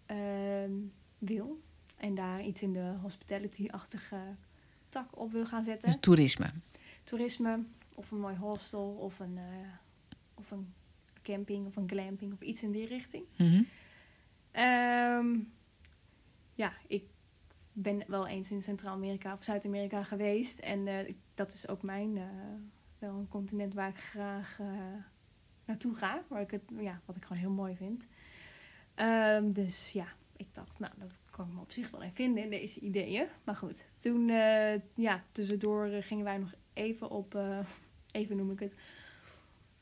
ehm, 0.05 0.71
wil. 1.17 1.61
En 1.97 2.15
daar 2.15 2.43
iets 2.43 2.61
in 2.61 2.73
de 2.73 2.93
hospitality-achtige 3.01 4.35
tak 4.89 5.19
op 5.19 5.31
wil 5.31 5.45
gaan 5.45 5.63
zetten. 5.63 5.89
Dus 5.89 5.99
toerisme. 5.99 6.53
toerisme 7.03 7.63
of 7.95 8.11
een 8.11 8.19
mooi 8.19 8.35
hostel 8.35 8.97
of 8.99 9.19
een, 9.19 9.37
eh, 9.37 9.67
of 10.33 10.51
een 10.51 10.73
camping 11.21 11.67
of 11.67 11.75
een 11.75 11.89
glamping 11.89 12.33
of 12.33 12.41
iets 12.41 12.63
in 12.63 12.71
die 12.71 12.87
richting. 12.87 13.25
Mhm. 13.37 13.63
Ehm, 14.51 15.39
ja, 16.53 16.73
ik 16.87 17.03
ben 17.77 18.03
wel 18.07 18.27
eens 18.27 18.51
in 18.51 18.61
Centraal-Amerika 18.61 19.33
of 19.33 19.43
Zuid-Amerika 19.43 20.03
geweest. 20.03 20.59
En 20.59 20.87
eh, 20.87 21.13
dat 21.33 21.53
is 21.53 21.67
ook 21.67 21.81
mijn, 21.81 22.17
eh, 22.17 22.23
wel 22.99 23.13
een 23.13 23.27
continent 23.27 23.73
waar 23.73 23.89
ik 23.89 23.97
graag 23.97 24.59
eh, 24.59 24.67
naartoe 25.65 25.95
ga. 25.95 26.23
Waar 26.27 26.41
ik 26.41 26.51
het, 26.51 26.61
ja, 26.79 27.01
wat 27.05 27.15
ik 27.15 27.23
gewoon 27.23 27.41
heel 27.41 27.51
mooi 27.51 27.75
vind. 27.75 28.07
Ehm, 28.93 29.51
dus 29.51 29.91
ja, 29.91 30.07
ik 30.37 30.53
dacht, 30.53 30.79
nou, 30.79 30.93
dat 30.97 31.19
kan 31.31 31.47
ik 31.47 31.53
me 31.53 31.59
op 31.59 31.71
zich 31.71 31.89
wel 31.91 32.01
in 32.01 32.13
vinden 32.13 32.43
in 32.43 32.49
deze 32.49 32.79
ideeën. 32.79 33.27
Maar 33.43 33.55
goed, 33.55 33.85
toen, 33.97 34.27
ja, 34.95 35.23
tussendoor 35.31 35.87
gingen 35.87 36.23
wij 36.23 36.37
nog 36.37 36.53
even 36.73 37.09
op, 37.09 37.39
even 38.11 38.37
noem 38.37 38.51
ik 38.51 38.59
het, 38.59 38.75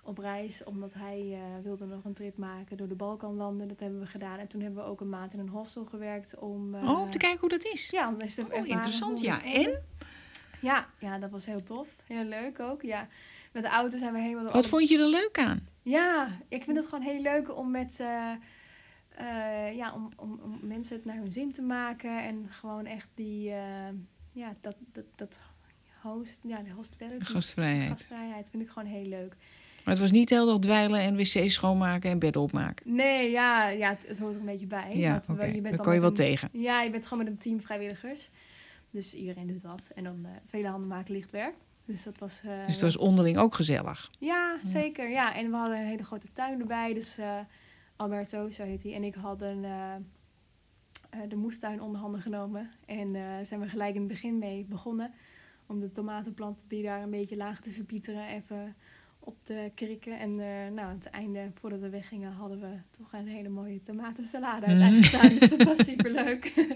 op 0.04 0.18
reis. 0.18 0.64
Omdat 0.64 0.94
hij 0.94 1.30
eh, 1.34 1.40
wilde 1.64 1.86
nog 1.86 2.04
een 2.06 2.14
trip 2.14 2.38
maken 2.38 2.78
door 2.78 2.88
de 2.88 2.96
Balkanlanden. 2.96 3.68
Dat 3.68 3.80
hebben 3.80 4.00
we 4.00 4.06
gedaan. 4.06 4.40
En 4.40 4.48
toen 4.48 4.62
hebben 4.62 4.84
we 4.84 4.90
ook 4.90 5.02
een 5.02 5.10
maand 5.10 5.34
in 5.34 5.40
een 5.40 5.50
hostel 5.50 5.86
gewerkt 5.86 6.38
om... 6.40 6.76
eh, 6.76 6.90
Oh, 6.90 7.00
om 7.02 7.12
te 7.12 7.18
kijken 7.18 7.40
hoe 7.40 7.50
dat 7.50 7.64
is. 7.66 7.90
Ja, 7.90 8.08
om 8.08 8.20
eens 8.20 8.36
te 8.36 8.42
Oh, 8.42 8.48
ervaren 8.48 8.70
interessant, 8.70 9.20
ja. 9.20 9.44
En? 9.44 9.82
Ja, 10.62 10.88
ja, 11.00 11.20
dat 11.20 11.30
was 11.32 11.46
heel 11.46 11.64
tof. 11.64 11.96
Heel 12.08 12.24
leuk 12.24 12.60
ook, 12.60 12.82
ja. 12.82 13.08
Met 13.52 13.64
de 13.64 13.70
auto 13.70 13.98
zijn 13.98 14.14
we 14.14 14.20
helemaal... 14.20 14.44
door 14.44 14.54
Wat 14.54 14.62
alle- 14.62 14.70
vond 14.72 14.90
je 14.90 15.00
er 15.00 15.08
leuk 15.08 15.38
aan? 15.40 15.68
Ja, 15.82 16.28
ik 16.48 16.64
vind 16.64 16.78
het 16.78 16.86
gewoon 16.88 17.04
heel 17.04 17.22
leuk 17.22 17.58
om 17.58 17.72
met... 17.72 18.00
eh, 18.00 18.32
eh, 19.10 19.76
ja, 19.76 19.94
om, 19.94 20.10
om, 20.16 20.40
om 20.44 20.60
mensen 20.62 20.96
het 20.96 21.06
naar 21.06 21.16
hun 21.16 21.32
zin 21.32 21.52
te 21.52 21.62
maken. 21.62 22.24
En 22.24 22.46
gewoon 22.50 22.86
echt 22.86 23.10
die... 23.16 23.50
eh, 23.52 23.88
ja, 24.32 24.56
dat, 24.62 24.76
dat, 24.92 25.06
dat 25.16 25.40
host... 26.02 26.40
Ja, 26.44 26.58
de 26.62 26.72
hospitality. 26.72 27.24
Gastvrijheid. 27.26 27.90
gastvrijheid 27.90 28.50
vind 28.50 28.64
ik 28.64 28.70
gewoon 28.70 28.90
heel 28.90 29.06
leuk. 29.06 29.36
Maar 29.84 29.94
het 29.94 30.00
was 30.04 30.12
niet 30.12 30.30
heel 30.30 30.46
dag 30.46 30.60
dweilen 30.60 31.00
en 31.00 31.16
wc's 31.16 31.54
schoonmaken 31.54 32.10
en 32.10 32.20
bedden 32.20 32.42
opmaken. 32.42 32.96
Nee, 32.96 33.32
ja, 33.32 33.68
ja 33.70 33.90
het, 33.90 34.08
het 34.08 34.20
hoort 34.20 34.34
er 34.34 34.40
een 34.40 34.46
beetje 34.46 34.68
bij. 34.68 34.98
Ja, 34.98 35.22
oké. 35.30 35.46
je 35.46 35.52
bent 35.52 35.64
Dat 35.64 35.74
dan 35.76 35.86
kon 35.86 35.94
je 35.94 36.00
wel 36.00 36.10
een- 36.10 36.16
tegen. 36.16 36.50
Ja, 36.52 36.82
je 36.82 36.90
bent 36.90 37.08
gewoon 37.08 37.24
met 37.24 37.34
een 37.34 37.40
team 37.40 37.62
vrijwilligers. 37.62 38.30
Dus 38.92 39.14
iedereen 39.14 39.48
doet 39.48 39.62
wat. 39.62 39.92
En 39.96 40.04
dan 40.04 40.20
eh, 40.26 40.32
vele 40.48 40.68
handen 40.68 40.90
maken 40.90 41.14
licht 41.14 41.32
werk. 41.32 41.54
Dus 41.86 42.04
dat 42.04 42.18
was... 42.18 42.42
eh, 42.46 42.66
Dus 42.66 42.74
dat 42.74 42.82
was 42.82 42.98
onderling 42.98 43.38
ook 43.38 43.56
gezellig. 43.56 44.12
Ja, 44.20 44.58
zeker. 44.64 45.10
Ja, 45.10 45.36
en 45.36 45.50
we 45.50 45.56
hadden 45.56 45.78
een 45.78 45.86
hele 45.88 46.04
grote 46.04 46.28
tuin 46.34 46.60
erbij. 46.60 46.94
Dus 46.94 47.18
eh, 47.18 47.40
Alberto, 47.96 48.50
zo 48.50 48.64
heet 48.64 48.84
hij, 48.84 48.94
en 48.94 49.04
ik 49.04 49.16
hadden 49.16 49.62
de 51.30 51.36
moestuin 51.36 51.82
onder 51.82 52.02
handen 52.02 52.22
genomen. 52.22 52.70
En 52.86 53.16
zijn 53.46 53.60
we 53.60 53.70
gelijk 53.70 53.94
in 53.94 54.00
het 54.00 54.10
begin 54.10 54.38
mee 54.38 54.66
begonnen. 54.70 55.14
Om 55.68 55.80
de 55.80 55.92
tomatenplanten 55.92 56.68
die 56.68 56.84
daar 56.84 57.02
een 57.02 57.10
beetje 57.10 57.38
lagen 57.38 57.64
te 57.64 57.70
verpieteren 57.70 58.28
even 58.28 58.76
op 59.24 59.38
te 59.44 59.72
krikken. 59.76 60.20
En 60.20 60.30
eh, 60.30 60.74
nou, 60.74 60.80
aan 60.80 60.96
het 60.96 61.10
einde, 61.10 61.52
voordat 61.60 61.80
we 61.80 61.90
weggingen, 61.90 62.32
hadden 62.32 62.60
we 62.60 62.78
toch 62.98 63.14
een 63.14 63.28
hele 63.28 63.50
mooie 63.50 63.84
tomatensalade 63.84 64.66
uit 64.66 64.76
Mm. 64.78 64.82
eigen 64.82 65.12
tuin. 65.12 65.40
Dus 65.40 65.50
dat 65.50 65.64
was 65.64 65.86
superleuk. 65.86 66.54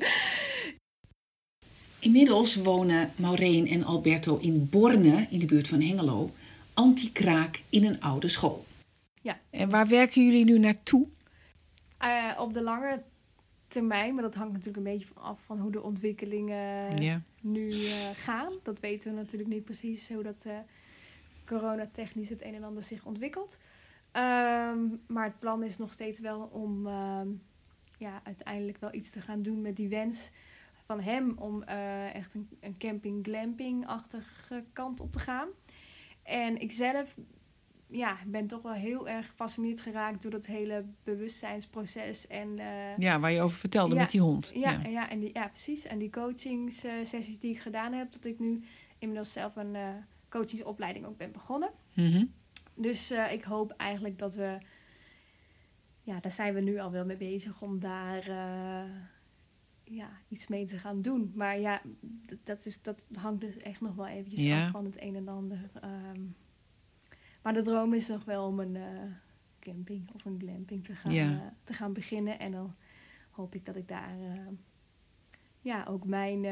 Inmiddels 2.00 2.56
wonen 2.56 3.12
Maureen 3.16 3.68
en 3.68 3.84
Alberto 3.84 4.38
in 4.38 4.70
Borne, 4.70 5.28
in 5.30 5.40
de 5.40 5.46
buurt 5.46 5.68
van 5.68 5.82
Hengelo, 5.82 6.32
anti-kraak 6.74 7.62
in 7.70 7.86
een 7.86 8.02
oude 8.02 8.28
school. 8.28 8.66
En 9.50 9.70
waar 9.70 9.88
werken 9.88 10.26
jullie 10.26 10.46
nu 10.46 10.60
naartoe? 10.60 11.08
Eh, 11.98 12.38
op 12.40 12.54
de 12.54 12.62
lange 12.62 13.04
termijn, 13.68 14.14
maar 14.14 14.24
dat 14.24 14.36
hangt 14.36 14.52
natuurlijk 14.52 14.78
een 14.78 14.92
beetje 14.94 15.08
van 15.14 15.24
af 15.24 15.40
van 15.46 15.60
hoe 15.60 15.72
de 15.72 15.82
ontwikkelingen 15.82 16.98
ja. 17.04 17.22
nu 17.42 17.72
eh, 17.72 17.92
gaan. 18.16 18.54
Dat 18.64 18.80
weten 18.80 19.12
we 19.12 19.18
natuurlijk 19.18 19.50
niet 19.50 19.64
precies 19.64 20.10
hoe 20.10 20.24
dat 20.24 20.46
eh 20.46 20.58
coronatechnisch 21.48 22.30
het 22.30 22.44
een 22.44 22.56
en 22.56 22.64
ander 22.64 22.84
zich 22.84 23.06
ontwikkelt. 23.06 23.60
Ehm, 24.12 24.80
maar 25.08 25.24
het 25.24 25.40
plan 25.40 25.64
is 25.64 25.78
nog 25.78 25.94
steeds 25.94 26.20
wel 26.20 26.40
om 26.42 26.88
ehm, 26.88 27.28
ja, 27.98 28.22
uiteindelijk 28.24 28.78
wel 28.80 28.94
iets 28.94 29.10
te 29.10 29.22
gaan 29.22 29.42
doen 29.42 29.62
met 29.62 29.76
die 29.76 29.90
wens 29.90 30.32
van 30.86 31.00
hem 31.00 31.34
om 31.38 31.64
eh, 31.64 32.16
echt 32.16 32.34
een, 32.34 32.50
een 32.60 32.78
camping-glamping-achtige 32.78 34.64
kant 34.74 35.00
op 35.00 35.12
te 35.12 35.20
gaan. 35.20 35.48
En 36.24 36.62
ik 36.62 36.72
zelf 36.72 37.16
ja, 37.90 38.18
ben 38.28 38.48
toch 38.48 38.62
wel 38.62 38.74
heel 38.74 39.08
erg 39.10 39.28
gefascineerd 39.28 39.82
geraakt 39.82 40.22
door 40.22 40.32
dat 40.32 40.46
hele 40.46 40.86
bewustzijnsproces 41.04 42.28
en 42.28 42.60
eh, 42.60 42.98
ja, 42.98 43.20
waar 43.20 43.32
je 43.32 43.42
over 43.42 43.58
vertelde 43.58 43.96
Ja. 43.96 44.02
met 44.02 44.12
die 44.12 44.22
hond. 44.22 44.52
ja, 44.54 44.72
ja. 44.72 44.90
ja, 44.90 45.10
en 45.10 45.20
die, 45.20 45.30
ja, 45.34 45.48
precies. 45.48 45.86
En 45.86 45.98
die 45.98 46.10
coachingssessies 46.10 47.40
die 47.40 47.52
ik 47.52 47.60
gedaan 47.60 47.94
heb, 47.94 48.12
dat 48.12 48.26
ik 48.26 48.40
nu 48.40 48.64
inmiddels 49.00 49.32
zelf 49.32 49.56
een 49.56 49.76
eh, 49.76 49.90
coachingsopleiding 50.30 51.06
ook 51.06 51.18
ben 51.18 51.32
begonnen. 51.32 51.70
Mhm. 51.94 52.26
Dus 52.74 53.12
eh, 53.12 53.32
ik 53.32 53.44
hoop 53.44 53.72
eigenlijk 53.72 54.20
dat 54.20 54.36
we, 54.36 54.58
ja, 56.02 56.20
daar 56.20 56.32
zijn 56.32 56.54
we 56.54 56.62
nu 56.62 56.80
al 56.80 56.92
wel 56.92 57.06
mee 57.06 57.18
bezig 57.18 57.62
om 57.62 57.80
daar 57.80 58.28
eh, 58.28 58.92
ja, 59.84 60.10
iets 60.28 60.48
mee 60.48 60.66
te 60.66 60.78
gaan 60.78 61.02
doen. 61.02 61.32
Maar 61.36 61.60
ja, 61.60 61.82
dat, 62.44 62.66
is, 62.66 62.82
dat 62.82 63.06
hangt 63.14 63.42
dus 63.42 63.58
echt 63.58 63.82
nog 63.82 63.96
wel 63.96 64.08
eventjes 64.08 64.44
Ja. 64.44 64.66
af 64.66 64.72
van 64.72 64.86
het 64.86 65.02
een 65.02 65.16
en 65.16 65.28
ander. 65.28 65.70
Ehm, 65.82 66.22
maar 67.42 67.54
de 67.54 67.64
droom 67.64 67.94
is 67.94 68.08
nog 68.08 68.26
wel 68.26 68.48
om 68.48 68.60
een 68.60 68.76
eh, 68.76 69.12
camping 69.60 70.10
of 70.14 70.26
een 70.26 70.40
glamping 70.40 70.84
te 70.84 70.96
gaan, 70.96 71.14
Ja. 71.14 71.54
te 71.64 71.74
gaan 71.74 71.94
beginnen. 71.94 72.40
En 72.40 72.52
dan 72.52 72.76
hoop 73.32 73.56
ik 73.56 73.66
dat 73.66 73.76
ik 73.76 73.88
daar 73.88 74.18
ja, 75.68 75.86
ook 75.90 76.06
mijn 76.06 76.46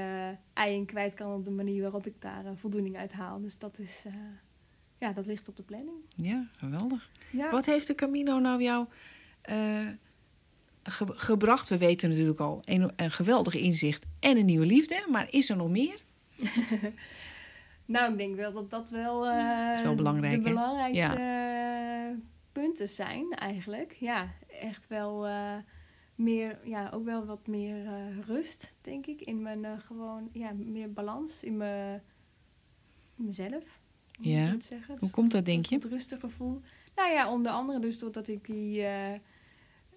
ei 0.53 0.75
in 0.75 0.85
kwijt 0.85 1.13
kan 1.13 1.33
op 1.33 1.43
de 1.45 1.51
manier 1.51 1.81
waarop 1.81 2.05
ik 2.07 2.21
daar 2.21 2.45
eh, 2.45 2.51
voldoening 2.55 2.97
uit 2.97 3.13
haal. 3.13 3.41
Dus 3.41 3.57
dat 3.57 3.79
is, 3.79 4.03
eh, 4.05 4.13
ja, 4.97 5.11
dat 5.11 5.25
ligt 5.25 5.47
op 5.47 5.55
de 5.55 5.63
planning. 5.63 5.97
Ja, 6.15 6.47
geweldig. 6.57 7.09
Ja. 7.31 7.49
Wat 7.51 7.65
heeft 7.65 7.87
de 7.87 7.95
Camino 7.95 8.39
nou 8.39 8.61
jou 8.63 8.87
ge- 10.83 11.13
gebracht? 11.15 11.69
We 11.69 11.77
weten 11.77 12.09
natuurlijk 12.09 12.39
al 12.39 12.59
een, 12.65 12.91
een 12.95 13.11
geweldig 13.11 13.53
inzicht 13.55 14.05
en 14.19 14.37
een 14.37 14.45
nieuwe 14.45 14.65
liefde. 14.65 15.05
Maar 15.11 15.27
is 15.29 15.49
er 15.49 15.55
nog 15.57 15.69
meer? 15.69 15.99
Nou, 17.87 18.11
ik 18.11 18.17
denk 18.17 18.35
wel 18.35 18.53
dat 18.53 18.69
dat 18.69 18.89
wel, 18.89 19.25
is 19.73 19.81
wel 19.81 19.95
belangrijk, 19.95 20.43
de 20.43 20.49
belangrijkste 20.49 22.19
punten 22.51 22.89
zijn 22.89 23.31
eigenlijk. 23.31 23.95
Ja, 23.99 24.27
echt 24.61 24.87
wel 24.87 25.27
meer, 26.15 26.59
ja, 26.63 26.89
ook 26.89 27.05
wel 27.05 27.25
wat 27.25 27.47
meer 27.47 27.85
eh, 27.85 28.19
rust, 28.19 28.73
denk 28.81 29.05
ik. 29.05 29.21
In 29.21 29.41
mijn 29.41 29.65
eh, 29.65 29.79
gewoon, 29.79 30.29
ja, 30.31 30.51
meer 30.53 30.93
balans 30.93 31.43
in, 31.43 31.57
mijn, 31.57 32.03
in 33.17 33.25
mezelf. 33.25 33.79
hoe 34.17 34.27
Ja. 34.27 34.45
ik 34.45 34.51
moet 34.51 34.63
zeggen. 34.63 34.95
Hoe 34.99 35.09
komt 35.09 35.31
dat, 35.31 35.45
denk 35.45 35.65
je? 35.65 35.75
Het 35.75 35.83
rustige 35.85 36.19
gevoel. 36.19 36.61
Nou 36.95 37.11
ja, 37.11 37.31
onder 37.31 37.51
andere 37.51 37.79
dus 37.79 37.99
doordat 37.99 38.27
ik 38.27 38.45
die... 38.45 38.81
eh, 38.81 39.13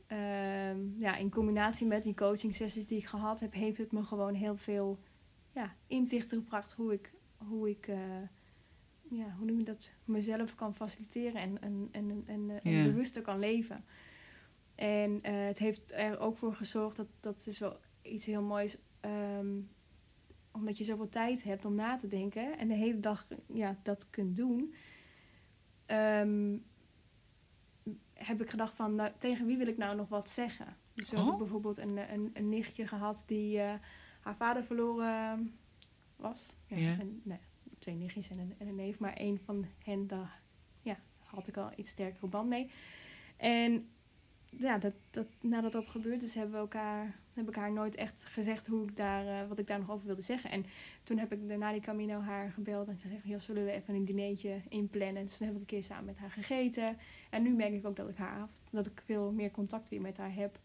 ehm, 0.07 0.79
ja, 0.99 1.17
in 1.17 1.31
combinatie 1.31 1.87
met 1.87 2.03
die 2.03 2.15
coaching 2.15 2.55
sessies 2.55 2.87
die 2.87 2.99
ik 2.99 3.07
gehad 3.07 3.41
heb... 3.41 3.53
heeft 3.53 3.79
het 3.79 3.93
me 3.93 4.03
gewoon 4.03 4.35
heel 4.35 4.57
veel 4.57 4.99
ja, 5.55 5.75
inzichten 5.87 6.39
gebracht... 6.39 6.73
hoe 6.73 6.93
ik, 6.93 7.13
hoe 7.37 7.69
ik 7.69 7.87
ja, 9.11 9.35
hoe 9.39 9.47
noem 9.47 9.59
je 9.59 9.65
dat, 9.65 9.91
mezelf 10.05 10.55
kan 10.55 10.75
faciliteren... 10.75 11.41
en, 11.41 11.63
en, 11.63 11.89
en, 11.91 12.23
en, 12.27 12.51
en 12.63 12.73
Ja. 12.73 12.83
bewuster 12.85 13.23
kan 13.23 13.39
leven. 13.39 13.85
En 14.79 15.23
eh, 15.23 15.47
het 15.47 15.59
heeft 15.59 15.93
er 15.93 16.19
ook 16.19 16.37
voor 16.37 16.55
gezorgd... 16.55 16.97
dat 16.97 17.09
dat 17.21 17.47
is 17.47 17.59
wel 17.59 17.81
iets 18.03 18.27
heel 18.27 18.43
moois... 18.43 18.77
ehm, 19.01 19.61
omdat 20.53 20.79
je 20.79 20.85
zoveel 20.85 21.09
tijd 21.09 21.43
hebt 21.45 21.65
om 21.65 21.75
na 21.75 21.97
te 21.97 22.07
denken... 22.07 22.59
en 22.59 22.69
de 22.69 22.75
hele 22.75 23.01
dag 23.01 23.27
ja, 23.53 23.79
dat 23.83 24.11
kunt 24.11 24.37
doen... 24.37 24.75
Ehm, 25.87 26.59
heb 28.13 28.41
ik 28.43 28.51
gedacht 28.51 28.75
van, 28.75 28.95
nou, 28.95 29.13
tegen 29.19 29.47
wie 29.47 29.57
wil 29.57 29.67
ik 29.67 29.77
nou 29.77 29.97
nog 29.97 30.09
wat 30.09 30.31
zeggen? 30.31 30.77
Dus 30.95 31.11
heb 31.11 31.21
ik 31.21 31.27
Oh. 31.27 31.39
bijvoorbeeld 31.39 31.79
een, 31.79 32.13
een, 32.13 32.31
een 32.33 32.49
nichtje 32.49 32.87
gehad 32.87 33.25
die 33.27 33.61
eh, 33.61 33.75
haar 34.21 34.37
vader 34.37 34.65
verloren 34.65 35.59
was. 36.17 36.57
Ja. 36.67 36.99
En, 36.99 37.21
nee, 37.25 37.41
twee 37.79 37.95
nichtjes 37.95 38.31
en 38.31 38.39
een, 38.39 38.55
en 38.59 38.67
een 38.67 38.75
neef, 38.75 38.99
maar 38.99 39.13
één 39.13 39.39
van 39.39 39.67
hen, 39.85 40.07
daar 40.07 40.43
ja, 40.83 40.99
had 41.19 41.49
ik 41.49 41.57
al 41.57 41.71
iets 41.77 41.91
sterkere 41.91 42.27
band 42.27 42.49
mee. 42.49 42.71
En 43.37 43.89
ja, 44.51 44.79
dat, 44.79 44.93
dat, 45.11 45.27
nadat 45.41 45.73
dat 45.73 45.89
gebeurd 45.89 46.23
is, 46.23 46.35
hebben 46.35 46.53
we 46.53 46.59
elkaar, 46.59 47.19
heb 47.33 47.49
ik 47.49 47.55
haar 47.55 47.73
nooit 47.73 47.97
echt 47.97 48.25
gezegd 48.25 48.67
hoe 48.67 48.83
ik 48.83 48.97
daar, 48.97 49.27
eh, 49.27 49.49
wat 49.49 49.59
ik 49.59 49.67
daar 49.67 49.79
nog 49.79 49.91
over 49.91 50.07
wilde 50.07 50.23
zeggen. 50.23 50.51
En 50.51 50.65
toen 51.03 51.19
heb 51.19 51.33
ik 51.33 51.49
daarna 51.49 51.73
die 51.73 51.81
Camino 51.81 52.21
haar 52.21 52.51
gebeld 52.51 52.89
en 52.89 52.99
gezegd, 52.99 53.25
joh, 53.25 53.41
zullen 53.41 53.65
we 53.65 53.71
even 53.71 53.95
een 53.95 54.05
dinertje 54.05 54.61
inplannen? 54.69 55.25
Dus 55.25 55.37
toen 55.37 55.47
heb 55.47 55.57
ik 55.57 55.63
een 55.63 55.67
keer 55.67 55.83
samen 55.83 56.05
met 56.05 56.19
haar 56.19 56.31
gegeten. 56.31 56.97
En 57.31 57.43
nu 57.43 57.55
merk 57.55 57.73
ik 57.73 57.87
ook 57.87 57.97
dat 57.97 58.09
ik 58.09 58.17
haar 58.17 58.49
dat 58.71 58.87
ik 58.87 59.03
veel 59.05 59.33
meer 59.33 59.51
contact 59.51 59.89
weer 59.89 60.01
met 60.01 60.17
haar 60.17 60.35
heb. 60.35 60.59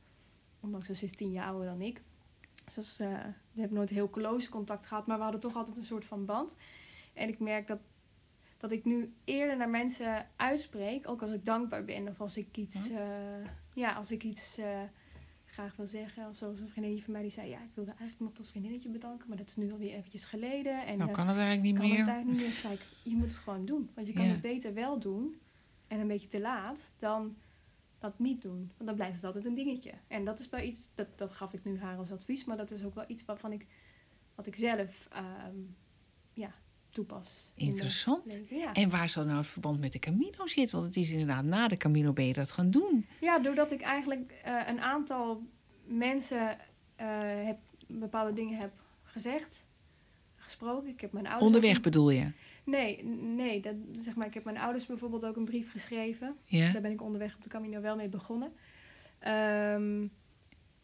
Ondanks 0.59 0.87
dat 0.87 0.97
ze 0.97 1.05
is 1.05 1.11
tien 1.11 1.31
jaar 1.31 1.47
ouder 1.47 1.65
dan 1.65 1.81
ik. 1.81 2.01
Dus 2.75 2.99
eh, 2.99 3.07
we 3.51 3.59
hebben 3.59 3.77
nooit 3.77 3.89
heel 3.89 4.09
close 4.09 4.49
contact 4.49 4.85
gehad, 4.85 5.07
maar 5.07 5.17
we 5.17 5.23
hadden 5.23 5.41
toch 5.41 5.55
altijd 5.55 5.77
een 5.77 5.83
soort 5.83 6.05
van 6.05 6.25
band. 6.25 6.55
En 7.13 7.27
ik 7.27 7.39
merk 7.39 7.67
dat, 7.67 7.79
dat 8.57 8.71
ik 8.71 8.85
nu 8.85 9.13
eerder 9.23 9.57
naar 9.57 9.69
mensen 9.69 10.27
uitspreek, 10.35 11.09
ook 11.09 11.21
als 11.21 11.31
ik 11.31 11.45
dankbaar 11.45 11.85
ben 11.85 12.07
of 12.07 12.21
als 12.21 12.37
ik 12.37 12.57
iets, 12.57 12.89
eh, 12.89 13.47
ja, 13.73 13.93
als 13.93 14.11
ik 14.11 14.23
iets 14.23 14.57
eh, 14.57 14.81
graag 15.45 15.75
wil 15.75 15.87
zeggen. 15.87 16.27
Of 16.29 16.35
zoals 16.35 16.59
een 16.59 16.67
vriendinnetje 16.69 17.03
van 17.03 17.13
mij 17.13 17.21
die 17.21 17.31
zei, 17.31 17.49
ja, 17.49 17.57
ik 17.63 17.71
wilde 17.73 17.89
eigenlijk 17.91 18.19
nog 18.19 18.33
dat 18.33 18.47
vriendinnetje 18.47 18.89
bedanken, 18.89 19.27
maar 19.27 19.37
dat 19.37 19.47
is 19.47 19.55
nu 19.55 19.71
alweer 19.71 19.93
eventjes 19.93 20.25
geleden. 20.25 20.85
En, 20.85 20.97
Nou, 20.97 21.09
eh, 21.09 21.15
kan 21.15 21.27
het 21.27 21.37
eigenlijk 21.37 21.65
niet 21.65 21.77
kan 21.77 21.85
het 21.89 21.97
meer. 21.97 22.07
eigenlijk 22.07 22.37
niet 22.39 22.47
meer. 22.47 22.55
Zei 22.57 22.73
ik, 22.73 22.81
je 23.03 23.15
moet 23.15 23.27
het 23.29 23.37
gewoon 23.37 23.65
doen. 23.65 23.89
Want 23.95 24.07
je 24.07 24.13
kan 24.13 24.25
Ja. 24.25 24.31
het 24.31 24.41
beter 24.41 24.73
wel 24.73 24.99
doen 24.99 25.35
en 25.87 25.99
een 25.99 26.07
beetje 26.07 26.27
te 26.27 26.39
laat 26.39 26.93
dan 26.97 27.35
dat 27.99 28.19
niet 28.19 28.41
doen. 28.41 28.71
Want 28.77 28.85
dan 28.85 28.95
blijft 28.95 29.15
het 29.15 29.23
altijd 29.25 29.45
een 29.45 29.55
dingetje. 29.55 29.91
En 30.07 30.25
dat 30.25 30.39
is 30.39 30.49
wel 30.49 30.61
iets, 30.61 30.89
dat, 30.95 31.17
dat 31.17 31.35
gaf 31.35 31.53
ik 31.53 31.63
nu 31.63 31.79
haar 31.79 31.97
als 31.97 32.11
advies, 32.11 32.45
maar 32.45 32.57
dat 32.57 32.71
is 32.71 32.83
ook 32.83 32.95
wel 32.95 33.05
iets 33.07 33.25
waarvan 33.25 33.51
ik 33.51 33.65
wat 34.35 34.45
ik 34.47 34.55
zelf 34.55 35.07
ehm, 35.11 35.55
ja, 36.33 36.53
toepas. 36.93 37.51
Interessant. 37.55 38.41
Ja. 38.49 38.73
En 38.73 38.89
waar 38.89 39.09
zou 39.09 39.25
nou 39.25 39.37
het 39.37 39.47
verband 39.47 39.79
met 39.79 39.91
de 39.91 39.99
Camino 39.99 40.47
zitten? 40.47 40.77
Want 40.79 40.95
het 40.95 41.03
is 41.03 41.11
inderdaad 41.11 41.43
na 41.43 41.67
de 41.67 41.77
Camino 41.77 42.13
ben 42.13 42.27
je 42.27 42.33
dat 42.33 42.51
gaan 42.51 42.71
doen. 42.71 43.05
ja, 43.21 43.39
doordat 43.39 43.71
ik 43.71 43.81
eigenlijk 43.81 44.31
eh, 44.43 44.59
een 44.67 44.81
aantal 44.81 45.43
mensen 45.85 46.57
eh, 46.95 47.07
heb, 47.45 47.57
bepaalde 47.87 48.33
dingen 48.33 48.59
heb 48.59 48.71
gezegd, 49.03 49.65
gesproken. 50.35 50.89
Ik 50.89 51.01
heb 51.01 51.11
mijn 51.11 51.25
ouders... 51.25 51.45
Onderweg 51.45 51.81
bedoel 51.81 52.09
je? 52.09 52.31
Nee, 52.63 53.03
nee 53.03 53.61
dat, 53.61 53.75
zeg 53.97 54.15
maar, 54.15 54.27
ik 54.27 54.33
heb 54.33 54.43
mijn 54.43 54.57
ouders 54.57 54.85
bijvoorbeeld 54.85 55.25
ook 55.25 55.35
een 55.35 55.45
brief 55.45 55.71
geschreven. 55.71 56.35
Ja? 56.45 56.71
Daar 56.71 56.81
ben 56.81 56.91
ik 56.91 57.01
onderweg 57.01 57.35
op 57.35 57.43
de 57.43 57.49
Camino 57.49 57.81
wel 57.81 57.95
mee 57.95 58.09
begonnen. 58.09 58.53
Ehm, 59.19 60.07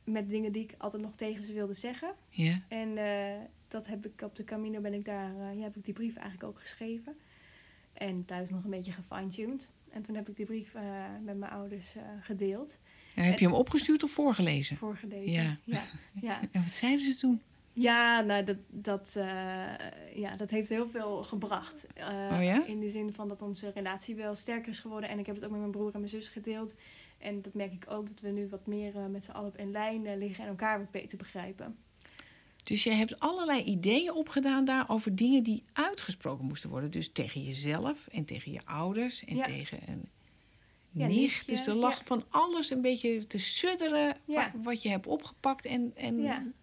met 0.04 0.30
dingen 0.30 0.52
die 0.52 0.64
ik 0.64 0.76
altijd 0.78 1.02
nog 1.02 1.16
tegen 1.16 1.44
ze 1.44 1.54
wilde 1.54 1.74
zeggen. 1.74 2.14
Ja? 2.30 2.62
En 2.68 2.98
eh, 2.98 3.40
dat 3.70 3.88
heb 3.88 4.06
ik 4.06 4.22
op 4.22 4.36
de 4.36 4.44
Camino 4.44 4.82
ben 4.82 4.94
ik 4.94 5.06
daar, 5.06 5.36
eh, 5.36 5.58
ja, 5.58 5.64
heb 5.64 5.76
ik 5.76 5.86
die 5.86 5.94
brief 5.94 6.16
eigenlijk 6.16 6.50
ook 6.50 6.60
geschreven. 6.60 7.18
En 7.94 8.26
thuis 8.26 8.50
nog 8.50 8.64
een 8.64 8.70
beetje 8.70 8.92
gefine-tuned. 8.92 9.70
En 9.90 10.02
toen 10.02 10.16
heb 10.16 10.30
ik 10.30 10.36
die 10.36 10.46
brief 10.46 10.74
eh, 10.74 10.84
met 11.24 11.38
mijn 11.38 11.52
ouders 11.52 11.96
eh, 11.96 12.04
gedeeld, 12.22 12.80
Ja, 13.16 13.22
heb 13.22 13.40
je 13.40 13.46
hem 13.46 13.56
opgestuurd 13.56 14.04
of 14.04 14.12
voorgelezen? 14.12 14.76
voorgelezen. 14.76 15.42
Ja. 15.42 15.58
Ja, 15.64 15.84
ja. 16.30 16.42
En 16.52 16.62
wat 16.62 16.72
zeiden 16.72 17.06
ze 17.06 17.16
toen? 17.16 17.42
Ja, 17.74 18.22
nou, 18.22 18.44
dat, 18.44 18.58
dat, 18.68 19.12
ja, 20.14 20.36
dat 20.38 20.50
heeft 20.50 20.70
heel 20.70 20.88
veel 20.88 21.24
gebracht. 21.24 21.88
Oh 21.98 22.44
ja? 22.44 22.66
In 22.66 22.80
de 22.80 22.90
zin 22.90 23.14
van 23.14 23.28
dat 23.28 23.42
onze 23.42 23.72
relatie 23.72 24.16
wel 24.16 24.36
sterker 24.36 24.70
is 24.70 24.80
geworden. 24.80 25.10
En 25.10 25.20
ik 25.20 25.26
heb 25.26 25.36
het 25.36 25.46
ook 25.46 25.52
met 25.52 25.60
mijn 25.60 25.72
broer 25.72 25.94
en 25.94 26.00
mijn 26.00 26.12
zus 26.12 26.28
gedeeld. 26.28 26.76
En 27.18 27.42
dat 27.42 27.54
merk 27.54 27.74
ik 27.74 27.86
ook, 27.90 28.08
dat 28.08 28.20
we 28.20 28.30
nu 28.30 28.48
wat 28.48 28.68
meer 28.68 29.10
met 29.10 29.24
z'n 29.24 29.32
allen 29.32 29.50
op 29.50 29.56
één 29.58 29.72
lijn 29.72 30.18
liggen 30.18 30.44
en 30.44 30.50
elkaar 30.50 30.80
wat 30.80 30.92
beter 30.92 31.18
begrijpen. 31.18 31.78
Dus 32.64 32.84
je 32.84 32.90
hebt 32.92 33.20
allerlei 33.20 33.64
ideeën 33.64 34.14
opgedaan 34.14 34.66
daar 34.66 34.90
over 34.90 35.16
dingen 35.16 35.44
die 35.44 35.64
uitgesproken 35.74 36.46
moesten 36.46 36.70
worden. 36.70 36.92
Dus 36.92 37.12
tegen 37.12 37.42
jezelf 37.44 38.08
en 38.08 38.26
tegen 38.26 38.52
je 38.52 38.66
ouders 38.66 39.26
en 39.26 39.36
Ja. 39.36 39.44
tegen 39.44 39.80
een 39.88 40.10
Ja, 40.92 41.06
nicht. 41.08 41.20
nichtje, 41.20 41.52
Dus 41.52 41.68
er 41.68 41.74
lag 41.76 41.98
ja. 41.98 42.04
van 42.04 42.26
alles 42.30 42.70
een 42.70 42.82
beetje 42.82 43.28
te 43.28 43.38
sudderen 43.38 44.18
wat 44.64 44.82
je 44.82 44.90
hebt 44.90 45.08
opgepakt 45.08 45.66
en, 45.66 45.92
en 45.96 46.22
naar 46.22 46.38
een 46.42 46.54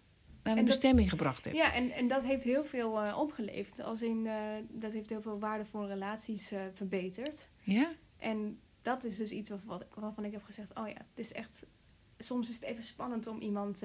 En 0.43 0.55
dat- 0.55 0.65
bestemming 0.65 1.09
gebracht 1.09 1.43
hebt. 1.45 1.55
Ja, 1.57 1.73
en, 1.73 1.91
en 1.91 2.07
dat 2.07 2.23
heeft 2.23 2.43
heel 2.43 2.63
veel 2.63 3.01
eh, 3.01 3.17
opgeleverd. 3.19 3.81
Als 3.81 4.01
in, 4.01 4.27
eh, 4.27 4.35
dat 4.69 4.91
heeft 4.91 5.09
heel 5.09 5.21
veel 5.21 5.39
waardevolle 5.39 5.87
relaties 5.87 6.51
eh, 6.51 6.61
verbeterd. 6.73 7.49
Ja? 7.61 7.91
En 8.17 8.59
dat 8.81 9.03
is 9.03 9.17
dus 9.17 9.31
iets 9.31 9.49
waarvan, 9.49 9.83
waarvan 9.93 10.25
ik 10.25 10.31
heb 10.31 10.43
gezegd: 10.43 10.75
oh 10.79 10.87
ja, 10.87 10.93
het 10.93 11.19
is 11.25 11.33
echt. 11.33 11.65
Soms 12.17 12.49
is 12.49 12.55
het 12.55 12.63
even 12.63 12.83
spannend 12.83 13.27
om 13.27 13.39
iemand 13.39 13.83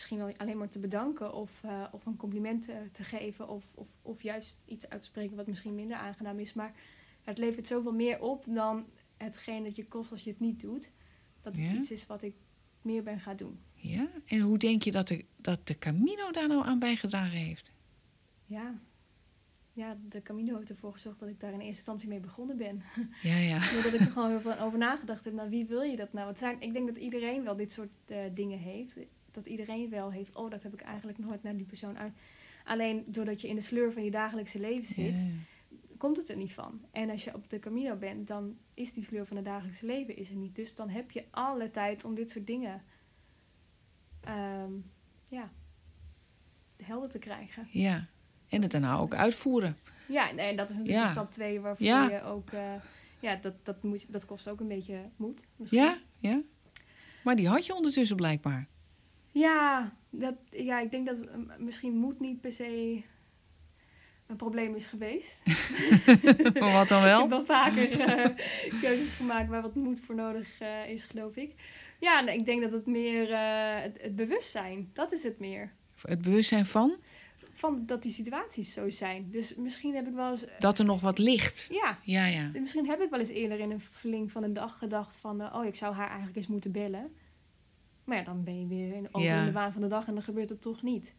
misschien 0.00 0.18
wel 0.18 0.36
alleen 0.36 0.58
maar 0.58 0.68
te 0.68 0.78
bedanken 0.78 1.34
of, 1.34 1.62
eh, 1.62 1.84
of 1.92 2.06
een 2.06 2.16
compliment 2.16 2.68
eh, 2.68 2.76
te 2.92 3.04
geven 3.04 3.48
of, 3.48 3.64
of, 3.74 3.86
of 4.02 4.22
juist 4.22 4.58
iets 4.64 4.88
uit 4.88 5.02
te 5.02 5.08
spreken 5.08 5.36
wat 5.36 5.46
misschien 5.46 5.74
minder 5.74 5.96
aangenaam 5.96 6.38
is. 6.38 6.52
Maar 6.52 6.72
het 7.22 7.38
levert 7.38 7.66
zoveel 7.66 7.92
meer 7.92 8.20
op 8.20 8.44
dan 8.46 8.86
hetgeen 9.16 9.64
dat 9.64 9.76
je 9.76 9.86
kost 9.86 10.10
als 10.10 10.22
je 10.24 10.30
het 10.30 10.40
niet 10.40 10.60
doet. 10.60 10.90
Dat 11.42 11.56
het 11.56 11.64
Ja? 11.64 11.72
iets 11.72 11.90
is 11.90 12.06
wat 12.06 12.22
ik 12.22 12.34
meer 12.82 13.02
ben 13.02 13.20
gaan 13.20 13.36
doen. 13.36 13.58
Ja? 13.74 14.08
En 14.26 14.40
hoe 14.40 14.58
denk 14.58 14.82
je 14.82 14.90
dat 14.90 15.08
de, 15.08 15.24
dat 15.36 15.66
de 15.66 15.78
Camino 15.78 16.30
daar 16.30 16.48
nou 16.48 16.66
aan 16.66 16.78
bijgedragen 16.78 17.38
heeft? 17.38 17.70
Ja. 18.46 18.80
Ja, 19.72 19.96
de 20.08 20.22
Camino 20.22 20.56
heeft 20.56 20.70
ervoor 20.70 20.92
gezorgd 20.92 21.18
dat 21.18 21.28
ik 21.28 21.40
daar 21.40 21.52
in 21.52 21.60
eerste 21.60 21.76
instantie 21.76 22.08
mee 22.08 22.20
begonnen 22.20 22.56
ben. 22.56 22.82
Ja, 23.22 23.36
ja. 23.36 23.72
Doordat 23.72 23.94
ik 23.94 24.00
er 24.00 24.12
gewoon 24.12 24.28
heel 24.28 24.40
veel 24.40 24.58
over 24.58 24.78
nagedacht 24.78 25.24
heb. 25.24 25.34
Nou, 25.34 25.50
wie 25.50 25.66
wil 25.66 25.82
je 25.82 25.96
dat 25.96 26.12
nou? 26.12 26.28
Het 26.28 26.38
zijn, 26.38 26.60
ik 26.60 26.72
denk 26.72 26.86
dat 26.86 26.96
iedereen 26.96 27.42
wel 27.44 27.56
dit 27.56 27.72
soort 27.72 27.90
eh, 28.06 28.18
dingen 28.34 28.58
heeft. 28.58 28.98
Dat 29.30 29.46
iedereen 29.46 29.90
wel 29.90 30.12
heeft. 30.12 30.36
Oh, 30.36 30.50
dat 30.50 30.62
heb 30.62 30.72
ik 30.72 30.80
eigenlijk 30.80 31.18
nooit 31.18 31.42
naar 31.42 31.56
die 31.56 31.66
persoon 31.66 31.98
uit. 31.98 32.12
Alleen 32.64 33.04
doordat 33.06 33.40
je 33.40 33.48
in 33.48 33.54
de 33.54 33.60
sleur 33.60 33.92
van 33.92 34.04
je 34.04 34.10
dagelijkse 34.10 34.60
leven 34.60 34.94
zit, 34.94 35.24
komt 35.98 36.16
het 36.16 36.28
er 36.28 36.36
niet 36.36 36.52
van. 36.52 36.80
En 36.90 37.10
als 37.10 37.24
je 37.24 37.34
op 37.34 37.50
de 37.50 37.58
Camino 37.58 37.96
bent, 37.96 38.26
dan 38.28 38.56
is 38.74 38.92
die 38.92 39.04
sleur 39.04 39.26
van 39.26 39.36
het 39.36 39.44
dagelijkse 39.44 39.86
leven 39.86 40.16
is 40.16 40.30
er 40.30 40.36
niet. 40.36 40.56
Dus 40.56 40.74
dan 40.74 40.88
heb 40.88 41.10
je 41.10 41.24
alle 41.30 41.70
tijd 41.70 42.04
om 42.04 42.14
dit 42.14 42.30
soort 42.30 42.46
dingen 42.46 42.82
ehm, 44.20 44.72
ja, 45.28 45.50
helder 46.82 47.08
te 47.10 47.18
krijgen. 47.18 47.68
Ja. 47.70 48.06
En 48.48 48.62
het 48.62 48.70
daarna 48.70 48.96
ook 48.98 49.14
uitvoeren. 49.14 49.76
Ja, 50.08 50.36
en 50.36 50.56
dat 50.56 50.70
is 50.70 50.76
natuurlijk 50.76 51.04
Ja. 51.04 51.10
stap 51.10 51.30
2 51.30 51.60
waarvoor 51.60 51.86
Ja. 51.86 52.08
je 52.08 52.22
ook... 52.22 52.50
eh, 52.50 52.74
ja, 53.20 53.36
dat, 53.36 53.54
dat, 53.64 53.82
moet, 53.82 54.12
dat 54.12 54.24
kost 54.24 54.48
ook 54.48 54.60
een 54.60 54.68
beetje 54.68 55.08
moed. 55.16 55.44
misschien. 55.56 55.80
Ja? 55.80 55.98
Ja? 56.18 56.40
Maar 57.24 57.36
die 57.36 57.48
had 57.48 57.66
je 57.66 57.74
ondertussen 57.74 58.16
blijkbaar. 58.16 58.66
Ja, 59.30 59.92
dat, 60.10 60.34
ja, 60.50 60.80
ik 60.80 60.90
denk 60.90 61.06
dat 61.06 61.26
misschien 61.58 61.94
moed 61.94 62.20
niet 62.20 62.40
per 62.40 62.52
se 62.52 63.02
een 64.30 64.36
probleem 64.36 64.74
is 64.74 64.86
geweest. 64.86 65.42
Maar 66.58 66.72
wat 66.78 66.88
dan 66.88 66.98
Ik 66.98 67.04
wel? 67.04 67.20
heb 67.20 67.30
wel 67.30 67.44
vaker 67.44 68.00
eh, 68.00 68.80
keuzes 68.80 69.14
gemaakt 69.14 69.48
waar 69.48 69.62
wat 69.62 69.74
moed 69.74 70.00
voor 70.00 70.14
nodig 70.14 70.60
eh, 70.60 70.88
is, 70.88 71.04
geloof 71.04 71.36
ik. 71.36 71.54
Ja, 72.00 72.28
ik 72.28 72.44
denk 72.44 72.62
dat 72.62 72.72
het 72.72 72.86
meer 72.86 73.32
eh, 73.32 73.82
het, 73.82 73.98
het 74.00 74.16
bewustzijn, 74.16 74.88
dat 74.92 75.12
is 75.12 75.22
het 75.22 75.38
meer. 75.38 75.72
Het 76.02 76.22
bewustzijn 76.22 76.66
van 76.66 76.96
Van 77.52 77.82
dat 77.86 78.02
die 78.02 78.12
situaties 78.12 78.72
zo 78.72 78.90
zijn. 78.90 79.30
Dus 79.30 79.54
misschien 79.54 79.94
heb 79.94 80.06
ik 80.06 80.14
wel 80.14 80.30
eens... 80.30 80.44
dat 80.58 80.78
er 80.78 80.84
nog 80.84 81.00
wat 81.00 81.18
ligt. 81.18 81.66
Ja, 81.70 81.98
Ja, 82.02 82.26
ja. 82.26 82.50
Misschien 82.60 82.88
heb 82.88 83.00
ik 83.00 83.10
wel 83.10 83.18
eens 83.18 83.28
eerder 83.28 83.58
in 83.58 83.70
een 83.70 83.80
verling 83.80 84.32
van 84.32 84.42
een 84.42 84.54
dag 84.54 84.78
gedacht 84.78 85.16
van... 85.16 85.54
oh, 85.54 85.64
ik 85.64 85.74
zou 85.74 85.94
haar 85.94 86.06
eigenlijk 86.06 86.36
eens 86.36 86.46
moeten 86.46 86.72
bellen. 86.72 87.12
Maar 88.04 88.16
ja, 88.16 88.24
dan 88.24 88.44
ben 88.44 88.60
je 88.60 88.66
weer 88.66 88.94
in, 88.94 89.08
over 89.12 89.28
Ja. 89.28 89.38
in 89.38 89.44
de 89.44 89.52
waan 89.52 89.72
van 89.72 89.82
de 89.82 89.88
dag 89.88 90.06
en 90.06 90.14
dan 90.14 90.22
gebeurt 90.22 90.48
het 90.48 90.62
toch 90.62 90.82
niet. 90.82 91.14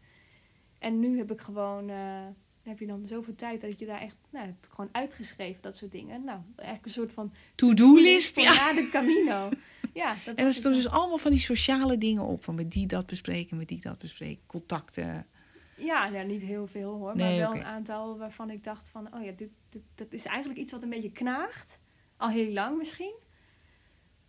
En 0.78 0.98
nu 0.98 1.18
heb 1.18 1.30
ik 1.32 1.40
gewoon... 1.40 1.88
eh, 1.90 2.26
heb 2.62 2.78
je 2.78 2.86
dan 2.86 3.06
zoveel 3.06 3.34
tijd 3.34 3.60
dat 3.60 3.78
je 3.78 3.86
daar 3.86 4.00
echt... 4.00 4.16
Nou, 4.30 4.46
heb 4.46 4.54
ik 4.64 4.70
gewoon 4.70 4.88
uitgeschreven, 4.92 5.62
dat 5.62 5.76
soort 5.76 5.92
dingen. 5.92 6.24
Nou, 6.24 6.38
eigenlijk 6.56 6.86
een 6.86 6.92
soort 6.92 7.12
van... 7.12 7.32
To-do-list. 7.54 8.40
Ja. 8.40 8.52
na 8.52 8.72
de 8.74 8.88
Camino. 8.92 9.48
Ja, 9.94 10.16
dat 10.24 10.36
En 10.36 10.44
er 10.46 10.54
staan 10.54 10.72
het 10.72 10.82
dus 10.82 10.90
allemaal 10.92 11.18
van 11.18 11.30
die 11.30 11.40
sociale 11.40 11.98
dingen 11.98 12.22
op. 12.22 12.44
Van 12.44 12.54
met 12.54 12.70
die 12.70 12.86
dat 12.86 13.06
bespreken, 13.06 13.56
met 13.56 13.68
die 13.68 13.80
dat 13.80 13.98
bespreken. 13.98 14.42
Contacten. 14.46 15.06
dan. 15.06 15.24
Ja, 15.86 16.08
nou, 16.08 16.26
niet 16.26 16.42
heel 16.42 16.66
veel 16.66 16.94
hoor. 16.94 17.16
Nee, 17.16 17.40
maar 17.40 17.48
wel 17.50 17.60
een 17.60 17.64
aantal 17.66 18.18
waarvan 18.18 18.50
ik 18.50 18.64
dacht 18.64 18.88
van... 18.90 19.14
Oh 19.14 19.24
ja, 19.24 19.32
dit, 19.32 19.52
dit, 19.68 19.82
dat 19.94 20.12
is 20.12 20.24
eigenlijk 20.24 20.58
iets 20.60 20.72
wat 20.72 20.82
een 20.82 20.88
beetje 20.88 21.12
knaagt. 21.12 21.80
Al 22.16 22.28
heel 22.28 22.52
lang 22.52 22.78
misschien. 22.78 23.14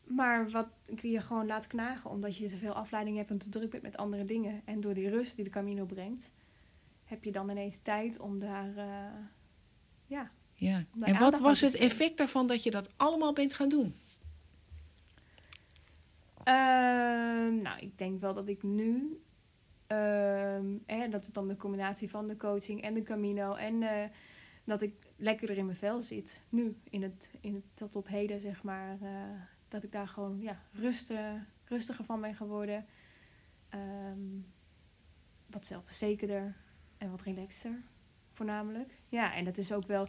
Maar 0.04 0.50
wat 0.50 0.68
ik 0.86 1.02
je 1.02 1.22
gewoon 1.22 1.46
laat 1.46 1.68
knagen, 1.68 2.10
omdat 2.10 2.38
je 2.38 2.48
zoveel 2.48 2.74
afleiding 2.74 3.18
hebt 3.18 3.30
en 3.30 3.38
te 3.38 3.50
druk 3.50 3.70
bent 3.70 3.84
met 3.84 3.98
andere 3.98 4.26
dingen. 4.26 4.62
En 4.66 4.82
door 4.82 4.94
die 4.94 5.10
rust 5.10 5.36
die 5.36 5.44
de 5.44 5.50
Camino 5.50 5.86
brengt, 5.86 6.32
heb 7.04 7.24
je 7.24 7.32
dan 7.32 7.50
ineens 7.50 7.78
tijd 7.78 8.20
om 8.20 8.40
daar. 8.40 8.78
eh, 8.78 9.14
ja. 10.06 10.32
Ja. 10.54 10.86
Daar 10.94 11.10
En 11.10 11.20
wat 11.20 11.40
was 11.40 11.62
het 11.62 11.76
effect 11.76 12.18
daarvan 12.18 12.48
dat 12.48 12.64
je 12.64 12.72
dat 12.72 12.90
allemaal 12.98 13.34
bent 13.34 13.54
gaan 13.54 13.70
doen? 13.70 13.96
Ehm, 16.44 17.62
nou, 17.62 17.80
ik 17.80 17.98
denk 17.98 18.20
wel 18.22 18.34
dat 18.34 18.48
ik 18.48 18.64
nu. 18.64 19.18
hè, 20.86 21.10
dat 21.10 21.26
het 21.26 21.34
dan 21.34 21.48
de 21.48 21.56
combinatie 21.56 22.10
van 22.10 22.28
de 22.28 22.38
coaching 22.38 22.82
en 22.82 22.94
de 22.94 23.04
Camino. 23.04 23.54
En 23.56 23.84
eh, 23.84 24.10
dat 24.64 24.82
ik 24.82 24.94
lekkerder 25.16 25.58
in 25.58 25.66
mijn 25.66 25.78
vel 25.78 26.00
zit. 26.00 26.42
Nu, 26.50 26.76
in 26.90 27.04
het, 27.04 27.32
in 27.42 27.54
het, 27.54 27.64
tot 27.74 27.96
op 27.96 28.08
heden, 28.08 28.40
zeg 28.40 28.64
maar. 28.64 28.98
Dat 29.74 29.84
ik 29.84 29.92
daar 29.92 30.08
gewoon 30.08 30.42
ja, 30.42 30.62
rusten, 30.72 31.48
rustiger 31.66 32.06
van 32.06 32.22
ben 32.22 32.36
geworden. 32.36 32.86
Ehm, 33.70 34.40
wat 35.46 35.66
zelfverzekerder 35.66 36.56
en 36.98 37.12
wat 37.12 37.22
relaxter, 37.22 37.82
voornamelijk. 38.32 38.98
Ja, 39.10 39.36
en 39.36 39.46
dat 39.46 39.58
is 39.58 39.72
ook 39.72 39.88
wel, 39.88 40.08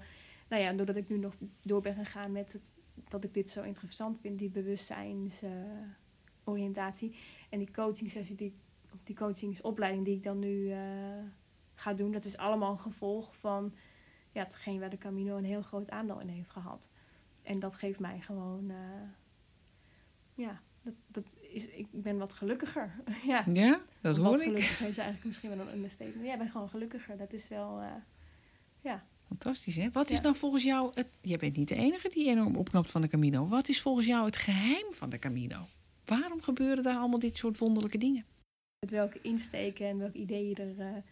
nou 0.49 0.63
ja, 0.63 0.73
doordat 0.73 0.97
ik 0.97 1.09
nu 1.09 1.19
nog 1.19 1.35
door 1.63 1.81
ben 1.81 1.95
gegaan 1.95 2.33
met 2.33 2.53
het, 2.53 2.73
dat 3.09 3.25
ik 3.25 3.35
dit 3.35 3.51
zo 3.51 3.63
interessant 3.63 4.21
vind, 4.21 4.39
die 4.39 4.51
bewustzijnsoriëntatie 4.51 7.17
en 7.51 7.59
die 7.59 7.71
coaching 7.71 8.11
sessie, 8.11 8.37
die, 8.37 8.55
die 9.05 9.17
coachingsopleiding 9.17 10.05
die 10.05 10.17
ik 10.17 10.23
dan 10.23 10.39
nu 10.39 10.71
eh, 10.71 10.79
ga 11.75 11.95
doen, 11.95 12.13
dat 12.13 12.25
is 12.25 12.37
allemaal 12.37 12.71
een 12.71 12.79
gevolg 12.79 13.37
van 13.37 13.75
ja, 14.33 14.43
hetgeen 14.43 14.81
waar 14.81 14.91
de 14.91 14.99
Camino 14.99 15.37
een 15.37 15.45
heel 15.45 15.63
groot 15.63 15.91
aandeel 15.91 16.21
in 16.21 16.29
heeft 16.29 16.51
gehad. 16.51 16.91
En 17.43 17.59
dat 17.59 17.77
geeft 17.77 18.01
mij 18.01 18.21
gewoon, 18.21 18.71
eh, 18.71 18.77
ja, 20.35 20.61
dat, 20.83 20.95
dat 21.07 21.35
is, 21.41 21.67
ik 21.67 21.87
ben 21.91 22.19
wat 22.19 22.35
gelukkiger. 22.35 22.95
ja. 23.27 23.45
Ja, 23.53 23.81
dat 24.01 24.17
Wat 24.17 24.27
hoor 24.27 24.37
ik. 24.37 24.43
gelukkiger 24.43 24.89
is 24.89 24.99
eigenlijk 24.99 25.27
misschien 25.27 25.57
wel 25.57 25.67
een 25.67 25.75
understatement. 25.75 26.27
Ja, 26.27 26.33
ik 26.33 26.39
ben 26.39 26.51
gewoon 26.51 26.69
gelukkiger. 26.69 27.17
Dat 27.17 27.33
is 27.33 27.49
wel, 27.49 27.81
eh, 27.81 27.93
ja. 28.81 29.05
Fantastisch, 29.27 29.77
hè? 29.77 29.91
Wat 29.93 30.11
is 30.11 30.17
Ja. 30.17 30.23
nou 30.23 30.37
volgens 30.37 30.63
jou... 30.63 30.91
Het, 30.95 31.09
jij 31.21 31.37
bent 31.39 31.57
niet 31.57 31.69
de 31.69 31.75
enige 31.75 32.09
die 32.09 32.29
enorm 32.29 32.57
opknapt 32.57 32.91
van 32.91 33.01
de 33.03 33.09
Camino. 33.09 33.49
Wat 33.49 33.69
is 33.69 33.81
volgens 33.81 34.07
jou 34.07 34.25
het 34.27 34.37
geheim 34.37 34.93
van 34.93 35.11
de 35.11 35.19
Camino? 35.19 35.67
Waarom 36.05 36.43
gebeuren 36.43 36.83
daar 36.85 36.97
allemaal 36.97 37.19
dit 37.19 37.37
soort 37.37 37.59
wonderlijke 37.59 37.99
dingen? 37.99 38.25
Met 38.79 38.91
welke 38.91 39.19
insteken 39.23 39.87
en 39.89 39.99
welke 39.99 40.19
ideeën 40.19 40.57
er 40.57 40.79
eh 40.81 41.03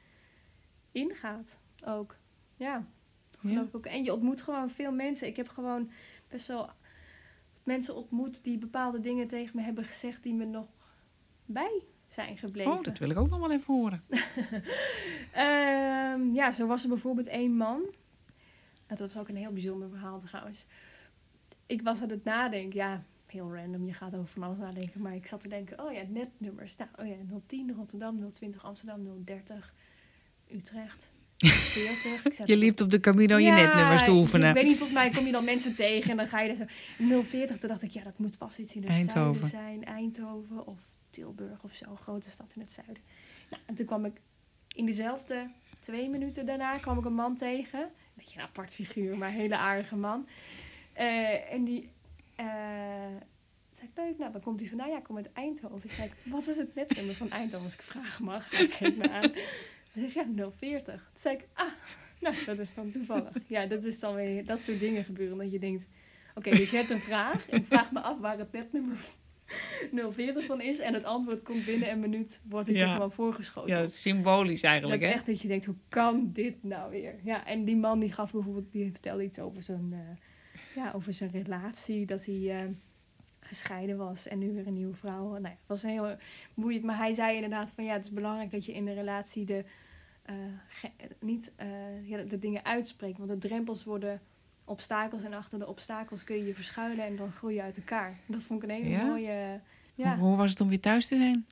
in 0.92 1.14
gaat 1.14 1.58
ook. 1.84 2.16
Ja, 2.56 2.86
geloof 3.38 3.56
Ja? 3.56 3.62
ik 3.62 3.76
ook. 3.76 3.86
En 3.86 4.04
je 4.04 4.12
ontmoet 4.12 4.40
gewoon 4.42 4.70
veel 4.70 4.92
mensen. 4.92 5.28
Ik 5.28 5.36
heb 5.36 5.48
gewoon 5.48 5.90
best 6.28 6.46
wel 6.48 6.70
mensen 7.62 7.96
ontmoet 7.96 8.44
die 8.44 8.58
bepaalde 8.58 9.00
dingen 9.00 9.26
tegen 9.26 9.56
me 9.56 9.62
hebben 9.62 9.84
gezegd 9.84 10.22
die 10.22 10.34
me 10.34 10.44
nog 10.44 10.66
bij 11.46 11.82
zijn 12.08 12.38
gebleven. 12.38 12.72
Oh, 12.72 12.82
dat 12.82 12.98
wil 12.98 13.10
ik 13.10 13.18
ook 13.18 13.30
nog 13.30 13.38
wel 13.38 13.52
even 13.52 13.74
horen. 13.74 14.04
Ehm, 15.32 16.32
ja, 16.32 16.50
zo 16.50 16.66
was 16.66 16.82
er 16.82 16.88
bijvoorbeeld 16.88 17.26
één 17.26 17.56
man. 17.56 17.82
Dat 18.86 18.98
was 18.98 19.16
ook 19.16 19.28
een 19.28 19.36
heel 19.36 19.52
bijzonder 19.52 19.88
verhaal 19.88 20.20
trouwens. 20.20 20.66
Ik 21.66 21.82
was 21.82 22.02
aan 22.02 22.10
het 22.10 22.24
nadenken, 22.24 22.78
ja, 22.78 23.04
heel 23.32 23.54
random, 23.54 23.86
je 23.86 23.92
gaat 23.92 24.14
over 24.14 24.26
van 24.26 24.42
alles 24.42 24.58
nadenken. 24.58 25.00
Maar 25.00 25.14
ik 25.14 25.26
zat 25.26 25.40
te 25.40 25.48
denken, 25.48 25.84
oh 25.84 25.92
ja, 25.92 26.02
netnummers. 26.08 26.76
Nou, 26.76 26.90
oh 26.98 27.06
ja, 27.06 27.14
010 27.46 27.72
Rotterdam, 27.74 28.28
020 28.30 28.64
Amsterdam, 28.64 29.24
030 29.24 29.74
Utrecht, 30.50 31.10
40. 31.50 32.24
Ik 32.24 32.32
zat 32.34 32.46
Je 32.46 32.56
liep 32.56 32.80
op 32.80 32.90
de 32.90 33.00
Camino 33.00 33.36
je 33.36 33.50
netnummers 33.50 34.02
te 34.04 34.10
Ik 34.10 34.16
oefenen. 34.16 34.54
weet 34.54 34.64
niet, 34.64 34.76
volgens 34.76 34.98
mij 34.98 35.10
kom 35.10 35.26
je 35.26 35.32
dan 35.32 35.44
mensen 35.44 35.74
tegen 35.74 36.10
en 36.10 36.16
dan 36.16 36.26
ga 36.26 36.40
je 36.40 36.48
er 36.50 36.56
zo... 36.56 36.64
040, 37.22 37.58
toen 37.58 37.68
dacht 37.68 37.82
ik, 37.82 37.90
ja, 37.90 38.02
dat 38.02 38.18
moet 38.18 38.36
vast 38.36 38.58
iets 38.58 38.74
in 38.74 38.82
het 38.82 38.90
Eindhoven. 38.90 39.48
zuiden 39.48 39.82
zijn. 39.82 39.84
Eindhoven 39.84 40.66
of 40.66 40.78
Tilburg 41.10 41.62
of 41.62 41.72
zo, 41.74 41.90
een 41.90 41.96
grote 41.96 42.30
stad 42.30 42.52
in 42.54 42.60
het 42.60 42.72
zuiden. 42.72 43.02
Nou, 43.50 43.62
en 43.66 43.74
toen 43.74 43.86
kwam 43.86 44.04
ik 44.04 44.20
in 44.74 44.86
dezelfde 44.86 45.50
twee 45.80 46.08
minuten 46.08 46.46
daarna 46.46 46.78
kwam 46.78 46.98
ik 46.98 47.04
een 47.04 47.14
man 47.14 47.36
tegen. 47.36 47.80
Een 47.80 47.88
beetje 48.14 48.38
een 48.38 48.44
apart 48.44 48.74
figuur, 48.74 49.18
maar 49.18 49.28
een 49.28 49.34
hele 49.34 49.56
aardige 49.56 49.96
man. 49.96 50.26
Eh, 50.92 51.52
en 51.52 51.64
die 51.64 51.88
eh, 52.36 52.46
zei 53.70 53.88
ik, 53.88 53.96
leuk, 53.96 54.18
nou, 54.18 54.32
waar 54.32 54.40
komt 54.40 54.60
hij 54.60 54.68
vandaan? 54.68 54.88
Ja, 54.90 54.96
ik 54.96 55.02
kom 55.02 55.16
uit 55.16 55.32
Eindhoven. 55.32 55.80
Toen 55.80 55.90
zei 55.90 56.06
ik, 56.08 56.14
wat 56.32 56.46
is 56.46 56.56
het 56.56 56.74
netnummer 56.74 57.14
van 57.14 57.30
Eindhoven 57.30 57.64
als 57.64 57.74
ik 57.74 57.82
vragen 57.82 58.24
mag? 58.24 58.50
Hij 58.50 58.68
keek 58.68 58.96
me 58.96 59.10
aan. 59.10 59.32
Hij 59.92 60.08
zei, 60.10 60.26
ja, 60.36 60.50
040. 60.50 60.94
Toen 60.94 61.02
zei 61.12 61.34
ik, 61.36 61.48
ah, 61.52 61.66
nou, 62.20 62.34
dat 62.44 62.58
is 62.58 62.74
dan 62.74 62.90
toevallig. 62.90 63.32
Ja, 63.46 63.66
dat 63.66 63.84
is 63.84 64.00
dan 64.00 64.14
weer, 64.14 64.44
dat 64.44 64.60
soort 64.60 64.80
dingen 64.80 65.04
gebeuren. 65.04 65.38
Dat 65.38 65.52
je 65.52 65.58
denkt, 65.58 65.88
oké, 66.34 66.50
dus 66.50 66.70
je 66.70 66.76
hebt 66.76 66.90
een 66.90 67.00
vraag. 67.00 67.48
En 67.48 67.58
ik 67.58 67.66
vraag 67.66 67.92
me 67.92 68.00
af 68.00 68.18
waar 68.18 68.38
het 68.38 68.52
netnummer 68.52 68.96
040 70.10 70.44
van 70.52 70.60
is. 70.60 70.78
En 70.78 70.94
het 70.94 71.04
antwoord 71.04 71.42
komt 71.42 71.64
binnen 71.64 71.90
een 71.90 72.00
minuut, 72.00 72.40
wordt 72.48 72.68
ik 72.68 72.76
Ja. 72.76 72.82
er 72.86 72.92
gewoon 72.92 73.12
voorgeschoten. 73.12 73.70
Ja, 73.74 73.80
dat 73.80 73.88
is 73.88 74.00
symbolisch 74.00 74.60
Dat 74.60 74.70
eigenlijk, 74.70 75.02
is 75.02 75.08
hè? 75.08 75.14
echt 75.14 75.26
dat 75.26 75.40
je 75.40 75.48
denkt, 75.48 75.64
hoe 75.64 75.74
kan 75.88 76.30
dit 76.32 76.62
nou 76.62 76.90
weer? 76.90 77.14
Ja, 77.24 77.46
en 77.46 77.64
die 77.64 77.76
man 77.76 77.98
die 78.00 78.12
gaf 78.12 78.32
bijvoorbeeld, 78.32 78.72
die 78.72 78.90
vertelde 78.90 79.24
iets 79.24 79.38
over 79.38 79.62
zijn, 79.62 79.88
eh, 79.92 79.98
ja, 80.74 80.92
over 80.94 81.12
zijn 81.12 81.30
relatie, 81.30 82.06
dat 82.06 82.24
hij 82.24 82.50
eh, 82.60 82.68
gescheiden 83.40 83.96
was 83.96 84.28
en 84.28 84.38
nu 84.38 84.52
weer 84.52 84.66
een 84.66 84.72
nieuwe 84.74 84.94
vrouw. 84.94 85.28
Nou 85.30 85.42
ja, 85.42 85.48
het 85.48 85.66
was 85.66 85.82
heel 85.82 86.16
boeiend, 86.54 86.84
maar 86.84 86.96
hij 86.96 87.12
zei 87.12 87.34
inderdaad 87.34 87.70
van 87.70 87.84
ja, 87.84 87.92
het 87.92 88.04
is 88.04 88.10
belangrijk 88.10 88.50
dat 88.50 88.64
je 88.64 88.72
in 88.72 88.84
de 88.84 88.92
relatie 88.92 89.44
de, 89.44 89.64
eh, 90.22 90.34
niet 91.20 91.52
eh, 91.56 92.08
ja, 92.08 92.22
de 92.22 92.38
dingen 92.38 92.64
uitspreekt, 92.64 93.18
want 93.18 93.30
de 93.30 93.38
drempels 93.38 93.84
worden 93.84 94.20
obstakels 94.64 95.22
en 95.22 95.32
achter 95.32 95.58
de 95.58 95.66
obstakels 95.68 96.24
kun 96.24 96.36
je 96.36 96.44
je 96.46 96.54
verschuilen 96.54 97.04
en 97.04 97.16
dan 97.16 97.32
groei 97.32 97.54
je 97.54 97.62
uit 97.62 97.76
elkaar. 97.76 98.18
Dat 98.26 98.42
vond 98.42 98.62
ik 98.62 98.68
een 98.68 98.74
hele 98.76 98.88
Ja? 98.88 99.04
mooie... 99.04 99.60
Ja. 99.94 100.16
Hoe, 100.16 100.28
hoe 100.28 100.36
was 100.36 100.50
het 100.50 100.60
om 100.60 100.68
weer 100.68 100.80
thuis 100.80 101.06
te 101.06 101.16
zijn? 101.16 101.46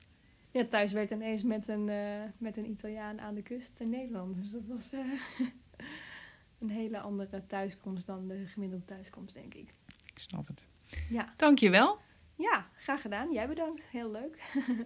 Ja, 0.51 0.65
thuis 0.65 0.91
werd 0.91 1.11
ineens 1.11 1.43
met 1.43 1.67
een, 1.67 1.89
eh, 1.89 2.21
met 2.37 2.57
een 2.57 2.69
Italiaan 2.69 3.21
aan 3.21 3.33
de 3.35 3.41
kust 3.41 3.79
in 3.79 3.89
Nederland. 3.89 4.35
Dus 4.35 4.51
dat 4.51 4.65
was 4.67 4.91
een 6.59 6.69
hele 6.69 6.99
andere 6.99 7.45
thuiskomst 7.47 8.05
dan 8.05 8.27
de 8.27 8.45
gemiddelde 8.47 8.85
thuiskomst, 8.85 9.33
denk 9.33 9.53
ik. 9.53 9.69
Ik 10.05 10.19
snap 10.19 10.47
het. 10.47 10.63
Ja, 11.09 11.33
Dankjewel. 11.37 11.97
ja 12.35 12.67
graag 12.77 13.01
gedaan. 13.01 13.31
Jij 13.31 13.47
bedankt. 13.47 13.87
Heel 13.89 14.11
leuk. 14.11 14.41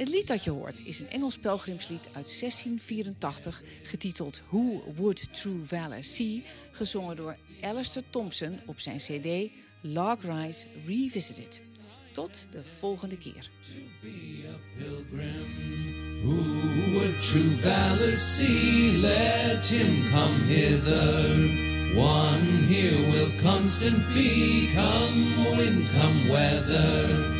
Het 0.00 0.08
lied 0.08 0.26
dat 0.26 0.44
je 0.44 0.50
hoort 0.50 0.78
is 0.84 1.00
een 1.00 1.10
Engels 1.10 1.38
pelgrimslied 1.38 2.06
uit 2.06 2.38
1684, 2.40 3.62
getiteld 3.82 4.40
Who 4.48 4.82
Would 4.96 5.34
True 5.34 5.62
Valor 5.62 6.04
See, 6.04 6.44
gezongen 6.70 7.16
door 7.16 7.36
Alistair 7.62 8.04
Thompson 8.10 8.60
op 8.66 8.80
zijn 8.80 8.98
CD 8.98 9.50
Log 9.80 10.22
Rise 10.22 10.66
Revisited. 10.86 11.62
Tot 12.12 12.46
de 12.50 12.64
volgende 12.64 13.18
keer. 13.18 13.50
Who 16.22 16.90
would 16.92 17.18
true 17.18 17.50
valor 17.50 18.16
see? 18.16 18.98
Let 18.98 19.66
him 19.66 20.08
come 20.10 20.44
hither. 20.44 21.68
One 21.96 22.66
here 22.68 23.10
will 23.10 23.32
constant 23.42 24.08
be, 24.14 24.70
come 24.74 25.56
wind, 25.56 25.90
come 25.90 26.28
weather. 26.28 27.39